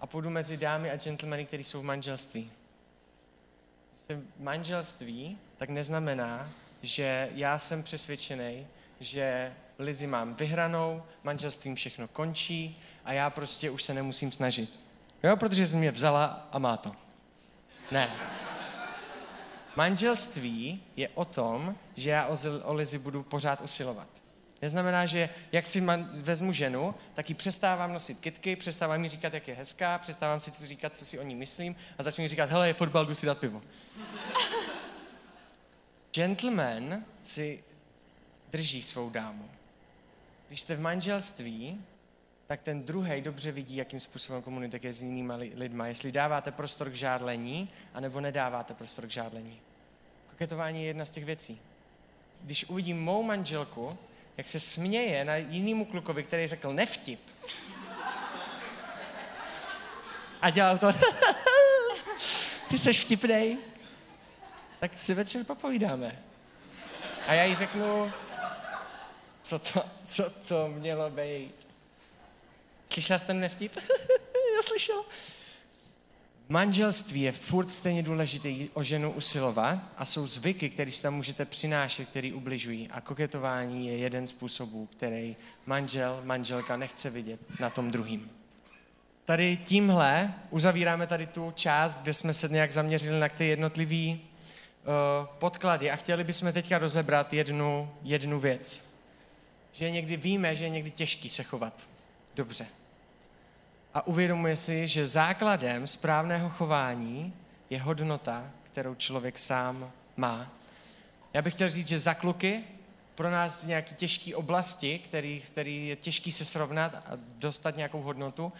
a 0.00 0.06
půjdu 0.06 0.30
mezi 0.30 0.56
dámy 0.56 0.90
a 0.90 0.96
gentlemany, 0.96 1.46
kteří 1.46 1.64
jsou 1.64 1.80
v 1.80 1.84
manželství. 1.84 2.50
Manželství 4.38 5.38
tak 5.56 5.68
neznamená, 5.68 6.50
že 6.82 7.28
já 7.34 7.58
jsem 7.58 7.82
přesvědčený, 7.82 8.66
že 9.00 9.54
Lizy 9.78 10.06
mám 10.06 10.34
vyhranou, 10.34 11.02
manželstvím 11.22 11.74
všechno 11.74 12.08
končí 12.08 12.82
a 13.04 13.12
já 13.12 13.30
prostě 13.30 13.70
už 13.70 13.82
se 13.82 13.94
nemusím 13.94 14.32
snažit. 14.32 14.80
Jo, 15.22 15.36
protože 15.36 15.66
jsem 15.66 15.78
mě 15.78 15.90
vzala 15.90 16.48
a 16.52 16.58
má 16.58 16.76
to. 16.76 16.92
Ne. 17.90 18.10
Manželství 19.80 20.82
je 20.96 21.08
o 21.08 21.24
tom, 21.24 21.74
že 21.96 22.10
já 22.10 22.26
o 22.62 22.74
Lizi 22.74 22.98
budu 22.98 23.22
pořád 23.22 23.60
usilovat. 23.60 24.08
Neznamená, 24.62 25.06
že 25.06 25.28
jak 25.52 25.66
si 25.66 25.80
man, 25.80 26.10
vezmu 26.12 26.52
ženu, 26.52 26.94
tak 27.14 27.28
ji 27.28 27.34
přestávám 27.34 27.92
nosit 27.92 28.20
kitky, 28.20 28.56
přestávám 28.56 29.00
mi 29.00 29.08
říkat, 29.08 29.34
jak 29.34 29.48
je 29.48 29.54
hezká, 29.54 29.98
přestávám 29.98 30.40
si 30.40 30.66
říkat, 30.66 30.96
co 30.96 31.04
si 31.04 31.18
o 31.18 31.22
ní 31.22 31.34
myslím 31.34 31.76
a 31.98 32.02
začnu 32.02 32.22
jí 32.22 32.28
říkat, 32.28 32.50
hele, 32.50 32.66
je 32.66 32.74
fotbal, 32.74 33.06
jdu 33.06 33.14
si 33.14 33.26
dát 33.26 33.38
pivo. 33.38 33.62
Gentleman 36.14 37.04
si 37.22 37.64
drží 38.50 38.82
svou 38.82 39.10
dámu. 39.10 39.50
Když 40.48 40.60
jste 40.60 40.76
v 40.76 40.80
manželství, 40.80 41.84
tak 42.46 42.62
ten 42.62 42.82
druhý 42.82 43.20
dobře 43.20 43.52
vidí, 43.52 43.76
jakým 43.76 44.00
způsobem 44.00 44.42
komunikuje 44.42 44.92
s 44.92 45.02
jinými 45.02 45.32
lidmi. 45.54 45.84
Jestli 45.86 46.12
dáváte 46.12 46.52
prostor 46.52 46.90
k 46.90 46.94
žádlení, 46.94 47.70
anebo 47.94 48.20
nedáváte 48.20 48.74
prostor 48.74 49.06
k 49.06 49.10
žádlení. 49.10 49.60
Koketování 50.40 50.82
je 50.82 50.86
jedna 50.86 51.04
z 51.04 51.10
těch 51.10 51.24
věcí. 51.24 51.60
Když 52.40 52.64
uvidím 52.64 53.02
mou 53.04 53.22
manželku, 53.22 53.98
jak 54.36 54.48
se 54.48 54.60
směje 54.60 55.24
na 55.24 55.36
jinému 55.36 55.84
klukovi, 55.84 56.22
který 56.22 56.46
řekl 56.46 56.72
nevtip, 56.72 57.20
a 60.42 60.50
dělal 60.50 60.78
to, 60.78 60.92
ty 62.68 62.78
seš 62.78 63.00
vtipnej, 63.00 63.58
tak 64.78 64.98
si 64.98 65.14
večer 65.14 65.44
popovídáme. 65.44 66.22
A 67.26 67.34
já 67.34 67.44
jí 67.44 67.54
řeknu, 67.54 68.12
co 69.42 69.58
to, 69.58 69.82
co 70.06 70.30
to 70.30 70.68
mělo 70.68 71.10
být. 71.10 71.54
Slyšela 72.90 73.18
jste 73.18 73.26
ten 73.26 73.40
nevtip? 73.40 73.76
Já 74.56 74.62
slyšel. 74.62 75.04
Manželství 76.52 77.20
je 77.20 77.32
furt 77.32 77.72
stejně 77.72 78.02
důležité 78.02 78.48
o 78.74 78.82
ženu 78.82 79.12
usilovat 79.12 79.78
a 79.96 80.04
jsou 80.04 80.26
zvyky, 80.26 80.70
které 80.70 80.90
si 80.90 81.02
tam 81.02 81.14
můžete 81.14 81.44
přinášet, 81.44 82.08
které 82.08 82.32
ubližují. 82.34 82.88
A 82.88 83.00
koketování 83.00 83.86
je 83.86 83.96
jeden 83.96 84.26
z 84.26 84.30
způsobů, 84.30 84.86
který 84.86 85.36
manžel, 85.66 86.20
manželka 86.24 86.76
nechce 86.76 87.10
vidět 87.10 87.40
na 87.60 87.70
tom 87.70 87.90
druhým. 87.90 88.30
Tady 89.24 89.56
tímhle 89.56 90.34
uzavíráme 90.50 91.06
tady 91.06 91.26
tu 91.26 91.52
část, 91.54 92.02
kde 92.02 92.12
jsme 92.12 92.34
se 92.34 92.48
nějak 92.48 92.72
zaměřili 92.72 93.20
na 93.20 93.28
ty 93.28 93.46
jednotlivé 93.46 94.18
uh, 94.18 94.18
podklady 95.38 95.90
a 95.90 95.96
chtěli 95.96 96.24
bychom 96.24 96.52
teďka 96.52 96.78
rozebrat 96.78 97.32
jednu, 97.32 97.90
jednu 98.02 98.40
věc. 98.40 98.94
Že 99.72 99.90
někdy 99.90 100.16
víme, 100.16 100.56
že 100.56 100.64
je 100.64 100.70
někdy 100.70 100.90
těžký 100.90 101.28
se 101.28 101.42
chovat 101.42 101.74
dobře 102.36 102.66
a 103.94 104.06
uvědomuje 104.06 104.56
si, 104.56 104.86
že 104.86 105.06
základem 105.06 105.86
správného 105.86 106.50
chování 106.50 107.34
je 107.70 107.80
hodnota, 107.80 108.50
kterou 108.62 108.94
člověk 108.94 109.38
sám 109.38 109.90
má. 110.16 110.52
Já 111.32 111.42
bych 111.42 111.54
chtěl 111.54 111.68
říct, 111.68 111.88
že 111.88 111.98
za 111.98 112.14
kluky 112.14 112.64
pro 113.14 113.30
nás 113.30 113.66
nějaké 113.66 113.94
těžké 113.94 114.36
oblasti, 114.36 114.98
který, 114.98 115.40
který 115.40 115.88
je 115.88 115.96
těžký 115.96 116.32
se 116.32 116.44
srovnat 116.44 116.94
a 116.94 117.10
dostat 117.38 117.76
nějakou 117.76 118.00
hodnotu, 118.00 118.52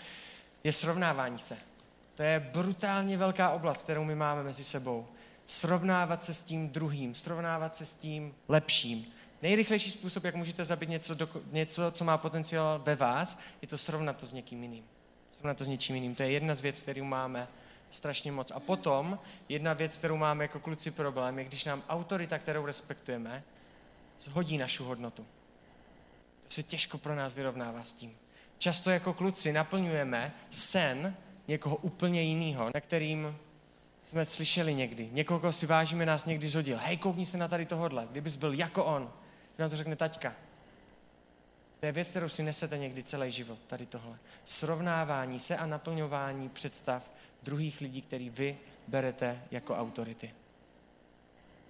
je 0.65 0.73
srovnávání 0.73 1.39
se. 1.39 1.57
To 2.15 2.23
je 2.23 2.41
brutálně 2.41 3.17
velká 3.17 3.51
oblast, 3.51 3.83
kterou 3.83 4.05
my 4.05 4.15
máme 4.15 4.43
mezi 4.43 4.65
sebou. 4.65 5.09
Srovnávat 5.47 6.23
se 6.23 6.35
s 6.35 6.43
tím 6.43 6.69
druhým, 6.69 7.15
srovnávat 7.15 7.77
se 7.77 7.87
s 7.87 7.95
tím 7.95 8.35
lepším. 8.49 9.07
Nejrychlejší 9.43 9.91
způsob, 9.91 10.25
jak 10.25 10.35
můžete 10.35 10.65
zabít 10.65 10.89
něco, 10.89 11.17
něco, 11.53 11.91
co 11.91 12.05
má 12.05 12.19
potenciál 12.19 12.83
ve 12.85 12.97
vás, 12.97 13.39
je 13.63 13.69
to 13.69 13.79
srovnat 13.79 14.17
to 14.17 14.27
s 14.27 14.33
někým 14.33 14.63
jiným. 14.63 14.85
Srovnat 15.41 15.59
to 15.59 15.65
s 15.65 15.69
něčím 15.69 15.95
jiným. 15.95 16.15
To 16.15 16.23
je 16.23 16.31
jedna 16.31 16.55
z 16.55 16.61
věcí, 16.61 16.83
kterou 16.83 17.05
máme 17.05 17.49
strašně 17.91 18.33
moc. 18.33 18.51
A 18.51 18.61
potom 18.61 19.19
jedna 19.49 19.73
věc, 19.73 19.99
kterou 19.99 20.17
máme 20.17 20.45
jako 20.45 20.61
kluci 20.61 20.91
problém, 20.91 21.39
je, 21.39 21.45
když 21.45 21.65
nám 21.65 21.83
autorita, 21.89 22.39
kterou 22.39 22.67
respektujeme, 22.67 23.43
zhodí 24.19 24.59
našu 24.59 24.85
hodnotu. 24.85 25.27
To 26.45 26.51
se 26.51 26.63
těžko 26.63 26.99
pro 26.99 27.15
nás 27.15 27.35
vyrovnává 27.35 27.83
s 27.83 27.93
tím. 27.93 28.17
Často 28.59 28.91
jako 28.91 29.15
kluci 29.15 29.53
naplňujeme 29.53 30.33
sen 30.51 31.17
někoho 31.49 31.77
úplně 31.77 32.23
jiného, 32.23 32.71
na 32.75 32.81
kterým 32.81 33.37
jsme 33.99 34.25
slyšeli 34.25 34.75
někdy. 34.75 35.09
Někoho, 35.13 35.41
koho 35.41 35.53
si 35.53 35.67
vážíme, 35.67 36.07
nás 36.07 36.27
někdy 36.27 36.49
zhodil. 36.49 36.79
Hej, 36.83 36.97
koukni 36.97 37.27
se 37.27 37.39
na 37.39 37.49
tady 37.49 37.67
tohodle, 37.67 38.09
kdybys 38.11 38.37
byl 38.37 38.53
jako 38.53 38.85
on. 38.85 39.03
Když 39.03 39.59
nám 39.59 39.71
to 39.71 39.77
řekne 39.77 39.97
taťka. 39.97 40.35
To 41.81 41.87
je 41.87 41.93
věc, 41.93 42.11
kterou 42.11 42.29
si 42.29 42.43
nesete 42.43 42.79
někdy 42.79 43.03
celý 43.03 43.31
život, 43.31 43.59
tady 43.67 43.87
tohle. 43.87 44.19
Srovnávání 44.45 45.39
se 45.39 45.57
a 45.57 45.67
naplňování 45.67 46.49
představ 46.49 47.11
druhých 47.43 47.81
lidí, 47.81 48.03
který 48.03 48.31
vy 48.31 48.59
berete 48.89 49.43
jako 49.51 49.77
autority. 49.77 50.35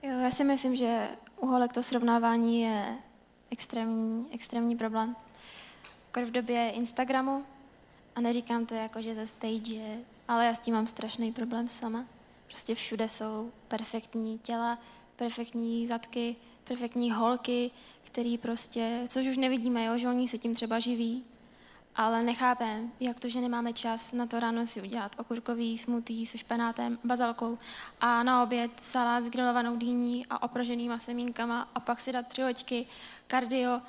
Jo, 0.03 0.19
já 0.19 0.31
si 0.31 0.45
myslím, 0.45 0.77
že 0.77 1.09
u 1.37 1.47
holek 1.47 1.73
to 1.73 1.83
srovnávání 1.83 2.63
je 2.63 2.99
extrémní, 3.51 4.27
extrémní 4.33 4.77
problém. 4.77 5.17
Jako 6.07 6.29
v 6.29 6.33
době 6.33 6.71
Instagramu, 6.71 7.45
a 8.17 8.21
neříkám 8.21 8.67
to 8.67 8.75
jako, 8.75 9.03
že 9.03 9.15
ze 9.15 9.27
stage, 9.27 9.99
ale 10.29 10.47
já 10.47 10.55
s 10.55 10.59
tím 10.59 10.75
mám 10.75 10.87
strašný 10.87 11.33
problém 11.33 11.69
sama. 11.69 12.07
Prostě 12.47 12.75
všude 12.75 13.09
jsou 13.09 13.53
perfektní 13.69 14.39
těla, 14.39 14.79
perfektní 15.17 15.87
zadky, 15.87 16.37
perfektní 16.71 17.11
holky, 17.11 17.71
který 18.03 18.39
prostě, 18.39 19.05
což 19.09 19.27
už 19.27 19.37
nevidíme, 19.37 19.85
jo, 19.85 19.99
že 19.99 20.09
oni 20.09 20.29
se 20.29 20.39
tím 20.39 20.55
třeba 20.55 20.79
živí, 20.79 21.25
ale 21.97 22.23
nechápem, 22.23 22.93
jak 23.01 23.21
to, 23.21 23.29
že 23.29 23.41
nemáme 23.41 23.73
čas 23.73 24.13
na 24.13 24.27
to 24.27 24.41
ráno 24.41 24.67
si 24.67 24.83
udělat 24.83 25.13
okurkový 25.19 25.79
smutý 25.79 26.27
se 26.27 26.39
špenátem, 26.39 26.99
bazalkou 27.05 27.59
a 28.01 28.23
na 28.23 28.43
oběd 28.43 28.71
salát 28.83 29.25
s 29.25 29.31
grilovanou 29.31 29.77
dýní 29.77 30.27
a 30.27 30.43
opraženýma 30.43 30.99
semínkama 30.99 31.69
a 31.75 31.81
pak 31.81 32.01
si 32.01 32.13
dát 32.13 32.27
tři 32.27 32.43
hoďky, 32.43 32.87
kardio. 33.27 33.81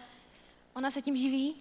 Ona 0.73 0.91
se 0.91 1.01
tím 1.01 1.17
živí, 1.17 1.55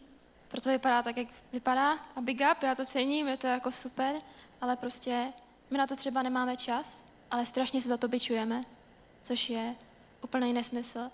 proto 0.49 0.71
vypadá 0.71 1.03
tak, 1.03 1.17
jak 1.17 1.29
vypadá 1.53 1.93
a 2.17 2.21
big 2.21 2.41
up, 2.53 2.63
já 2.63 2.75
to 2.75 2.87
cením, 2.87 3.29
je 3.29 3.37
to 3.37 3.47
jako 3.47 3.73
super, 3.73 4.15
ale 4.61 4.77
prostě 4.77 5.33
my 5.71 5.79
na 5.79 5.87
to 5.87 5.97
třeba 5.97 6.23
nemáme 6.23 6.57
čas, 6.57 7.07
ale 7.31 7.47
strašně 7.47 7.81
se 7.81 7.89
za 7.89 7.97
to 7.97 8.09
byčujeme, 8.09 8.65
což 9.23 9.51
je 9.51 9.75
úplný 10.23 10.53
nesmysl. 10.53 11.11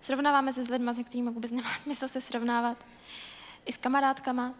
Srovnáváme 0.00 0.52
se 0.52 0.62
s 0.64 0.68
lidmi, 0.68 0.94
s 0.94 1.04
kterými 1.04 1.30
vůbec 1.30 1.50
nemá 1.50 1.78
smysl 1.82 2.08
se 2.08 2.20
srovnávat 2.20 2.84
i 3.66 3.72
s 3.72 3.76
kamarádkama. 3.76 4.54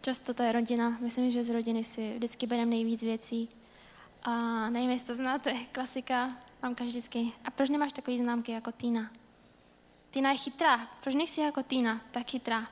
Často 0.00 0.34
to 0.34 0.42
je 0.42 0.52
rodina. 0.52 0.96
Myslím, 1.00 1.30
že 1.30 1.44
z 1.44 1.50
rodiny 1.50 1.84
si 1.84 2.14
vždycky 2.14 2.46
bereme 2.46 2.70
nejvíc 2.70 3.02
věcí. 3.02 3.48
A 4.22 4.30
nevím, 4.70 4.90
jestli 4.90 5.06
to 5.06 5.14
znáte, 5.14 5.54
klasika, 5.72 6.36
mamka 6.62 6.84
vždycky. 6.84 7.32
A 7.44 7.50
proč 7.50 7.68
nemáš 7.68 7.92
takové 7.92 8.16
známky 8.16 8.52
jako 8.52 8.72
Týna? 8.72 9.10
Týna 10.10 10.30
je 10.30 10.36
chytrá. 10.36 10.88
Proč 11.02 11.14
nejsi 11.14 11.40
jako 11.40 11.62
Týna 11.62 12.00
tak 12.10 12.26
chytrá? 12.30 12.68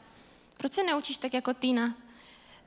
Proč 0.57 0.73
se 0.73 0.83
neučíš 0.83 1.19
tak 1.19 1.35
jako 1.35 1.55
Týna? 1.55 1.95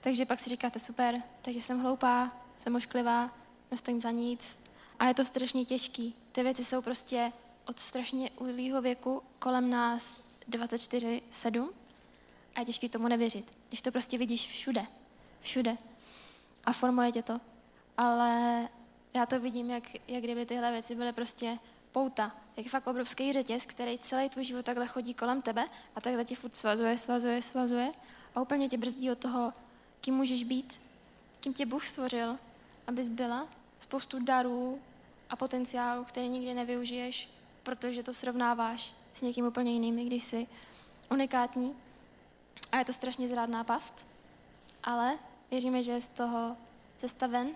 Takže 0.02 0.26
pak 0.26 0.40
si 0.40 0.50
říkáte, 0.50 0.80
super, 0.80 1.22
takže 1.42 1.62
jsem 1.62 1.80
hloupá, 1.80 2.32
jsem 2.64 2.76
ošklivá, 2.76 3.32
nestojím 3.72 4.02
za 4.02 4.12
nic. 4.12 4.60
A 5.00 5.06
je 5.06 5.14
to 5.14 5.26
strašně 5.26 5.66
těžký. 5.66 6.16
Ty 6.32 6.44
věci 6.44 6.66
jsou 6.66 6.82
prostě 6.82 7.32
od 7.68 7.80
strašně 7.80 8.30
úzlého 8.32 8.82
věku 8.82 9.24
kolem 9.40 9.70
nás 9.70 10.24
24-7 10.50 11.70
a 12.56 12.60
je 12.60 12.66
těžké 12.66 12.90
tomu 12.90 13.08
nevěřit. 13.08 13.58
Když 13.68 13.82
to 13.82 13.92
prostě 13.92 14.18
vidíš 14.18 14.48
všude, 14.48 14.86
všude 15.42 15.78
a 16.64 16.74
formuje 16.74 17.12
tě 17.12 17.24
to. 17.24 17.42
Ale 17.98 18.68
já 19.14 19.26
to 19.26 19.40
vidím, 19.40 19.70
jak, 19.70 19.84
jak 20.08 20.24
kdyby 20.24 20.46
tyhle 20.46 20.72
věci 20.72 20.96
byly 20.96 21.14
prostě 21.14 21.60
pouta. 21.92 22.36
Jak 22.58 22.68
fakt 22.68 22.88
obrovský 22.88 23.34
řetěz, 23.34 23.66
který 23.66 24.00
celý 24.00 24.30
tvůj 24.30 24.44
život 24.44 24.66
takhle 24.66 24.88
chodí 24.88 25.14
kolem 25.14 25.42
tebe 25.42 25.68
a 25.96 26.02
takhle 26.02 26.26
ti 26.26 26.36
furt 26.36 26.56
svazuje, 26.56 26.98
svazuje, 26.98 27.42
svazuje 27.42 27.92
a 28.36 28.42
úplně 28.42 28.70
tě 28.70 28.78
brzdí 28.78 29.12
od 29.12 29.18
toho, 29.18 29.54
kým 30.02 30.14
můžeš 30.14 30.44
být, 30.44 30.82
kým 31.40 31.54
tě 31.54 31.66
Bůh 31.66 31.86
stvořil, 31.86 32.38
abys 32.88 33.10
byla 33.10 33.48
spoustu 33.80 34.24
darů 34.24 34.82
a 35.30 35.36
potenciálu, 35.36 36.04
který 36.04 36.28
nikdy 36.30 36.54
nevyužiješ, 36.54 37.30
protože 37.68 38.04
to 38.04 38.14
srovnáváš 38.14 38.94
s 39.14 39.22
někým 39.22 39.46
úplně 39.46 39.72
jiným, 39.72 40.08
když 40.08 40.24
jsi 40.24 40.48
unikátní 41.12 41.74
a 42.72 42.78
je 42.78 42.86
to 42.86 42.94
strašně 42.94 43.28
zrádná 43.28 43.64
past, 43.64 44.06
ale 44.84 45.18
věříme, 45.52 45.84
že 45.84 45.92
je 45.92 46.02
z 46.02 46.08
toho 46.08 46.58
cesta 46.98 47.28
ven 47.28 47.50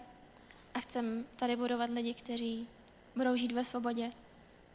a 0.73 0.79
chcem 0.79 1.25
tady 1.35 1.55
budovat 1.55 1.89
lidi, 1.89 2.13
kteří 2.13 2.67
budou 3.15 3.35
žít 3.35 3.51
ve 3.51 3.63
svobodě 3.63 4.11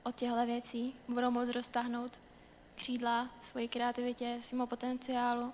od 0.02 0.14
těchto 0.14 0.46
věcí, 0.46 0.94
budou 1.08 1.30
moct 1.30 1.48
roztáhnout 1.48 2.20
křídla 2.74 3.28
svoji 3.40 3.68
kreativitě, 3.68 4.38
svým 4.40 4.66
potenciálu 4.66 5.52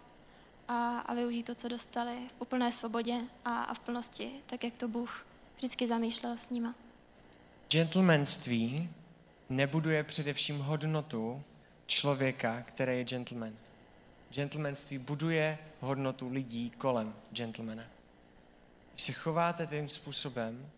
a, 0.69 0.99
a 0.99 1.15
využít 1.15 1.43
to, 1.43 1.55
co 1.55 1.69
dostali 1.69 2.19
v 2.39 2.41
úplné 2.43 2.73
svobodě 2.73 3.21
a, 3.45 3.63
a 3.63 3.75
v 3.75 3.79
plnosti, 3.79 4.33
tak 4.47 4.65
jak 4.65 4.75
to 4.75 4.89
Bůh 4.89 5.27
vždycky 5.57 5.87
zamýšlel 5.87 6.37
s 6.37 6.51
nima. 6.51 6.75
Gentlemanství 7.71 8.89
nebuduje 9.57 10.05
především 10.05 10.59
hodnotu 10.59 11.43
člověka, 11.87 12.63
který 12.63 12.99
je 12.99 13.05
gentleman. 13.05 13.53
Gentlemanství 14.31 14.99
buduje 14.99 15.59
hodnotu 15.81 16.29
lidí 16.29 16.71
kolem 16.71 17.15
gentlemana. 17.31 17.85
Když 18.91 19.03
se 19.03 19.13
chováte 19.13 19.67
tím 19.67 19.89
způsobem, 19.89 20.71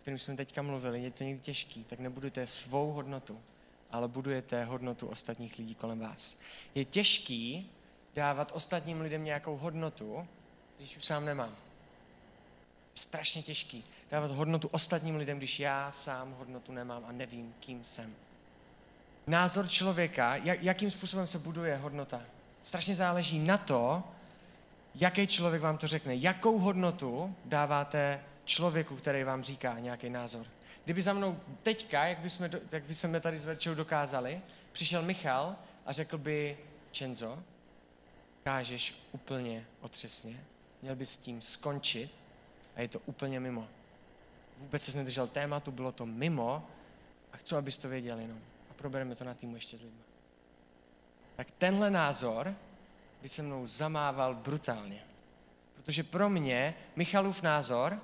kterým 0.00 0.18
jsme 0.18 0.36
teďka 0.36 0.62
mluvili, 0.62 1.02
je 1.02 1.10
to 1.10 1.24
někdy 1.24 1.40
těžký, 1.40 1.84
tak 1.84 1.98
nebudujete 1.98 2.46
svou 2.46 2.92
hodnotu, 2.92 3.40
ale 3.90 4.08
budujete 4.08 4.64
hodnotu 4.64 5.06
ostatních 5.06 5.58
lidí 5.58 5.74
kolem 5.74 6.00
vás. 6.00 6.36
Je 6.74 6.84
těžký 6.84 7.70
dávat 8.14 8.52
ostatním 8.54 9.00
lidem 9.00 9.24
nějakou 9.24 9.56
hodnotu, 9.56 10.28
když 10.76 10.96
už 10.96 11.04
sám 11.04 11.24
nemám. 11.24 11.56
Strašně 12.94 13.42
těžký 13.42 13.84
dávat 14.10 14.30
hodnotu 14.30 14.68
ostatním 14.68 15.16
lidem, 15.16 15.38
když 15.38 15.60
já 15.60 15.92
sám 15.92 16.32
hodnotu 16.32 16.72
nemám 16.72 17.04
a 17.08 17.12
nevím, 17.12 17.54
kým 17.60 17.84
jsem. 17.84 18.14
Názor 19.26 19.68
člověka, 19.68 20.36
jakým 20.36 20.90
způsobem 20.90 21.26
se 21.26 21.38
buduje 21.38 21.76
hodnota, 21.76 22.22
strašně 22.62 22.94
záleží 22.94 23.38
na 23.38 23.58
to, 23.58 24.02
jaký 24.94 25.26
člověk 25.26 25.62
vám 25.62 25.78
to 25.78 25.86
řekne. 25.86 26.14
Jakou 26.14 26.58
hodnotu 26.58 27.34
dáváte 27.44 28.20
člověku, 28.44 28.96
který 28.96 29.24
vám 29.24 29.42
říká 29.42 29.78
nějaký 29.78 30.10
názor. 30.10 30.46
Kdyby 30.84 31.02
za 31.02 31.12
mnou 31.12 31.40
teďka, 31.62 32.04
jak 32.04 32.18
bychom, 32.18 32.50
jak 32.72 32.84
bychom 32.84 33.20
tady 33.20 33.40
s 33.40 33.44
Verčou 33.44 33.74
dokázali, 33.74 34.40
přišel 34.72 35.02
Michal 35.02 35.56
a 35.86 35.92
řekl 35.92 36.18
by, 36.18 36.58
Čenzo, 36.92 37.42
kážeš 38.44 38.94
úplně 39.12 39.66
otřesně, 39.80 40.44
měl 40.82 40.96
bys 40.96 41.10
s 41.10 41.16
tím 41.16 41.40
skončit 41.40 42.10
a 42.76 42.80
je 42.80 42.88
to 42.88 42.98
úplně 43.06 43.40
mimo. 43.40 43.68
Vůbec 44.58 44.82
se 44.82 44.98
nedržel 44.98 45.26
tématu, 45.26 45.72
bylo 45.72 45.92
to 45.92 46.06
mimo 46.06 46.66
a 47.32 47.36
chci, 47.36 47.54
abys 47.54 47.78
to 47.78 47.88
věděl 47.88 48.18
jenom. 48.18 48.38
A 48.70 48.74
probereme 48.74 49.14
to 49.14 49.24
na 49.24 49.34
týmu 49.34 49.54
ještě 49.54 49.76
s 49.76 49.80
lidmi 49.80 50.02
tak 51.36 51.50
tenhle 51.50 51.90
názor 51.90 52.54
by 53.22 53.28
se 53.28 53.42
mnou 53.42 53.66
zamával 53.66 54.34
brutálně. 54.34 55.00
Protože 55.76 56.02
pro 56.02 56.28
mě 56.28 56.74
Michalův 56.96 57.42
názor 57.42 57.98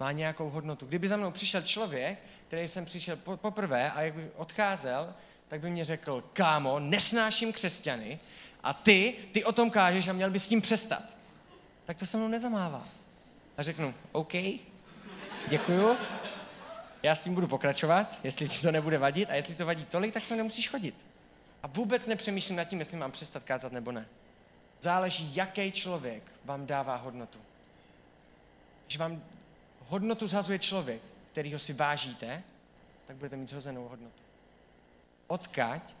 má 0.00 0.12
nějakou 0.12 0.50
hodnotu. 0.50 0.86
Kdyby 0.86 1.08
za 1.08 1.16
mnou 1.16 1.30
přišel 1.30 1.62
člověk, 1.62 2.18
který 2.46 2.68
jsem 2.68 2.84
přišel 2.84 3.16
po, 3.16 3.36
poprvé 3.36 3.90
a 3.90 4.02
jak 4.02 4.14
by 4.14 4.30
odcházel, 4.36 5.14
tak 5.48 5.60
by 5.60 5.70
mě 5.70 5.84
řekl, 5.84 6.24
kámo, 6.32 6.78
nesnáším 6.78 7.52
křesťany 7.52 8.18
a 8.62 8.72
ty, 8.72 9.14
ty 9.32 9.44
o 9.44 9.52
tom 9.52 9.70
kážeš 9.70 10.08
a 10.08 10.12
měl 10.12 10.30
bys 10.30 10.44
s 10.44 10.48
tím 10.48 10.60
přestat. 10.60 11.02
Tak 11.84 11.96
to 11.96 12.06
se 12.06 12.16
mnou 12.16 12.28
nezamává. 12.28 12.88
A 13.58 13.62
řeknu, 13.62 13.94
OK, 14.12 14.32
děkuju, 15.48 15.96
já 17.02 17.14
s 17.14 17.24
tím 17.24 17.34
budu 17.34 17.48
pokračovat, 17.48 18.18
jestli 18.24 18.48
ti 18.48 18.60
to 18.60 18.72
nebude 18.72 18.98
vadit 18.98 19.30
a 19.30 19.34
jestli 19.34 19.54
to 19.54 19.66
vadí 19.66 19.84
tolik, 19.84 20.14
tak 20.14 20.24
se 20.24 20.36
nemusíš 20.36 20.68
chodit. 20.68 21.04
A 21.62 21.66
vůbec 21.66 22.06
nepřemýšlím 22.06 22.56
nad 22.56 22.64
tím, 22.64 22.78
jestli 22.78 22.96
mám 22.96 23.12
přestat 23.12 23.44
kázat 23.44 23.72
nebo 23.72 23.92
ne. 23.92 24.06
Záleží, 24.80 25.36
jaký 25.36 25.72
člověk 25.72 26.22
vám 26.44 26.66
dává 26.66 26.96
hodnotu. 26.96 27.38
Když 28.86 28.98
vám 28.98 29.22
hodnotu 29.86 30.26
zhazuje 30.26 30.58
člověk, 30.58 31.02
kterýho 31.32 31.58
si 31.58 31.72
vážíte, 31.72 32.42
tak 33.06 33.16
budete 33.16 33.36
mít 33.36 33.48
zhozenou 33.48 33.88
hodnotu. 33.88 34.22
Odkaď 35.26 35.94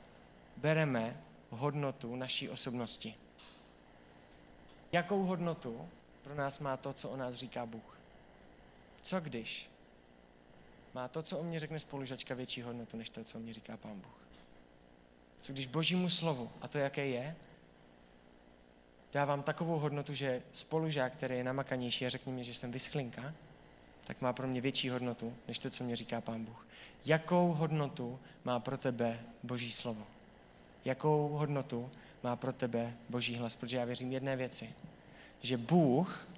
bereme 0.56 1.16
hodnotu 1.50 2.16
naší 2.16 2.48
osobnosti. 2.48 3.14
Jakou 4.92 5.24
hodnotu 5.24 5.88
pro 6.28 6.36
nás 6.36 6.58
má 6.58 6.76
to, 6.76 6.92
co 6.92 7.08
o 7.08 7.16
nás 7.16 7.34
říká 7.34 7.66
Bůh? 7.66 7.98
Co 9.02 9.20
když 9.20 9.70
má 10.94 11.08
to, 11.08 11.22
co 11.22 11.38
o 11.38 11.42
mě 11.42 11.60
řekne 11.60 11.80
spolužačka, 11.80 12.34
větší 12.34 12.62
hodnotu, 12.62 12.96
než 12.96 13.08
to, 13.08 13.24
co 13.24 13.38
o 13.38 13.40
mě 13.40 13.52
říká 13.52 13.76
Pán 13.76 14.00
Bůh? 14.00 14.18
Co 15.36 15.52
když 15.52 15.66
božímu 15.66 16.08
slovu, 16.08 16.50
a 16.60 16.68
to 16.68 16.78
jaké 16.78 17.06
je, 17.06 17.36
dávám 19.12 19.42
takovou 19.42 19.78
hodnotu, 19.78 20.14
že 20.14 20.42
spolužák, 20.52 21.12
který 21.12 21.36
je 21.36 21.44
namakanější 21.44 22.06
a 22.06 22.08
řekne 22.08 22.32
mi, 22.32 22.44
že 22.44 22.54
jsem 22.54 22.72
vyschlinka, 22.72 23.34
tak 24.04 24.20
má 24.20 24.32
pro 24.32 24.46
mě 24.46 24.60
větší 24.60 24.88
hodnotu, 24.88 25.34
než 25.48 25.58
to, 25.58 25.70
co 25.70 25.84
mě 25.84 25.96
říká 25.96 26.20
Pán 26.20 26.44
Bůh. 26.44 26.66
Jakou 27.04 27.52
hodnotu 27.52 28.18
má 28.44 28.60
pro 28.60 28.78
tebe 28.78 29.20
Boží 29.42 29.72
slovo? 29.72 30.06
Jakou 30.84 31.28
hodnotu 31.28 31.90
má 32.22 32.36
pro 32.36 32.52
tebe 32.52 32.96
Boží 33.08 33.36
hlas? 33.36 33.56
Protože 33.56 33.76
já 33.76 33.84
věřím 33.84 34.12
jedné 34.12 34.36
věci, 34.36 34.74
že 35.42 35.56
Bůh, 35.56 36.28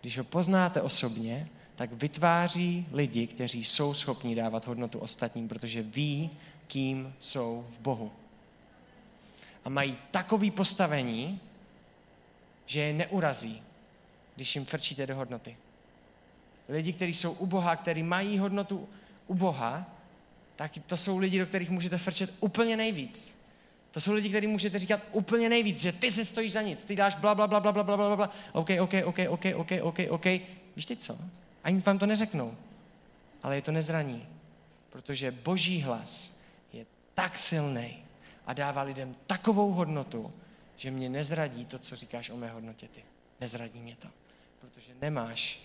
když 0.00 0.18
ho 0.18 0.24
poznáte 0.24 0.82
osobně, 0.82 1.48
tak 1.76 1.92
vytváří 1.92 2.86
lidi, 2.92 3.26
kteří 3.26 3.64
jsou 3.64 3.94
schopni 3.94 4.34
dávat 4.34 4.66
hodnotu 4.66 4.98
ostatním, 4.98 5.48
protože 5.48 5.82
ví, 5.82 6.30
kým 6.66 7.14
jsou 7.20 7.66
v 7.70 7.80
Bohu. 7.80 8.12
A 9.64 9.68
mají 9.68 9.98
takový 10.10 10.50
postavení, 10.50 11.40
že 12.66 12.80
je 12.80 12.92
neurazí, 12.92 13.62
když 14.36 14.54
jim 14.54 14.64
frčíte 14.64 15.06
do 15.06 15.16
hodnoty. 15.16 15.56
Lidi, 16.68 16.92
kteří 16.92 17.14
jsou 17.14 17.32
u 17.32 17.46
Boha, 17.46 17.76
kteří 17.76 18.02
mají 18.02 18.38
hodnotu 18.38 18.88
u 19.26 19.34
Boha, 19.34 19.90
tak 20.56 20.72
to 20.86 20.96
jsou 20.96 21.18
lidi, 21.18 21.38
do 21.38 21.46
kterých 21.46 21.70
můžete 21.70 21.98
frčet 21.98 22.34
úplně 22.40 22.76
nejvíc. 22.76 23.43
To 23.94 24.00
jsou 24.00 24.12
lidi, 24.12 24.28
kterým 24.28 24.50
můžete 24.50 24.78
říkat 24.78 25.00
úplně 25.12 25.48
nejvíc, 25.48 25.80
že 25.80 25.92
ty 25.92 26.10
se 26.10 26.24
stojíš 26.24 26.52
za 26.52 26.62
nic, 26.62 26.84
ty 26.84 26.96
dáš 26.96 27.14
bla, 27.14 27.34
bla, 27.34 27.46
bla, 27.46 27.60
bla, 27.60 27.72
bla, 27.72 27.82
bla, 27.82 27.96
bla, 27.96 28.16
bla. 28.16 28.30
OK, 28.52 28.70
OK, 28.80 28.94
OK, 29.04 29.18
OK, 29.28 29.44
OK, 29.54 29.70
OK, 29.82 29.98
OK. 30.08 30.26
Víš 30.76 30.86
ty 30.86 30.96
co? 30.96 31.18
Ani 31.64 31.80
vám 31.80 31.98
to 31.98 32.06
neřeknou. 32.06 32.56
Ale 33.42 33.56
je 33.56 33.62
to 33.62 33.72
nezraní. 33.72 34.26
Protože 34.90 35.30
boží 35.30 35.82
hlas 35.82 36.36
je 36.72 36.86
tak 37.14 37.38
silný 37.38 38.04
a 38.46 38.52
dává 38.52 38.82
lidem 38.82 39.14
takovou 39.26 39.72
hodnotu, 39.72 40.32
že 40.76 40.90
mě 40.90 41.08
nezradí 41.08 41.64
to, 41.64 41.78
co 41.78 41.96
říkáš 41.96 42.30
o 42.30 42.36
mé 42.36 42.50
hodnotě 42.50 42.88
ty. 42.88 43.04
Nezradí 43.40 43.80
mě 43.80 43.96
to. 43.96 44.08
Protože 44.60 44.92
nemáš 45.00 45.60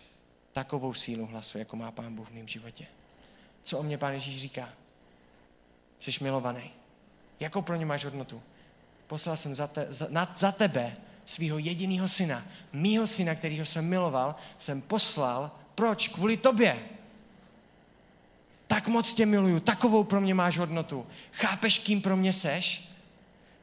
takovou 0.54 0.94
sílu 0.94 1.26
hlasu, 1.26 1.58
jako 1.58 1.76
má 1.76 1.92
Pán 1.92 2.16
Bůh 2.16 2.30
v 2.30 2.34
mém 2.34 2.48
životě. 2.48 2.86
Co 3.64 3.80
o 3.80 3.84
mě 3.84 3.98
Pán 3.98 4.14
Ježíš 4.14 4.42
říká? 4.42 4.70
Jsi 6.00 6.24
milovaný. 6.24 6.79
Jakou 7.40 7.62
pro 7.62 7.76
ně 7.76 7.86
máš 7.86 8.06
hodnotu? 8.06 8.42
Poslal 9.08 9.38
jsem 9.38 9.56
za, 9.56 9.68
te, 9.68 9.88
za, 9.90 10.08
na, 10.10 10.34
za 10.36 10.52
tebe 10.52 10.98
svého 11.26 11.58
jediného 11.58 12.08
syna. 12.08 12.44
Mýho 12.74 13.08
syna, 13.08 13.36
kterýho 13.36 13.66
jsem 13.66 13.90
miloval, 13.90 14.36
jsem 14.58 14.82
poslal. 14.82 15.52
Proč? 15.76 16.08
Kvůli 16.08 16.38
tobě. 16.38 16.80
Tak 18.68 18.88
moc 18.88 19.14
tě 19.14 19.26
miluju, 19.26 19.60
takovou 19.60 20.04
pro 20.04 20.22
mě 20.22 20.34
máš 20.34 20.58
hodnotu. 20.58 21.08
Chápeš, 21.32 21.80
kým 21.80 22.02
pro 22.02 22.18
mě 22.18 22.34
seš? 22.34 22.89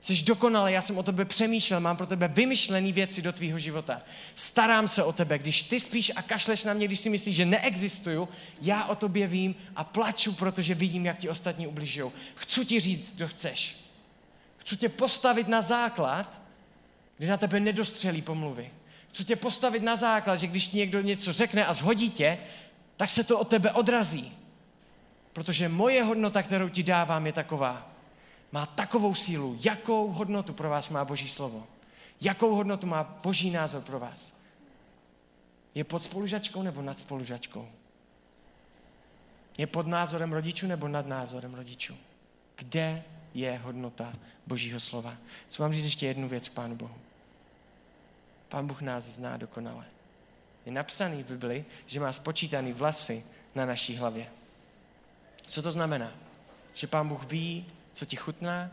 Jsi 0.01 0.23
dokonalý, 0.23 0.73
já 0.73 0.83
jsem 0.83 0.99
o 0.99 1.03
tebe 1.03 1.25
přemýšlel, 1.25 1.81
mám 1.81 1.97
pro 1.97 2.07
tebe 2.07 2.29
vymyšlené 2.29 2.93
věci 2.93 3.23
do 3.23 3.33
tvýho 3.33 3.59
života. 3.59 4.03
Starám 4.35 4.89
se 4.89 5.05
o 5.05 5.13
tebe, 5.13 5.39
když 5.39 5.63
ty 5.63 5.81
spíš 5.81 6.13
a 6.17 6.23
kašleš 6.23 6.65
na 6.65 6.73
mě, 6.73 6.87
když 6.87 7.01
si 7.01 7.11
myslíš, 7.11 7.37
že 7.37 7.45
neexistuju, 7.45 8.29
já 8.63 8.85
o 8.85 8.95
tobě 8.95 9.27
vím 9.27 9.55
a 9.77 9.85
plaču, 9.85 10.33
protože 10.33 10.75
vidím, 10.75 11.07
jak 11.07 11.19
ti 11.19 11.29
ostatní 11.29 11.67
ubližují. 11.67 12.13
Chci 12.35 12.65
ti 12.65 12.81
říct, 12.81 13.17
kdo 13.17 13.29
chceš. 13.29 13.77
Chci 14.57 14.77
tě 14.77 14.89
postavit 14.89 15.49
na 15.49 15.63
základ, 15.63 16.41
kdy 17.17 17.27
na 17.27 17.37
tebe 17.37 17.61
nedostřelí 17.61 18.23
pomluvy. 18.23 18.71
Chci 19.09 19.25
tě 19.25 19.37
postavit 19.37 19.83
na 19.83 19.97
základ, 19.97 20.37
že 20.37 20.47
když 20.47 20.67
ti 20.67 20.77
někdo 20.77 21.01
něco 21.01 21.33
řekne 21.33 21.67
a 21.67 21.75
zhodí 21.75 22.11
tě, 22.11 22.39
tak 22.97 23.11
se 23.11 23.25
to 23.25 23.39
od 23.39 23.49
tebe 23.49 23.73
odrazí. 23.73 24.33
Protože 25.33 25.69
moje 25.69 26.03
hodnota, 26.03 26.43
kterou 26.43 26.69
ti 26.69 26.83
dávám, 26.83 27.27
je 27.27 27.33
taková 27.33 27.96
má 28.57 28.67
takovou 28.67 29.15
sílu, 29.15 29.59
jakou 29.61 30.13
hodnotu 30.13 30.53
pro 30.53 30.71
vás 30.71 30.89
má 30.89 31.05
Boží 31.05 31.29
slovo. 31.29 31.67
Jakou 32.21 32.55
hodnotu 32.55 32.87
má 32.87 33.05
Boží 33.05 33.51
názor 33.51 33.83
pro 33.83 33.99
vás. 33.99 34.33
Je 35.75 35.85
pod 35.85 36.03
spolužačkou 36.03 36.63
nebo 36.63 36.83
nad 36.83 36.99
spolužačkou? 36.99 37.69
Je 39.59 39.67
pod 39.67 39.87
názorem 39.87 40.33
rodičů 40.33 40.67
nebo 40.67 40.89
nad 40.89 41.07
názorem 41.07 41.55
rodičů? 41.55 41.97
Kde 42.57 43.05
je 43.35 43.59
hodnota 43.59 44.13
Božího 44.47 44.81
slova? 44.81 45.17
Co 45.49 45.63
vám 45.63 45.73
říct 45.73 45.85
ještě 45.85 46.07
jednu 46.07 46.29
věc 46.29 46.49
Pánu 46.49 46.77
Bohu. 46.77 46.97
Pán 48.49 48.67
Bůh 48.67 48.81
nás 48.81 49.05
zná 49.05 49.37
dokonale. 49.37 49.85
Je 50.67 50.73
napsaný 50.73 51.23
v 51.23 51.27
Bibli, 51.27 51.65
že 51.87 52.01
má 52.01 52.13
spočítaný 52.13 52.73
vlasy 52.73 53.25
na 53.55 53.67
naší 53.67 53.97
hlavě. 53.97 54.29
Co 55.47 55.63
to 55.63 55.71
znamená? 55.71 56.13
Že 56.75 56.87
Pán 56.87 57.09
Bůh 57.09 57.25
ví, 57.25 57.67
co 57.97 58.05
ti 58.05 58.17
chutná, 58.17 58.71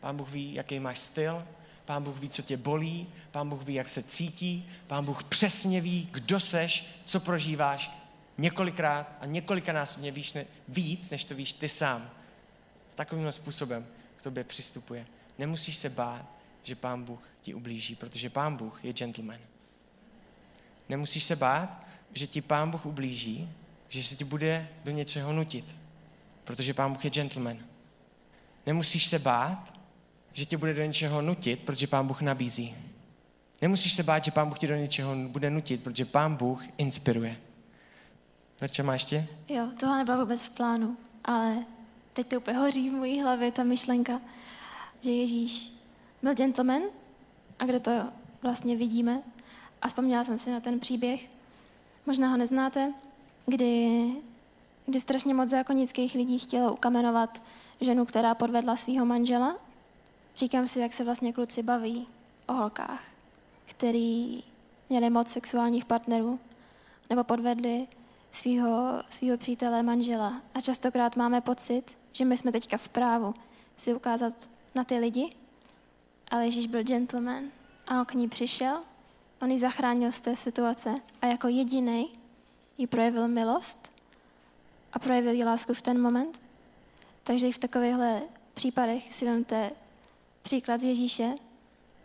Pán 0.00 0.16
Bůh 0.16 0.30
ví, 0.30 0.54
jaký 0.54 0.80
máš 0.80 0.98
styl, 0.98 1.44
Pán 1.84 2.02
Bůh 2.02 2.18
ví, 2.18 2.28
co 2.28 2.42
tě 2.42 2.56
bolí, 2.56 3.06
Pán 3.30 3.48
Bůh 3.48 3.62
ví, 3.62 3.74
jak 3.74 3.88
se 3.88 4.02
cítí, 4.02 4.70
Pán 4.86 5.04
Bůh 5.04 5.24
přesně 5.24 5.80
ví, 5.80 6.08
kdo 6.12 6.40
seš, 6.40 7.00
co 7.04 7.20
prožíváš 7.20 7.90
několikrát 8.38 9.16
a 9.20 9.26
několikanásobně 9.26 10.10
víš 10.10 10.32
ne, 10.32 10.44
víc, 10.68 11.10
než 11.10 11.24
to 11.24 11.34
víš 11.34 11.52
ty 11.52 11.68
sám. 11.68 12.10
Takovým 12.94 13.32
způsobem 13.32 13.86
k 14.16 14.22
tobě 14.22 14.44
přistupuje. 14.44 15.06
Nemusíš 15.38 15.76
se 15.76 15.88
bát, 15.88 16.38
že 16.62 16.74
Pán 16.74 17.04
Bůh 17.04 17.28
ti 17.42 17.54
ublíží, 17.54 17.94
protože 17.94 18.30
Pán 18.30 18.56
Bůh 18.56 18.84
je 18.84 18.92
gentleman. 18.92 19.40
Nemusíš 20.88 21.24
se 21.24 21.36
bát, 21.36 21.86
že 22.14 22.26
ti 22.26 22.40
Pán 22.40 22.70
Bůh 22.70 22.86
ublíží, 22.86 23.52
že 23.88 24.02
se 24.02 24.16
ti 24.16 24.24
bude 24.24 24.68
do 24.84 24.90
něčeho 24.90 25.32
nutit, 25.32 25.76
protože 26.44 26.74
Pán 26.74 26.92
Bůh 26.92 27.04
je 27.04 27.10
gentleman. 27.10 27.67
Nemusíš 28.68 29.06
se 29.06 29.18
bát, 29.18 29.72
že 30.32 30.44
tě 30.44 30.56
bude 30.56 30.74
do 30.74 30.82
něčeho 30.82 31.22
nutit, 31.22 31.60
protože 31.64 31.86
Pán 31.86 32.06
Bůh 32.06 32.22
nabízí. 32.22 32.74
Nemusíš 33.62 33.94
se 33.94 34.02
bát, 34.02 34.24
že 34.24 34.30
Pán 34.30 34.48
Bůh 34.48 34.58
tě 34.58 34.66
do 34.66 34.74
něčeho 34.76 35.16
bude 35.28 35.50
nutit, 35.50 35.82
protože 35.82 36.04
Pán 36.04 36.36
Bůh 36.36 36.64
inspiruje. 36.78 37.36
Verče, 38.60 38.82
máš 38.82 39.04
tě? 39.04 39.26
Jo, 39.48 39.68
tohle 39.80 39.98
nebylo 39.98 40.20
vůbec 40.20 40.42
v 40.42 40.50
plánu, 40.50 40.96
ale 41.24 41.64
teď 42.12 42.26
to 42.26 42.36
úplně 42.36 42.58
hoří 42.58 42.90
v 42.90 42.92
mojí 42.92 43.20
hlavě, 43.22 43.52
ta 43.52 43.62
myšlenka, 43.62 44.20
že 45.00 45.10
Ježíš 45.10 45.72
byl 46.22 46.34
gentleman 46.34 46.82
a 47.58 47.64
kde 47.64 47.80
to 47.80 47.90
vlastně 48.42 48.76
vidíme. 48.76 49.22
A 49.82 49.88
vzpomněla 49.88 50.24
jsem 50.24 50.38
si 50.38 50.50
na 50.50 50.60
ten 50.60 50.80
příběh, 50.80 51.30
možná 52.06 52.28
ho 52.28 52.36
neznáte, 52.36 52.92
kdy, 53.46 53.88
kdy 54.86 55.00
strašně 55.00 55.34
moc 55.34 55.48
zákonických 55.48 56.14
lidí 56.14 56.38
chtělo 56.38 56.72
ukamenovat 56.72 57.42
ženu, 57.80 58.04
která 58.04 58.34
podvedla 58.34 58.76
svého 58.76 59.06
manžela. 59.06 59.56
Říkám 60.36 60.66
si, 60.66 60.80
jak 60.80 60.92
se 60.92 61.04
vlastně 61.04 61.32
kluci 61.32 61.62
baví 61.62 62.08
o 62.46 62.52
holkách, 62.52 63.02
který 63.64 64.42
měli 64.88 65.10
moc 65.10 65.28
sexuálních 65.28 65.84
partnerů 65.84 66.40
nebo 67.10 67.24
podvedli 67.24 67.88
svého, 68.30 69.02
svého 69.10 69.38
přítele, 69.38 69.82
manžela. 69.82 70.42
A 70.54 70.60
častokrát 70.60 71.16
máme 71.16 71.40
pocit, 71.40 71.82
že 72.12 72.24
my 72.24 72.36
jsme 72.36 72.52
teďka 72.52 72.76
v 72.76 72.88
právu 72.88 73.34
si 73.76 73.94
ukázat 73.94 74.34
na 74.74 74.84
ty 74.84 74.98
lidi, 74.98 75.32
ale 76.30 76.44
Ježíš 76.44 76.66
byl 76.66 76.82
gentleman 76.82 77.44
a 77.86 78.00
on 78.00 78.06
k 78.06 78.14
ní 78.14 78.28
přišel, 78.28 78.82
on 79.42 79.50
ji 79.50 79.58
zachránil 79.58 80.12
z 80.12 80.20
té 80.20 80.36
situace 80.36 80.94
a 81.22 81.26
jako 81.26 81.48
jediný 81.48 82.10
jí 82.78 82.86
projevil 82.86 83.28
milost 83.28 83.92
a 84.92 84.98
projevil 84.98 85.32
jí 85.32 85.44
lásku 85.44 85.74
v 85.74 85.82
ten 85.82 86.00
moment. 86.00 86.47
Takže 87.28 87.48
i 87.48 87.52
v 87.52 87.58
takovýchhle 87.58 88.22
případech 88.54 89.14
si 89.14 89.24
vemte 89.24 89.70
příklad 90.42 90.80
z 90.80 90.82
Ježíše 90.82 91.34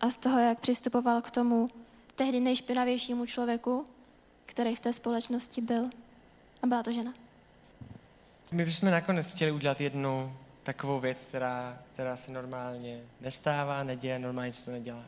a 0.02 0.10
z 0.10 0.16
toho, 0.16 0.40
jak 0.40 0.60
přistupoval 0.60 1.22
k 1.22 1.32
tomu 1.32 1.70
tehdy 2.16 2.40
nejšpinavějšímu 2.40 3.26
člověku, 3.26 3.86
který 4.46 4.76
v 4.76 4.80
té 4.80 4.94
společnosti 4.94 5.62
byl. 5.62 5.90
A 6.64 6.68
byla 6.68 6.84
to 6.84 6.92
žena. 6.92 7.14
My 8.52 8.66
bychom 8.66 8.92
nakonec 8.92 9.34
chtěli 9.34 9.52
udělat 9.52 9.82
jednu 9.82 10.38
takovou 10.64 11.00
věc, 11.00 11.26
která, 11.26 11.80
která 11.94 12.16
se 12.16 12.32
normálně 12.32 13.02
nestává, 13.22 13.84
neděje, 13.84 14.20
normálně 14.20 14.54
se 14.54 14.66
to 14.66 14.72
nedělá. 14.72 15.04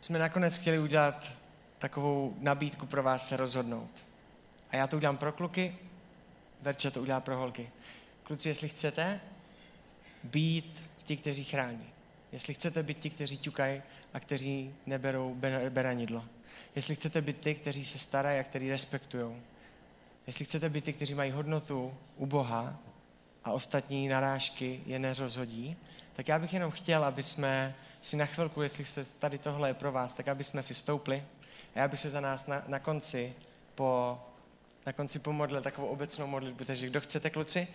Jsme 0.00 0.18
nakonec 0.18 0.56
chtěli 0.56 0.78
udělat 0.78 1.32
takovou 1.78 2.34
nabídku 2.40 2.86
pro 2.86 3.02
vás 3.02 3.28
se 3.28 3.36
rozhodnout. 3.36 3.90
A 4.70 4.76
já 4.76 4.86
to 4.86 4.96
udělám 4.96 5.16
pro 5.16 5.32
kluky, 5.32 5.76
Verča 6.62 6.90
to 6.90 7.02
udělá 7.02 7.20
pro 7.20 7.36
holky. 7.36 7.70
Kluci, 8.24 8.48
jestli 8.48 8.68
chcete 8.68 9.20
být 10.24 10.82
ti, 11.04 11.16
kteří 11.16 11.44
chrání, 11.44 11.86
jestli 12.32 12.54
chcete 12.54 12.82
být 12.82 12.98
ti, 12.98 13.10
kteří 13.10 13.38
ťukají 13.38 13.82
a 14.14 14.20
kteří 14.20 14.74
neberou 14.86 15.34
beranidlo, 15.70 16.24
jestli 16.74 16.94
chcete 16.94 17.22
být 17.22 17.40
ty, 17.40 17.54
kteří 17.54 17.84
se 17.84 17.98
starají 17.98 18.40
a 18.40 18.42
kteří 18.42 18.70
respektují, 18.70 19.36
jestli 20.26 20.44
chcete 20.44 20.68
být 20.68 20.84
ty, 20.84 20.92
kteří 20.92 21.14
mají 21.14 21.30
hodnotu 21.30 21.94
u 22.16 22.26
Boha 22.26 22.78
a 23.44 23.52
ostatní 23.52 24.08
narážky 24.08 24.80
je 24.86 24.98
nerozhodí, 24.98 25.76
tak 26.12 26.28
já 26.28 26.38
bych 26.38 26.52
jenom 26.52 26.70
chtěl, 26.70 27.04
aby 27.04 27.22
jsme 27.22 27.74
si 28.00 28.16
na 28.16 28.26
chvilku, 28.26 28.62
jestli 28.62 28.84
se 28.84 29.04
tady 29.04 29.38
tohle 29.38 29.70
je 29.70 29.74
pro 29.74 29.92
vás, 29.92 30.12
tak 30.12 30.28
aby 30.28 30.44
jsme 30.44 30.62
si 30.62 30.74
stoupli 30.74 31.24
a 31.74 31.78
já 31.78 31.88
bych 31.88 32.00
se 32.00 32.10
za 32.10 32.20
nás 32.20 32.46
na, 32.46 32.64
na 32.66 32.78
konci 32.78 33.34
po, 33.74 34.20
na 34.86 34.92
konci 34.92 35.18
pomodlil 35.18 35.62
takovou 35.62 35.88
obecnou 35.88 36.26
modlitbu, 36.26 36.64
takže 36.64 36.86
kdo 36.86 37.00
chcete 37.00 37.30
kluci, 37.30 37.68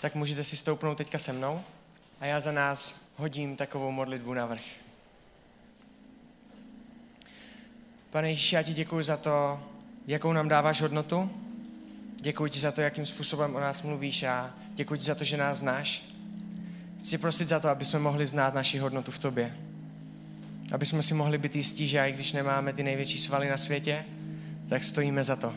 tak 0.00 0.14
můžete 0.14 0.44
si 0.44 0.56
stoupnout 0.56 0.98
teďka 0.98 1.18
se 1.18 1.32
mnou 1.32 1.62
a 2.20 2.26
já 2.26 2.40
za 2.40 2.52
nás 2.52 3.08
hodím 3.16 3.56
takovou 3.56 3.90
modlitbu 3.90 4.34
na 4.34 4.46
vrch. 4.46 4.64
Pane 8.10 8.28
Ježíši, 8.28 8.54
já 8.54 8.62
ti 8.62 8.72
děkuji 8.72 9.02
za 9.02 9.16
to, 9.16 9.62
jakou 10.06 10.32
nám 10.32 10.48
dáváš 10.48 10.80
hodnotu. 10.80 11.30
Děkuji 12.20 12.50
ti 12.50 12.58
za 12.58 12.72
to, 12.72 12.80
jakým 12.80 13.06
způsobem 13.06 13.56
o 13.56 13.60
nás 13.60 13.82
mluvíš 13.82 14.22
a 14.22 14.54
děkuji 14.74 14.96
ti 14.96 15.04
za 15.04 15.14
to, 15.14 15.24
že 15.24 15.36
nás 15.36 15.58
znáš. 15.58 16.04
Chci 17.00 17.18
prosit 17.18 17.48
za 17.48 17.60
to, 17.60 17.68
aby 17.68 17.84
jsme 17.84 17.98
mohli 17.98 18.26
znát 18.26 18.54
naši 18.54 18.78
hodnotu 18.78 19.10
v 19.10 19.18
tobě. 19.18 19.56
Aby 20.72 20.86
jsme 20.86 21.02
si 21.02 21.14
mohli 21.14 21.38
být 21.38 21.56
jistí, 21.56 21.88
že 21.88 21.98
i 21.98 22.12
když 22.12 22.32
nemáme 22.32 22.72
ty 22.72 22.82
největší 22.82 23.18
svaly 23.18 23.48
na 23.48 23.56
světě, 23.56 24.04
tak 24.68 24.84
stojíme 24.84 25.24
za 25.24 25.36
to. 25.36 25.54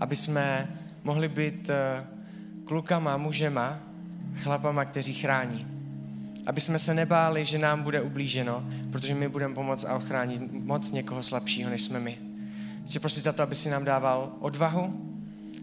Aby 0.00 0.16
jsme 0.16 0.76
mohli 1.04 1.28
být 1.28 1.70
eh, 1.70 2.04
klukama, 2.72 3.16
mužema, 3.16 3.78
chlapama, 4.36 4.84
kteří 4.84 5.14
chrání. 5.14 5.66
Aby 6.46 6.60
jsme 6.60 6.78
se 6.78 6.94
nebáli, 6.94 7.44
že 7.44 7.58
nám 7.58 7.82
bude 7.82 8.00
ublíženo, 8.00 8.64
protože 8.92 9.14
my 9.14 9.28
budeme 9.28 9.54
pomoct 9.54 9.84
a 9.84 9.96
ochránit 9.96 10.52
moc 10.52 10.92
někoho 10.92 11.22
slabšího, 11.22 11.70
než 11.70 11.82
jsme 11.82 12.00
my. 12.00 12.18
Chci 12.86 12.98
prosit 12.98 13.24
za 13.24 13.32
to, 13.32 13.42
aby 13.42 13.54
si 13.54 13.70
nám 13.70 13.84
dával 13.84 14.32
odvahu, 14.40 15.12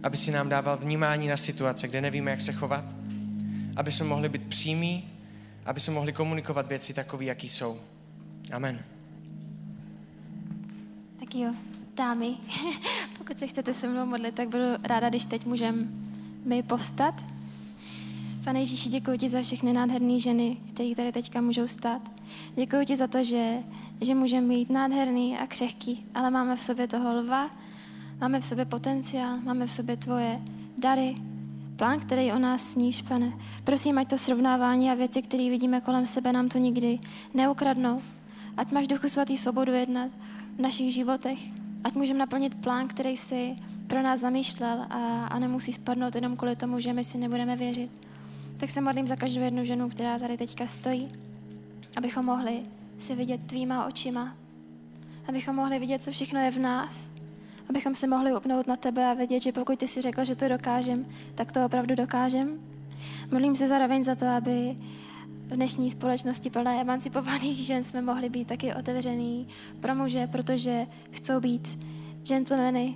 aby 0.03 0.17
si 0.17 0.31
nám 0.31 0.49
dával 0.49 0.77
vnímání 0.77 1.27
na 1.27 1.37
situace, 1.37 1.87
kde 1.87 2.01
nevíme, 2.01 2.31
jak 2.31 2.41
se 2.41 2.53
chovat, 2.53 2.85
aby 3.75 3.91
jsme 3.91 4.05
mohli 4.05 4.29
být 4.29 4.43
přímí, 4.43 5.09
aby 5.65 5.79
jsme 5.79 5.93
mohli 5.93 6.13
komunikovat 6.13 6.67
věci 6.67 6.93
takové, 6.93 7.25
jaký 7.25 7.49
jsou. 7.49 7.79
Amen. 8.51 8.79
Tak 11.19 11.35
jo, 11.35 11.53
dámy, 11.97 12.35
pokud 13.17 13.39
se 13.39 13.47
chcete 13.47 13.73
se 13.73 13.87
mnou 13.87 14.05
modlit, 14.05 14.35
tak 14.35 14.49
budu 14.49 14.65
ráda, 14.83 15.09
když 15.09 15.25
teď 15.25 15.45
můžeme 15.45 16.08
my 16.45 16.63
povstat. 16.63 17.15
Pane 18.43 18.59
Ježíši, 18.59 18.89
děkuji 18.89 19.17
ti 19.17 19.29
za 19.29 19.41
všechny 19.41 19.73
nádherné 19.73 20.19
ženy, 20.19 20.57
které 20.73 20.95
tady 20.95 21.11
teďka 21.11 21.41
můžou 21.41 21.67
stát. 21.67 22.01
Děkuji 22.55 22.85
ti 22.85 22.95
za 22.95 23.07
to, 23.07 23.23
že, 23.23 23.57
že 24.01 24.15
můžeme 24.15 24.47
být 24.47 24.69
nádherný 24.69 25.37
a 25.37 25.47
křehký, 25.47 26.05
ale 26.15 26.31
máme 26.31 26.55
v 26.55 26.61
sobě 26.61 26.87
toho 26.87 27.15
lva, 27.15 27.49
máme 28.21 28.41
v 28.41 28.45
sobě 28.45 28.65
potenciál, 28.65 29.37
máme 29.43 29.67
v 29.67 29.71
sobě 29.71 29.97
tvoje 29.97 30.41
dary, 30.77 31.15
plán, 31.75 31.99
který 31.99 32.31
o 32.31 32.39
nás 32.39 32.71
sníš, 32.71 33.01
pane. 33.01 33.33
Prosím, 33.63 33.97
ať 33.97 34.09
to 34.09 34.17
srovnávání 34.17 34.91
a 34.91 34.93
věci, 34.93 35.21
které 35.21 35.49
vidíme 35.49 35.81
kolem 35.81 36.07
sebe, 36.07 36.33
nám 36.33 36.49
to 36.49 36.57
nikdy 36.57 36.99
neukradnou. 37.33 38.01
Ať 38.57 38.71
máš 38.71 38.87
duchu 38.87 39.09
svatý 39.09 39.37
svobodu 39.37 39.71
jednat 39.71 40.11
v 40.57 40.61
našich 40.61 40.93
životech. 40.93 41.39
Ať 41.83 41.95
můžeme 41.95 42.19
naplnit 42.19 42.55
plán, 42.55 42.87
který 42.87 43.17
si 43.17 43.55
pro 43.89 44.01
nás 44.01 44.19
zamýšlel 44.19 44.85
a, 44.89 45.25
a 45.25 45.39
nemusí 45.39 45.73
spadnout 45.73 46.15
jenom 46.15 46.37
kvůli 46.37 46.55
tomu, 46.55 46.79
že 46.79 46.93
my 46.93 47.03
si 47.03 47.17
nebudeme 47.17 47.55
věřit. 47.55 47.91
Tak 48.57 48.69
se 48.69 48.81
modlím 48.81 49.07
za 49.07 49.15
každou 49.15 49.41
jednu 49.41 49.65
ženu, 49.65 49.89
která 49.89 50.19
tady 50.19 50.37
teďka 50.37 50.67
stojí, 50.67 51.09
abychom 51.97 52.25
mohli 52.25 52.63
si 52.97 53.15
vidět 53.15 53.41
tvýma 53.45 53.85
očima, 53.85 54.35
abychom 55.27 55.55
mohli 55.55 55.79
vidět, 55.79 56.01
co 56.01 56.11
všechno 56.11 56.39
je 56.39 56.51
v 56.51 56.59
nás, 56.59 57.11
abychom 57.69 57.95
se 57.95 58.07
mohli 58.07 58.35
upnout 58.35 58.67
na 58.67 58.75
tebe 58.75 59.11
a 59.11 59.13
vědět, 59.13 59.43
že 59.43 59.51
pokud 59.51 59.79
ty 59.79 59.87
si 59.87 60.01
řekl, 60.01 60.25
že 60.25 60.35
to 60.35 60.49
dokážem, 60.49 61.05
tak 61.35 61.51
to 61.51 61.65
opravdu 61.65 61.95
dokážem. 61.95 62.59
Modlím 63.31 63.55
se 63.55 63.67
zároveň 63.67 64.03
za 64.03 64.15
to, 64.15 64.27
aby 64.27 64.75
v 65.47 65.55
dnešní 65.55 65.91
společnosti 65.91 66.49
plné 66.49 66.81
emancipovaných 66.81 67.65
žen 67.65 67.83
jsme 67.83 68.01
mohli 68.01 68.29
být 68.29 68.47
taky 68.47 68.73
otevřený 68.73 69.47
pro 69.79 69.95
muže, 69.95 70.27
protože 70.27 70.87
chcou 71.11 71.39
být 71.39 71.85
gentlemany, 72.27 72.95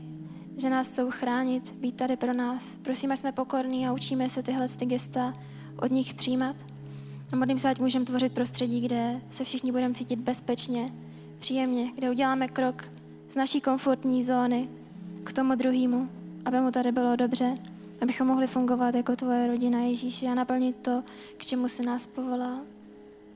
že 0.57 0.69
nás 0.69 0.87
chcou 0.87 1.11
chránit, 1.11 1.71
být 1.71 1.95
tady 1.95 2.17
pro 2.17 2.33
nás. 2.33 2.75
Prosíme, 2.75 3.17
jsme 3.17 3.31
pokorní 3.31 3.87
a 3.87 3.93
učíme 3.93 4.29
se 4.29 4.43
tyhle 4.43 4.67
ty 4.67 4.85
gesta 4.85 5.33
od 5.81 5.91
nich 5.91 6.13
přijímat. 6.13 6.55
A 7.31 7.35
modlím 7.35 7.59
se, 7.59 7.69
ať 7.69 7.79
můžeme 7.79 8.05
tvořit 8.05 8.33
prostředí, 8.33 8.81
kde 8.81 9.21
se 9.29 9.43
všichni 9.43 9.71
budeme 9.71 9.93
cítit 9.93 10.19
bezpečně, 10.19 10.91
příjemně, 11.39 11.91
kde 11.95 12.09
uděláme 12.09 12.47
krok 12.47 12.89
z 13.29 13.35
naší 13.35 13.61
komfortní 13.61 14.23
zóny 14.23 14.69
k 15.23 15.33
tomu 15.33 15.55
druhému, 15.55 16.09
aby 16.45 16.59
mu 16.59 16.71
tady 16.71 16.91
bylo 16.91 17.15
dobře, 17.15 17.57
abychom 18.01 18.27
mohli 18.27 18.47
fungovat 18.47 18.95
jako 18.95 19.15
tvoje 19.15 19.47
rodina 19.47 19.79
Ježíši 19.79 20.27
a 20.27 20.35
naplnit 20.35 20.75
to, 20.81 21.03
k 21.37 21.45
čemu 21.45 21.67
se 21.67 21.83
nás 21.83 22.07
povolal. 22.07 22.55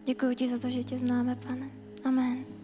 Děkuji 0.05 0.36
ti 0.36 0.47
za 0.47 0.59
to, 0.59 0.70
že 0.70 0.84
tě 0.84 0.97
známe, 0.97 1.36
pane. 1.36 1.70
Amen. 2.05 2.57